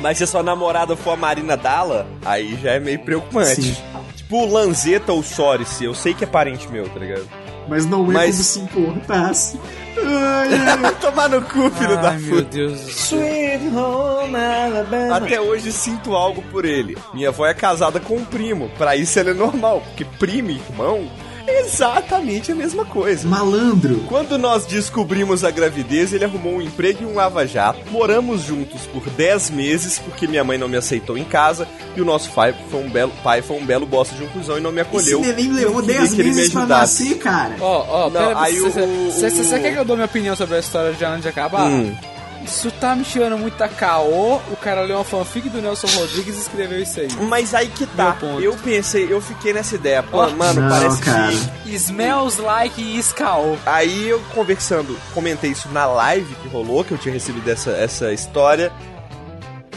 [0.00, 3.62] Mas se a sua namorada for a Marina Dalla, aí já é meio preocupante.
[3.62, 3.76] Sim.
[4.16, 7.28] Tipo o Lanzetta ou Sorice, eu sei que é parente meu, tá ligado?
[7.68, 9.60] mas não é Mas- como se importasse.
[11.00, 12.48] Tomar no cu, filho da Ai, meu puta.
[12.56, 13.18] Deus do céu.
[13.18, 15.16] Sweet home Alabama.
[15.16, 16.96] Até hoje sinto algo por ele.
[17.14, 18.70] Minha avó é casada com um primo.
[18.78, 21.08] Pra isso ela é normal, porque primo irmão
[21.48, 23.26] exatamente a mesma coisa.
[23.28, 24.00] Malandro.
[24.08, 27.80] Quando nós descobrimos a gravidez, ele arrumou um emprego e um lava-jato.
[27.90, 31.66] Moramos juntos por 10 meses, porque minha mãe não me aceitou em casa.
[31.96, 34.58] E o nosso pai foi um belo, pai foi um belo bosta de um cuzão
[34.58, 35.20] e não me Esse acolheu.
[35.20, 37.56] neném levou Eu queria 10 que ele me meses pra nascer, cara.
[37.60, 40.36] Ó, ó, Não, pera, aí você, o- você, você quer que eu dou minha opinião
[40.36, 41.66] sobre a história de antes de acabar?
[41.68, 41.94] Hum.
[42.44, 44.36] Isso tá me tirando muita caô.
[44.50, 47.08] O cara leu uma fanfic do Nelson Rodrigues e escreveu isso aí.
[47.28, 48.16] Mas aí que tá.
[48.40, 50.02] Eu pensei, eu fiquei nessa ideia.
[50.02, 50.30] Pô, Ó.
[50.30, 51.32] mano, Não, parece cara.
[51.62, 51.74] que.
[51.74, 53.56] Smells like Iscaô.
[53.66, 58.12] Aí eu conversando, comentei isso na live que rolou, que eu tinha recebido essa, essa
[58.12, 58.72] história.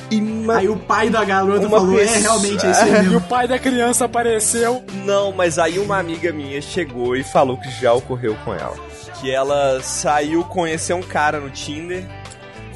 [0.10, 2.90] E ma- Aí o pai da garota Uma falou: pessoa- É, realmente, é isso aí
[2.90, 3.22] E o mesmo.
[3.22, 4.84] pai da criança apareceu.
[5.06, 8.76] Não, mas aí uma amiga minha chegou e falou que já ocorreu com ela.
[9.20, 12.04] Que ela saiu conhecer um cara no Tinder,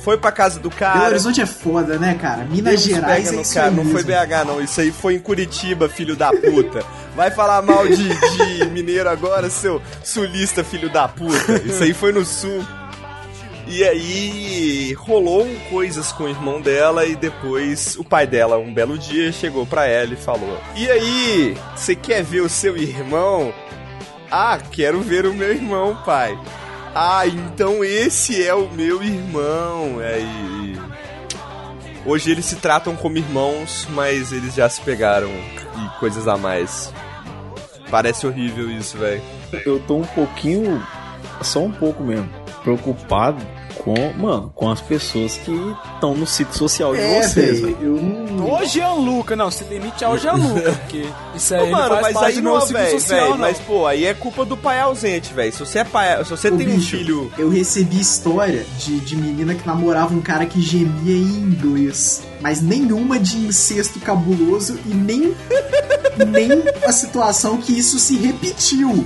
[0.06, 1.10] foi pra casa do Belo cara.
[1.10, 2.45] Horizonte é foda, né, cara?
[2.45, 4.03] Minas Gerais é isso cara, não foi.
[4.03, 6.86] BH não, isso aí foi em Curitiba, filho da puta.
[7.15, 11.53] Vai falar mal de, de mineiro agora, seu sulista, filho da puta.
[11.65, 12.64] Isso aí foi no sul.
[13.65, 18.99] E aí rolou coisas com o irmão dela e depois o pai dela, um belo
[18.99, 23.52] dia, chegou pra ela e falou: E aí, você quer ver o seu irmão?
[24.30, 26.38] Ah, quero ver o meu irmão, pai.
[26.97, 30.01] Ah, então esse é o meu irmão.
[30.01, 30.80] É, e...
[32.05, 36.93] Hoje eles se tratam como irmãos, mas eles já se pegaram e coisas a mais.
[37.91, 39.22] Parece horrível isso, velho.
[39.65, 40.81] Eu tô um pouquinho,
[41.41, 42.30] só um pouco mesmo,
[42.63, 43.45] preocupado
[43.85, 45.51] com, mano, com as pessoas que
[45.93, 47.77] estão no ciclo social de É, vocês, velho.
[47.79, 48.51] Eu não.
[48.51, 51.05] Ô Gianluca, não, se limite ao Gianluca, porque
[51.35, 53.29] isso aí Ô, não mano, faz mas parte aí do não, meu ciclo velho, social,
[53.29, 53.37] não.
[53.37, 55.53] mas pô, aí é culpa do pai ausente, velho.
[55.53, 58.99] Se você é pai, se você Ô, tem um bicho, filho, Eu recebi história de,
[59.01, 62.23] de menina que namorava um cara que gemia em inglês.
[62.41, 65.35] Mas nenhuma de incesto cabuloso e nem,
[66.27, 66.49] nem
[66.83, 69.05] a situação que isso se repetiu.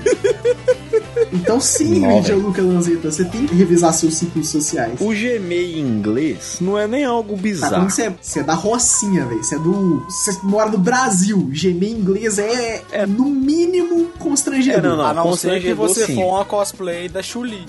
[1.31, 2.35] Então sim, Não, Lídia.
[2.35, 4.99] Luca Lanzetta, você tem que revisar seus ciclos sociais.
[4.99, 7.85] O gemer em inglês não é nem algo Tá bizarro.
[7.88, 9.43] que você é, você é da Rocinha, velho.
[9.43, 9.99] Você é do.
[10.10, 11.49] Você mora no Brasil.
[11.53, 13.06] Gemer em inglês é, É.
[13.06, 14.80] no mínimo constrangedor.
[14.80, 15.06] É, não, não.
[15.06, 16.15] A não ser que você sim.
[16.15, 17.65] for uma cosplay da Chuli.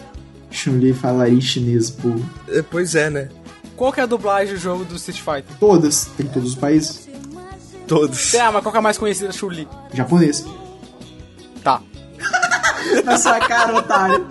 [0.50, 2.08] Chun-Li falaria chinês, pô.
[2.48, 3.28] É, pois é, né?
[3.76, 5.56] Qual que é a dublagem do jogo do Street Fighter?
[5.60, 7.08] Todas, tem em todos os países.
[7.86, 8.34] Todos.
[8.34, 9.66] Ah, mas qual que é a mais conhecida da Chuli?
[9.92, 10.44] Japonês.
[11.62, 11.80] Tá.
[13.04, 14.26] Na sua cara, otário.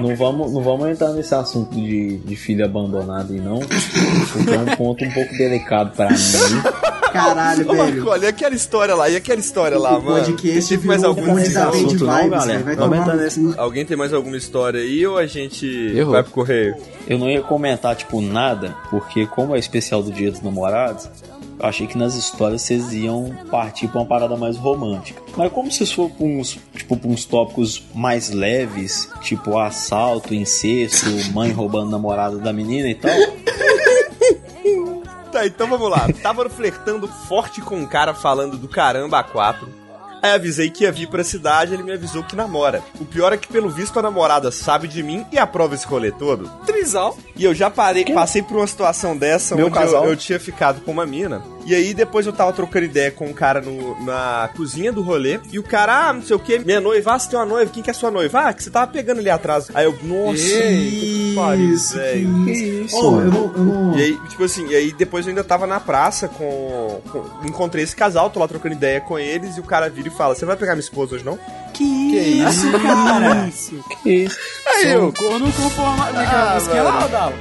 [0.00, 3.58] Não vamos, não vamos entrar nesse assunto de, de filho abandonado aí, não.
[3.58, 6.16] Porque é um ponto um pouco delicado pra mim.
[7.12, 7.94] Caralho, Ô, velho.
[7.96, 9.08] Marco, olha, e aquela história lá?
[9.10, 10.24] E aquela história lá, o mano?
[10.24, 12.62] podcast Teve mais algum não, galera?
[12.64, 13.54] Vai Vamos entrar nesse-.
[13.58, 16.12] Alguém tem mais alguma história aí ou a gente Errou.
[16.12, 16.74] vai pro correio?
[17.06, 21.08] Eu não ia comentar, tipo, nada, porque como é especial do Dia dos Namorados,
[21.58, 25.22] eu achei que nas histórias vocês iam partir pra uma parada mais romântica.
[25.36, 31.06] Mas como se for pra uns, tipo, pra uns tópicos mais leves, tipo assalto, incesto,
[31.32, 33.12] mãe roubando namorada da menina e tal,
[35.32, 36.06] Tá, então vamos lá.
[36.22, 39.66] Tava flertando forte com um cara falando do caramba a quatro.
[40.22, 42.80] Aí avisei que ia vir pra cidade, ele me avisou que namora.
[43.00, 46.12] O pior é que, pelo visto, a namorada sabe de mim e aprova esse rolê
[46.12, 46.48] todo.
[46.64, 47.18] Trisal.
[47.34, 50.04] E eu já parei, passei por uma situação dessa Meu onde casal.
[50.04, 51.42] eu, eu tinha ficado com uma mina.
[51.64, 55.38] E aí depois eu tava trocando ideia com um cara no- na cozinha do rolê.
[55.52, 57.70] E o cara, ah, não sei o que, minha noiva, ah, você tem uma noiva,
[57.72, 58.48] quem que é sua noiva?
[58.48, 59.68] Ah, que você tava pegando ali atrás.
[59.74, 62.44] Aí eu, nossa, que pariu, Isso, velho.
[62.44, 62.96] que isso.
[62.96, 63.98] Oh, eu não, eu não...
[63.98, 67.84] E aí, tipo assim, e aí depois eu ainda tava na praça com, com- Encontrei
[67.84, 70.44] esse casal, tô lá trocando ideia com eles, e o cara vira e fala: Você
[70.44, 71.38] vai pegar minha esposa hoje, não?
[71.72, 73.50] Que isso, cara?
[74.02, 74.36] Que isso?
[74.66, 75.06] Aí Sou eu.
[75.08, 77.08] um corno conformado Ah, mano.
[77.08, 77.34] Dalo.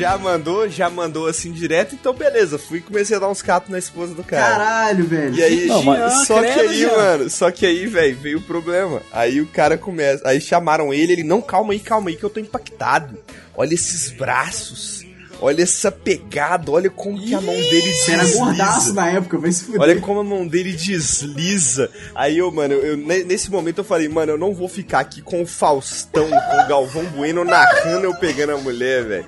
[0.00, 3.68] Já mandou, já mandou assim direto, então beleza, fui e comecei a dar uns catos
[3.70, 4.56] na esposa do cara.
[4.56, 5.34] Caralho, velho.
[5.34, 6.96] E aí, Não, mas- só que aí, Jean.
[6.96, 9.02] mano, só que aí, velho, veio o problema.
[9.12, 12.30] Aí o cara começa, aí chamaram ele, ele, não, calma aí, calma aí, que eu
[12.30, 13.18] tô impactado.
[13.54, 15.04] Olha esses braços,
[15.38, 18.92] olha essa pegada, olha como que a mão dele Você era gordaço desliza.
[18.94, 19.80] na época, vai se fuder.
[19.82, 21.90] Olha como a mão dele desliza.
[22.14, 25.20] Aí eu, mano, eu, ne- nesse momento eu falei, mano, eu não vou ficar aqui
[25.20, 29.26] com o Faustão, com o Galvão Bueno narrando eu pegando a mulher, velho.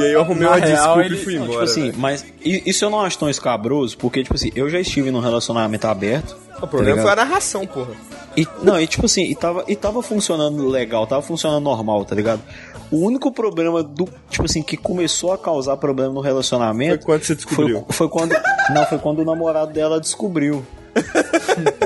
[0.00, 1.66] E aí eu arrumei Na uma real, desculpa ele- e fui Não, embora.
[1.66, 5.10] tipo assim, mas isso eu não acho tão escabroso, porque, tipo assim, eu já estive
[5.10, 6.36] num relacionamento aberto.
[6.60, 7.92] o problema tá foi a narração, porra.
[8.36, 12.14] E, não, e tipo assim, e tava, e tava funcionando legal, tava funcionando normal, tá
[12.14, 12.40] ligado?
[12.90, 17.22] O único problema do, tipo assim, que começou a causar problema no Foi relacionamento quando
[17.22, 17.84] você descobriu.
[17.86, 18.34] foi, foi quando.
[18.74, 20.64] Não, foi quando o namorado dela descobriu.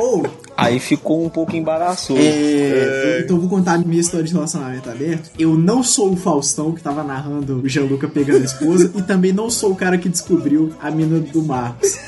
[0.00, 0.24] Ou,
[0.62, 2.20] Aí ficou um pouco embaraçoso.
[2.20, 5.30] é, então eu vou contar a minha história de relacionamento aberto.
[5.38, 9.32] Eu não sou o Faustão que tava narrando o Gianluca pegando a esposa e também
[9.32, 11.98] não sou o cara que descobriu a mina do Marcos.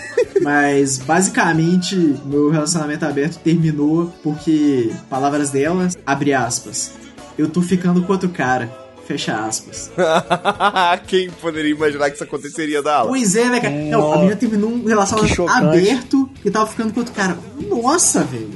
[0.43, 6.93] Mas basicamente meu relacionamento aberto terminou porque palavras dela, abre aspas.
[7.37, 8.84] Eu tô ficando com outro cara.
[9.07, 9.91] Fecha aspas.
[11.07, 13.11] Quem poderia imaginar que isso aconteceria da aula?
[13.11, 13.75] Pois é, né, cara?
[13.75, 14.19] Não, a Nossa.
[14.19, 17.37] menina terminou um Que relacionamento aberto e tava ficando com outro cara.
[17.69, 18.51] Nossa, velho.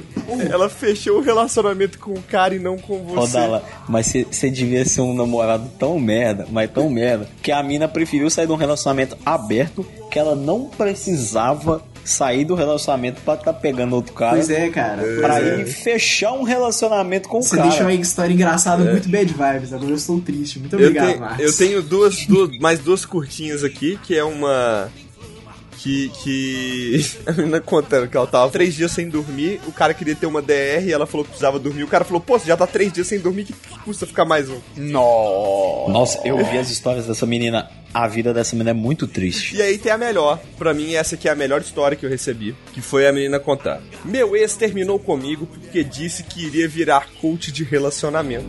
[0.51, 3.33] Ela fechou o relacionamento com o cara e não com Ô, você.
[3.33, 7.87] Dala, mas você devia ser um namorado tão merda, mas tão merda, que a mina
[7.87, 13.53] preferiu sair de um relacionamento aberto que ela não precisava sair do relacionamento pra tá
[13.53, 14.35] pegando outro cara.
[14.35, 15.01] Pois é, cara.
[15.19, 15.61] Pra Pois é.
[15.61, 17.69] ir fechar um relacionamento com o Você cara.
[17.69, 19.73] deixou uma história engraçada, muito bad vibes.
[19.73, 20.59] Agora eu estou triste.
[20.59, 21.45] Muito Eu, obrigado, tenho, Marcos.
[21.45, 24.89] eu tenho duas, duas, mais duas curtinhas aqui, que é uma.
[25.81, 30.15] Que, que a menina contando que ela tava três dias sem dormir, o cara queria
[30.15, 31.83] ter uma DR e ela falou que precisava dormir.
[31.83, 34.25] O cara falou, pô, você já tá três dias sem dormir, que que custa ficar
[34.25, 34.59] mais um?
[34.75, 35.91] Nossa.
[35.91, 37.69] Nossa, eu vi as histórias dessa menina.
[37.91, 39.55] A vida dessa menina é muito triste.
[39.55, 42.09] E aí tem a melhor, pra mim essa aqui é a melhor história que eu
[42.09, 43.81] recebi, que foi a menina contar.
[44.05, 48.47] Meu ex terminou comigo porque disse que iria virar coach de relacionamento.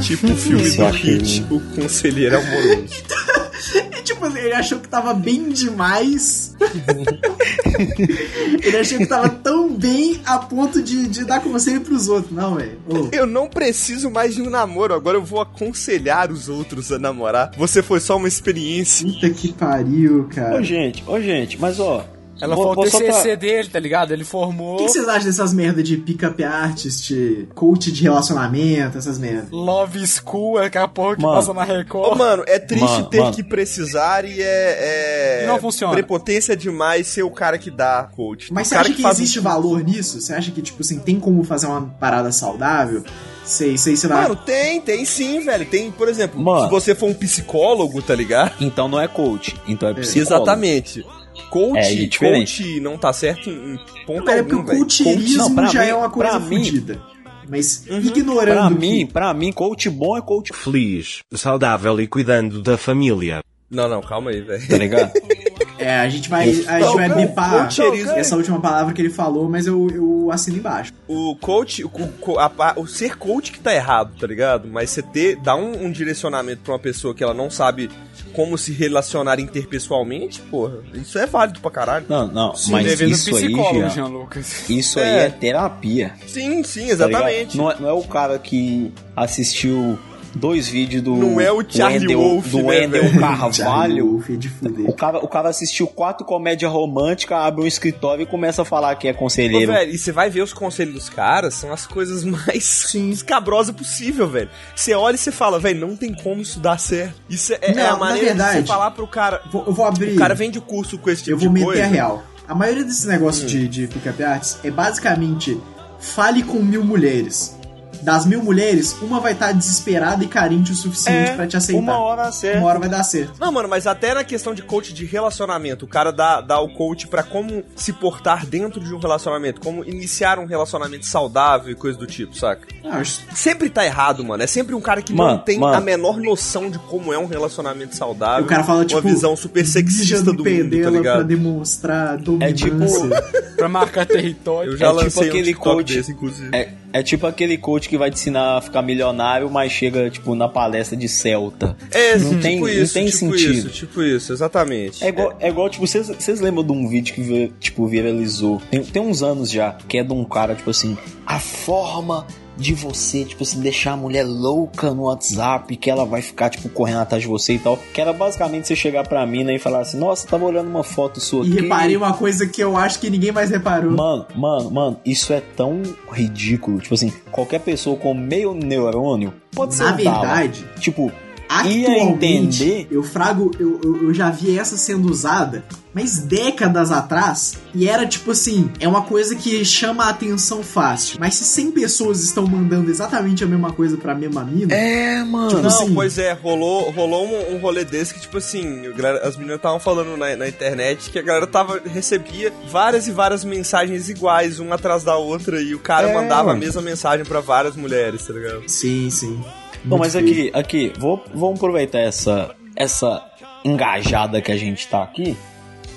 [0.00, 2.86] Tipo o filme do Hit, o conselheiro amoroso.
[3.74, 6.56] E, tipo, ele achou que tava bem demais.
[8.64, 12.32] ele achou que tava tão bem a ponto de, de dar conselho pros outros.
[12.32, 12.78] Não, velho.
[12.88, 16.98] Ô, Eu não preciso mais de um namoro, agora eu vou aconselhar os outros a
[16.98, 17.52] namorar.
[17.56, 19.06] Você foi só uma experiência.
[19.06, 20.56] puta que pariu, cara.
[20.56, 22.04] Ô, O gente, ô, gente, mas ó.
[22.40, 24.12] Ela vou- foi o TCC dele, tá ligado?
[24.12, 27.12] Ele formou que, que vocês acham dessas merda de pick-up artist,
[27.54, 29.48] coach de relacionamento, essas merda?
[29.50, 31.34] Love School, é aquela porra que Mano.
[31.34, 32.18] passa na Ô, Record.
[32.18, 33.34] mano, é triste Mano, ter mano.
[33.34, 35.46] que precisar e é, é.
[35.46, 35.92] Não funciona.
[35.92, 38.52] Prepotência demais ser o cara que dá coach.
[38.52, 40.20] Mas o você acha que, faz um- existe valor nisso?
[40.20, 43.02] Você acha que, tipo assim, tem como fazer uma parada saudável?
[43.44, 44.22] Sei, sei, sei lá.
[44.22, 45.64] Mano, tem, tem sim, velho.
[45.66, 46.64] Tem, por exemplo, Mano.
[46.66, 48.52] se você for um psicólogo, tá ligado?
[48.60, 50.20] Então não é coach, então é psicólogo.
[50.28, 51.04] Exatamente.
[51.48, 52.62] Coach, É, é diferente.
[52.62, 55.66] coach não tá certo em, em ponto Cara, é porque algum, o coacheirismo Não, pra
[55.66, 57.02] já mim- é uma coisa pra mim- fodida.
[57.48, 57.98] Mas Uhum.
[57.98, 62.76] ignorando Pra que- mim, pra mim, coach bom é coach, Feliz, saudável e cuidando da
[62.76, 63.40] família.
[63.68, 64.68] Não, não, calma aí, velho.
[64.68, 65.12] tá ligado?
[65.80, 67.68] É, a gente vai, a gente vai bipar
[68.16, 70.92] essa última palavra que ele falou, mas eu, eu assino embaixo.
[71.08, 71.90] O coach, o,
[72.20, 74.68] o- a o ser coach que tá errado, tá ligado?
[74.68, 77.90] Mas você ter, dar um, um direcionamento pra uma pessoa que ela não sabe
[78.34, 82.06] como se relacionar interpessoalmente, porra, isso é válido pra caralho.
[82.08, 84.68] Não, não, Sim, mas isso aí, Jean, Jean Lucas.
[84.70, 85.22] isso aí É.
[85.24, 86.14] é terapia.
[86.26, 87.56] Sim, sim, tá exatamente.
[87.56, 89.98] não, é, não é o cara que assistiu
[90.34, 94.06] dois vídeos do Não é o Charlie Wendell, Wolf, do né, Wendell Carvalho.
[94.12, 94.88] Wolf é de fuder.
[94.88, 98.94] O cara, o cara assistiu quatro comédias românticas, abre um escritório e começa a falar
[98.96, 99.72] que é Ô, conselheiro.
[99.72, 104.28] velho, e você vai ver os conselhos dos caras, são as coisas mais escabrosas possível,
[104.28, 104.48] velho.
[104.74, 107.14] Você olha e você fala, velho, não tem como isso dar certo.
[107.28, 109.42] Isso é, é Não, a na maneira de verdade- você falar pro cara.
[109.50, 110.12] Vou- eu vou abrir.
[110.14, 111.84] O cara vende o curso com esse tipo eu vou de meter coisa.
[111.84, 112.22] a real.
[112.48, 113.46] A maioria desses negócios Hum.
[113.58, 115.56] de, de pick-up arts é basicamente
[116.00, 117.56] fale com mil mulheres.
[118.02, 121.80] Das mil mulheres, uma vai estar desesperada e carente o suficiente É, pra te aceitar.
[121.82, 122.58] uma hora certo.
[122.58, 123.34] Uma hora vai dar certo.
[123.38, 126.68] Não, mano, mas até na questão de coach de relacionamento, o cara dá, dá o
[126.74, 131.74] coach pra como se portar dentro de um relacionamento, como iniciar um relacionamento saudável e
[131.74, 132.66] coisa do tipo, saca?
[132.84, 133.02] Ah,
[133.34, 134.42] Sempre tá errado, mano.
[134.42, 135.76] É sempre um cara que não Mano, tem mano.
[135.76, 138.44] a menor noção de como é um relacionamento saudável.
[138.44, 141.24] O cara fala, tipo, Uma visão super sexista do mundo, tá dela pra ligado?
[141.24, 142.50] demonstrar dominância.
[142.50, 144.72] É tipo- Pra marcar território.
[144.72, 146.48] Eu já É tipo lancei aquele um coach- desse, inclusive.
[146.56, 150.34] É, é tipo aquele coach que vai te ensinar a ficar milionário, mas chega, tipo,
[150.34, 151.76] na palestra de Celta.
[151.90, 153.52] É, não tipo tem, isso, não tem tipo sentido.
[153.52, 155.04] isso, tipo isso, exatamente.
[155.04, 158.60] É igual, é igual tipo, vocês lembram de um vídeo que, tipo, viralizou?
[158.70, 160.96] Tem, tem uns anos já, que é de um cara, tipo assim,
[161.26, 162.26] a forma
[162.60, 166.68] de você, tipo assim, deixar a mulher louca no WhatsApp, que ela vai ficar, tipo,
[166.68, 167.78] correndo atrás de você e tal.
[167.94, 171.18] Que era basicamente você chegar pra mina e falar assim, nossa, tava olhando uma foto
[171.20, 171.62] sua E aqui.
[171.62, 173.92] reparei uma coisa que eu acho que ninguém mais reparou.
[173.92, 175.82] Mano, mano, mano, isso é tão
[176.12, 176.78] ridículo.
[176.80, 181.10] Tipo assim, qualquer pessoa com meio neurônio pode ser Na um verdade, Tipo,
[181.50, 187.54] Atualmente, entender- eu frago, eu, eu, eu já vi essa sendo usada, mas décadas atrás,
[187.74, 191.16] e era tipo assim, é uma coisa que chama a atenção fácil.
[191.18, 195.48] Mas se 100 pessoas estão mandando exatamente a mesma coisa pra mesma mina, é, mano.
[195.48, 199.10] Tipo Não, assim- pois é, rolou, rolou um, um rolê desse que, tipo assim, a
[199.26, 203.44] as meninas estavam falando na, na internet que a galera tava, recebia várias e várias
[203.44, 206.60] mensagens iguais, uma atrás da outra, e o cara É, mandava a mano.
[206.60, 208.62] mesma mensagem pra várias mulheres, tá ligado?
[208.68, 209.42] sim, sim.
[209.84, 213.24] Muito mas aqui, aqui, vou, vamos aproveitar essa, essa
[213.64, 215.36] engajada que a gente tá aqui.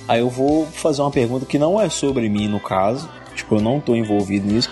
[0.07, 3.09] Aí eu vou fazer uma pergunta que não é sobre mim, no caso.
[3.35, 4.69] Tipo, eu não tô envolvido nisso.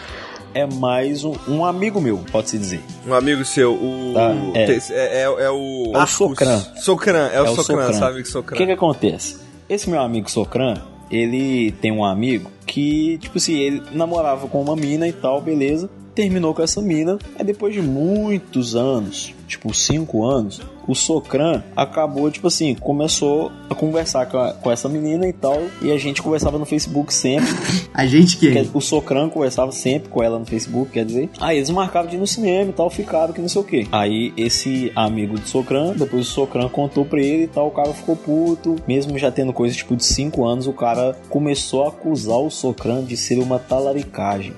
[0.53, 2.81] É mais um, um amigo meu, pode-se dizer.
[3.07, 4.11] Um amigo seu, o.
[4.13, 4.71] Tá, é.
[4.71, 5.91] é, é, é o.
[5.95, 6.59] É o Socran.
[6.75, 7.93] Socran, é, o É o Socran, Socran.
[7.93, 8.57] sabe que O Socran.
[8.57, 9.37] que que acontece?
[9.69, 10.75] Esse meu amigo Socran,
[11.09, 15.89] ele tem um amigo que, tipo assim, ele namorava com uma mina e tal, beleza.
[16.15, 17.17] Terminou com essa mina.
[17.37, 23.75] Aí depois de muitos anos, tipo cinco anos, o Socran acabou, tipo assim, começou a
[23.75, 25.61] conversar com, a- com essa menina e tal.
[25.81, 27.47] E a gente conversava no Facebook sempre.
[27.93, 28.69] A gente que.
[28.73, 31.29] O Socran conversava sempre com ela no Facebook, quer dizer.
[31.39, 33.87] Aí eles marcavam de ir no cinema e tal, ficaram que não sei o que.
[33.91, 37.93] Aí esse amigo do Socran, depois o Socran contou pra ele e tal, o cara
[37.93, 38.75] ficou puto.
[38.87, 43.03] Mesmo já tendo coisa tipo de 5 anos, o cara começou a acusar o Socran
[43.03, 44.53] de ser uma talaricagem.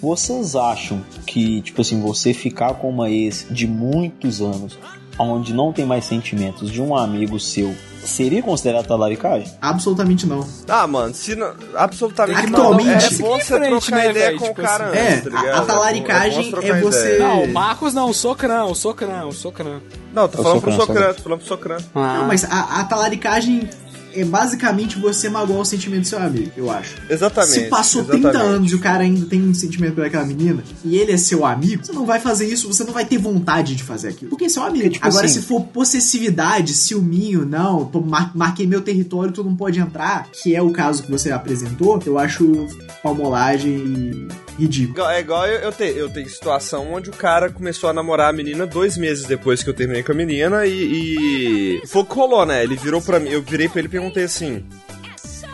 [0.00, 4.78] Vocês acham que, tipo assim, você ficar com uma ex de muitos anos,
[5.18, 9.52] onde não tem mais sentimentos de um amigo seu, seria considerado talaricagem?
[9.60, 10.46] Absolutamente não.
[10.68, 12.60] Ah, mano, se não, absolutamente que- não.
[12.60, 14.64] Atualmente- É Tem bom que ir você em frente, trocar né, ideia com Tipo o
[14.64, 15.58] cara assim, antes, é, tá a- ligado?
[15.58, 17.18] a talaricagem É bom é você- ideia.
[17.18, 19.80] Não, o Marcos não, o Socrão, o Socrão, o Socrão.
[20.14, 21.14] Não, tô É falando pro Socran, Socran, Socran.
[21.14, 21.76] tô falando pro Socran.
[21.94, 23.68] Não, mas a, a talaricagem
[24.14, 26.96] é basicamente você magoar o sentimento do seu amigo, eu acho.
[27.08, 27.52] Exatamente.
[27.54, 28.30] Se passou exatamente.
[28.30, 31.16] 30 anos e o cara ainda tem um sentimento por aquela menina e ele é
[31.16, 34.30] seu amigo, você não vai fazer isso, você não vai ter vontade de fazer aquilo.
[34.30, 34.78] Porque é seu amigo.
[34.84, 39.54] Porque, tipo Agora, assim- se for possessividade, ciúminho, não, mar- marquei meu território, tu não
[39.56, 42.66] pode entrar, que é o caso que você apresentou, eu acho
[43.02, 44.28] palmolagem
[44.58, 45.06] ridículo.
[45.06, 48.66] É igual eu, eu, eu tenho situação onde o cara começou a namorar a menina
[48.66, 51.80] dois meses depois que eu terminei com a menina e.
[51.80, 52.62] e rolou, né?
[52.64, 54.64] Ele virou pra mim, eu virei pra ele e perguntei assim: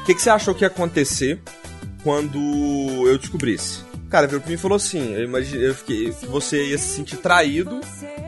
[0.00, 1.38] O que, que você achou que ia acontecer
[2.02, 2.38] quando
[3.06, 3.93] eu descobrisse?
[4.14, 6.78] O cara virou pra mim e falou assim: Eu imaginei, eu fiquei, que você ia
[6.78, 7.80] se sentir traído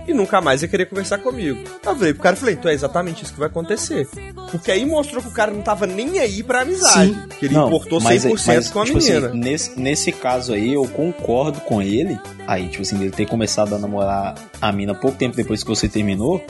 [0.08, 1.60] e nunca mais ia querer conversar comigo.
[1.84, 4.08] Eu virei pro cara e falei: Então é exatamente isso que vai acontecer.
[4.50, 7.10] Porque aí mostrou que o cara não tava nem aí pra amizade.
[7.12, 7.28] Sim.
[7.38, 9.28] Que ele Não, importou 100% mas- mas, com a tipo menina.
[9.28, 12.18] assim, nesse, nesse caso aí, eu concordo com ele.
[12.48, 15.88] Aí, tipo assim, ele ter começado a namorar a mina pouco tempo depois que você
[15.88, 16.44] terminou.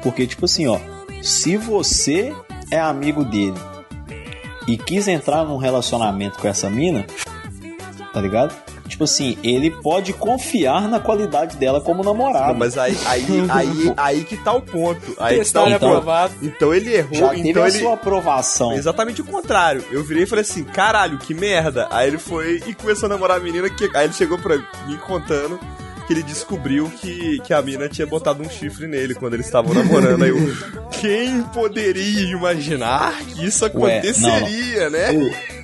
[0.00, 0.78] Porque, tipo assim, ó,
[1.20, 2.32] se você
[2.70, 3.58] é amigo dele
[4.68, 7.04] e quis entrar num relacionamento com essa mina,
[8.12, 8.54] tá ligado?
[8.88, 12.48] Tipo assim, ele pode confiar na qualidade dela como namorado.
[12.48, 15.14] Não, mas aí, aí, aí, aí que tá o ponto.
[15.18, 15.98] Aí que tá Testado o então- ponto.
[15.98, 16.34] aprovado.
[16.42, 17.78] Então ele errou, Já teve então a ele.
[17.78, 18.72] sua aprovação.
[18.72, 19.84] Exatamente o contrário.
[19.92, 21.86] Eu virei e falei assim, caralho, que merda.
[21.90, 23.88] Aí ele foi e começou a namorar a menina que.
[23.94, 25.58] Aí ele chegou pra mim contando
[26.10, 29.72] que ele descobriu que, que a mina tinha botado um chifre nele quando eles estavam
[29.72, 30.24] namorando.
[30.24, 30.36] Aí eu.
[31.00, 35.14] Quem poderia imaginar que isso Ué, aconteceria, né?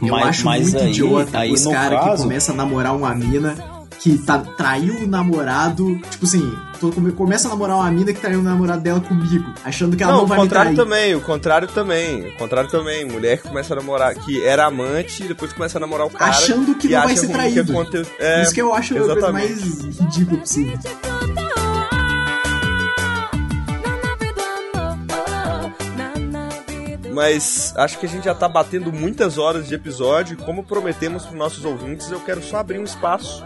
[0.01, 3.13] Eu Mas- acho mas muito aí- idiota aí os caras que começam a namorar uma
[3.15, 3.57] mina
[4.01, 5.99] que tá, traiu o namorado.
[6.11, 6.53] Tipo assim,
[7.17, 10.19] começa a namorar uma mina que traiu o namorado dela comigo, achando que ela Não,
[10.19, 10.85] não, o vai me contrário trair.
[10.89, 12.29] também, o contrário também.
[12.29, 13.05] O contrário também.
[13.05, 16.31] Mulher que começa a namorar, que era amante e depois começa a namorar o cara.
[16.31, 17.73] Achando que não vai ser traído.
[17.87, 19.53] Que é, Isso que eu acho a coisa exatamente.
[19.55, 20.79] mais ridícula possível.
[27.13, 30.37] Mas acho que a gente já tá batendo muitas horas de episódio.
[30.39, 33.43] e Como prometemos pros nossos ouvintes, eu quero só abrir um espaço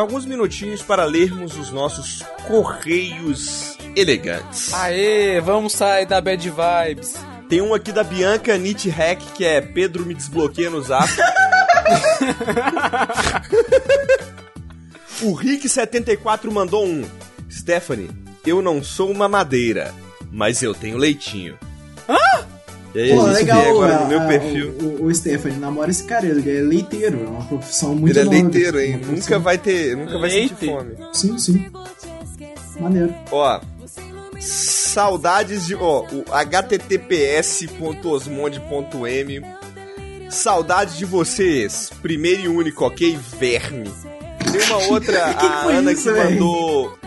[0.00, 4.72] alguns minutinhos para lermos os nossos correios elegantes.
[4.74, 7.14] Aê, vamos sair da bad vibes.
[7.48, 11.08] Tem um aqui da Bianca Nietzsche Hack, que é Pedro me desbloqueia no zap.
[15.22, 17.04] o Rick74 mandou um.
[17.50, 18.10] Stephanie,
[18.46, 19.94] eu não sou uma madeira,
[20.30, 21.58] mas eu tenho leitinho.
[22.08, 22.46] Hã?
[22.94, 24.74] E aí Pô, a legal, agora a- no meu a- perfil.
[24.80, 28.26] O, o, o Stephanie namora esse cara, ele é leiteiro, é uma profissão muito Ele
[28.28, 28.92] é leiteiro, uma hein?
[28.98, 29.96] profissão- Nunca vai ter.
[29.96, 30.66] Nunca vai sentir Leite?
[30.66, 30.94] fome.
[31.12, 31.66] Sim, sim.
[32.80, 33.14] Maneiro.
[33.30, 33.60] Ó.
[34.40, 35.74] Saudades de.
[35.74, 36.24] Ó, o
[38.08, 39.42] https.osmonde.m.
[40.30, 41.90] Saudades de vocês.
[42.02, 43.18] Primeiro e único, ok?
[43.38, 43.90] Verme.
[44.52, 46.98] Tem uma outra, Que a foi Ana isso, que mandou.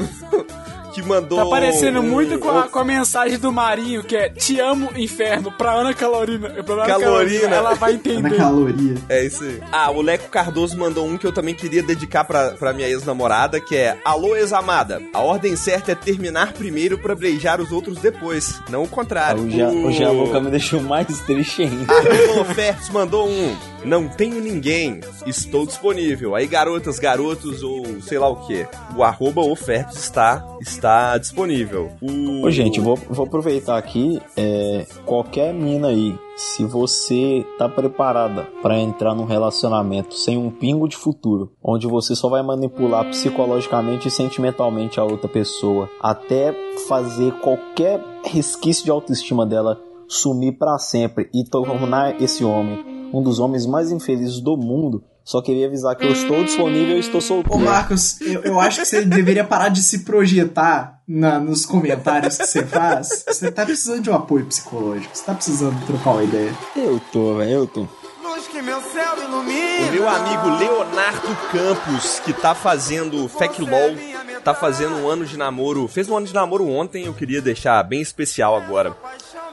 [0.91, 1.39] Que mandou.
[1.39, 4.89] Tá parecendo um- muito com a, com a mensagem do Marinho, que é Te amo,
[4.95, 6.49] inferno, pra Ana Calorina.
[6.63, 7.55] Pra Ana Calorina.
[7.55, 8.35] ela vai entender.
[8.37, 8.95] caloria.
[9.09, 9.61] É isso aí.
[9.71, 13.59] Ah, o Leco Cardoso mandou um que eu também queria dedicar pra, pra minha ex-namorada,
[13.59, 15.01] que é Alô, ex-amada.
[15.13, 18.59] A ordem certa é terminar primeiro pra beijar os outros depois.
[18.69, 19.43] Não o contrário.
[19.43, 21.93] O, ja, o Jaluca me deixou mais triste ainda.
[21.93, 23.55] Arroba Ofertes mandou um.
[23.83, 24.99] Não tenho ninguém.
[25.25, 26.35] Estou disponível.
[26.35, 28.67] Aí, garotas, garotos ou sei lá o que.
[28.95, 31.91] O arroba Ofertes está, está disponível.
[32.01, 32.45] O...
[32.45, 34.21] Ô, gente, vou, vou aproveitar aqui.
[34.37, 40.87] É, qualquer mina aí, se você tá preparada pra entrar num relacionamento sem um pingo
[40.87, 46.53] de futuro, onde você só vai manipular psicologicamente e sentimentalmente a outra pessoa, até
[46.87, 53.39] fazer qualquer resquício de autoestima dela sumir pra sempre e tornar esse homem um dos
[53.39, 57.21] homens mais infelizes do mundo, só queria avisar que eu estou disponível e estou Ô
[57.21, 57.59] solteiro.
[57.59, 62.47] Marcos, eu, eu acho que você deveria parar de se projetar na- nos comentários que
[62.47, 63.23] você faz.
[63.27, 66.53] Você tá precisando de um apoio psicológico, você tá precisando trocar uma ideia.
[66.75, 67.81] Eu tô, velho, eu tô.
[68.23, 69.87] Luz que meu céu ilumina.
[69.87, 73.95] O meu amigo Leonardo Campos, que tá fazendo FacLol,
[74.43, 75.87] tá fazendo um ano de namoro.
[75.87, 78.95] Fez um ano de namoro ontem, eu queria deixar bem especial agora.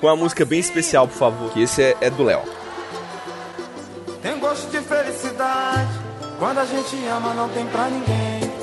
[0.01, 2.41] Com uma música bem especial, por favor, que esse é, é do Léo.
[4.23, 5.91] Tem gosto de felicidade.
[6.39, 8.59] Quando a gente ama, não tem pra ninguém.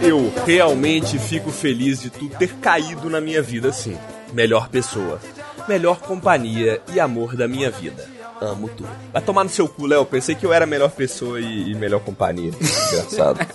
[0.00, 3.98] Eu realmente fico feliz de tu ter caído na minha vida assim.
[4.32, 5.20] Melhor pessoa,
[5.68, 8.08] melhor companhia e amor da minha vida.
[8.40, 8.84] Amo tu.
[9.12, 10.06] Vai tomar no seu cu, Léo.
[10.06, 12.50] Pensei que eu era a melhor pessoa e, e melhor companhia.
[12.92, 13.46] Engraçado.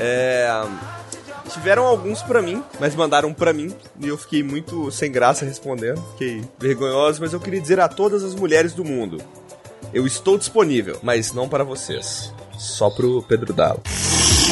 [0.00, 0.48] É.
[1.50, 6.02] Tiveram alguns pra mim, mas mandaram pra mim e eu fiquei muito sem graça respondendo.
[6.12, 9.18] Fiquei vergonhoso, mas eu queria dizer a todas as mulheres do mundo:
[9.92, 12.32] eu estou disponível, mas não para vocês.
[12.58, 13.82] Só pro Pedro Dalo.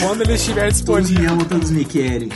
[0.01, 0.77] Quando ele estiver Todos
[1.09, 1.21] disponível.
[1.21, 2.29] me amam, todos me querem.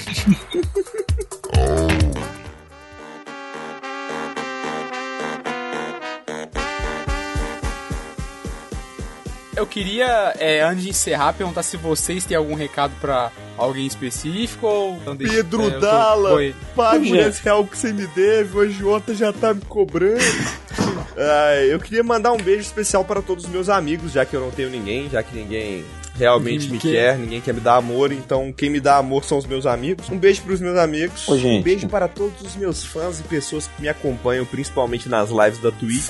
[9.57, 14.67] Eu queria, é, antes de encerrar, perguntar se vocês têm algum recado pra alguém específico
[14.67, 14.97] ou.
[15.17, 15.81] Pedro é, eu
[16.53, 20.21] tô- pague esse real que você me deve, o agiota já tá me cobrando.
[21.19, 24.41] Ai, eu queria mandar um beijo especial para todos os meus amigos, já que eu
[24.41, 25.85] não tenho ninguém, já que ninguém
[26.15, 26.91] realmente Ninguém me quer.
[26.91, 30.09] quer, ninguém quer me dar amor, então quem me dá amor são os meus amigos.
[30.11, 31.29] Um beijo pros meus amigos.
[31.29, 31.61] Ô, gente.
[31.61, 35.59] Um beijo para todos os meus fãs e pessoas que me acompanham, principalmente nas lives
[35.61, 36.09] da Twitch.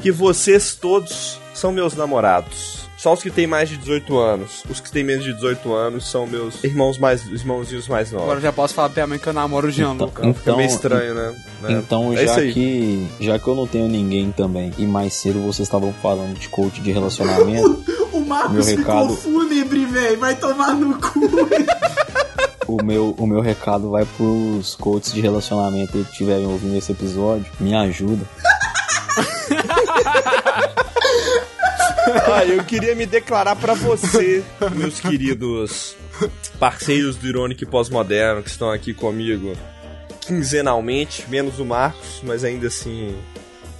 [0.00, 2.85] Que vocês todos são meus namorados.
[2.96, 4.64] Só os que têm mais de 18 anos.
[4.70, 8.24] Os que têm menos de 18 anos são meus irmãos mais irmãozinhos mais novos.
[8.24, 10.22] Agora eu já posso falar pra minha mãe que eu namoro o Gianluca.
[10.22, 11.34] Então- Fica meio estranho, né?
[11.64, 11.72] É.
[11.72, 15.68] Então, É já que já que eu não tenho ninguém também, e mais cedo vocês
[15.68, 19.16] estavam falando de coach de relacionamento, O Marcos Meu ficou recado.
[19.16, 20.18] fúnebre, velho.
[20.18, 21.20] Vai tomar no cu.
[22.66, 27.44] o meu, o meu recado vai pros coaches de relacionamento que estiverem ouvindo esse episódio.
[27.60, 28.24] Me ajuda.
[32.06, 35.96] Ah, eu queria me declarar pra você, meus queridos
[36.58, 39.56] parceiros do Irônico e Pós-Moderno que estão aqui comigo
[40.26, 43.16] quinzenalmente, menos o Marcos, mas ainda assim.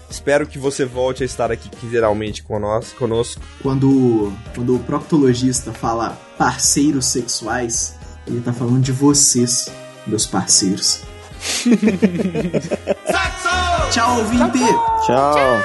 [0.09, 2.97] Espero que você volte a estar aqui quinzenalmente conosco.
[2.97, 3.43] conosco.
[3.61, 9.69] Quando, quando o proctologista fala parceiros sexuais, ele tá falando de vocês,
[10.07, 11.01] meus parceiros.
[13.91, 14.59] Tchau, ouvinte!
[15.05, 15.35] Tchau.
[15.35, 15.63] Tchau,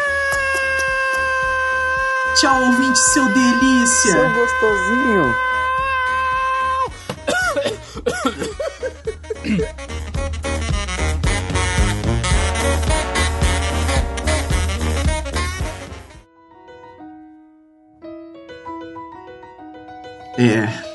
[2.60, 4.12] ouvinte, seu delícia!
[4.12, 5.36] Seu gostosinho.
[20.38, 20.92] É.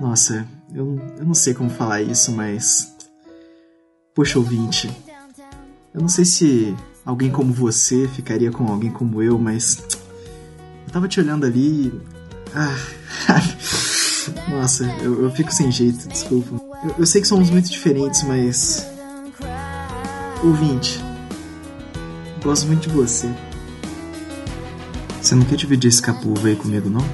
[0.00, 2.94] Nossa, eu, eu não sei como falar isso, mas.
[4.14, 4.90] Poxa, ouvinte.
[5.94, 6.76] Eu não sei se
[7.06, 9.97] alguém como você ficaria com alguém como eu, mas.
[10.92, 11.86] Tava te olhando ali.
[11.88, 12.00] e-
[12.54, 12.74] Ah.
[14.50, 16.54] Nossa, eu, eu fico sem jeito, desculpa.
[16.84, 18.86] Eu, eu sei que somos muito diferentes, mas.
[20.42, 21.00] Ouvinte,
[22.42, 23.28] gosto muito de você.
[25.20, 27.04] Você não quer dividir esse capuva aí comigo, não?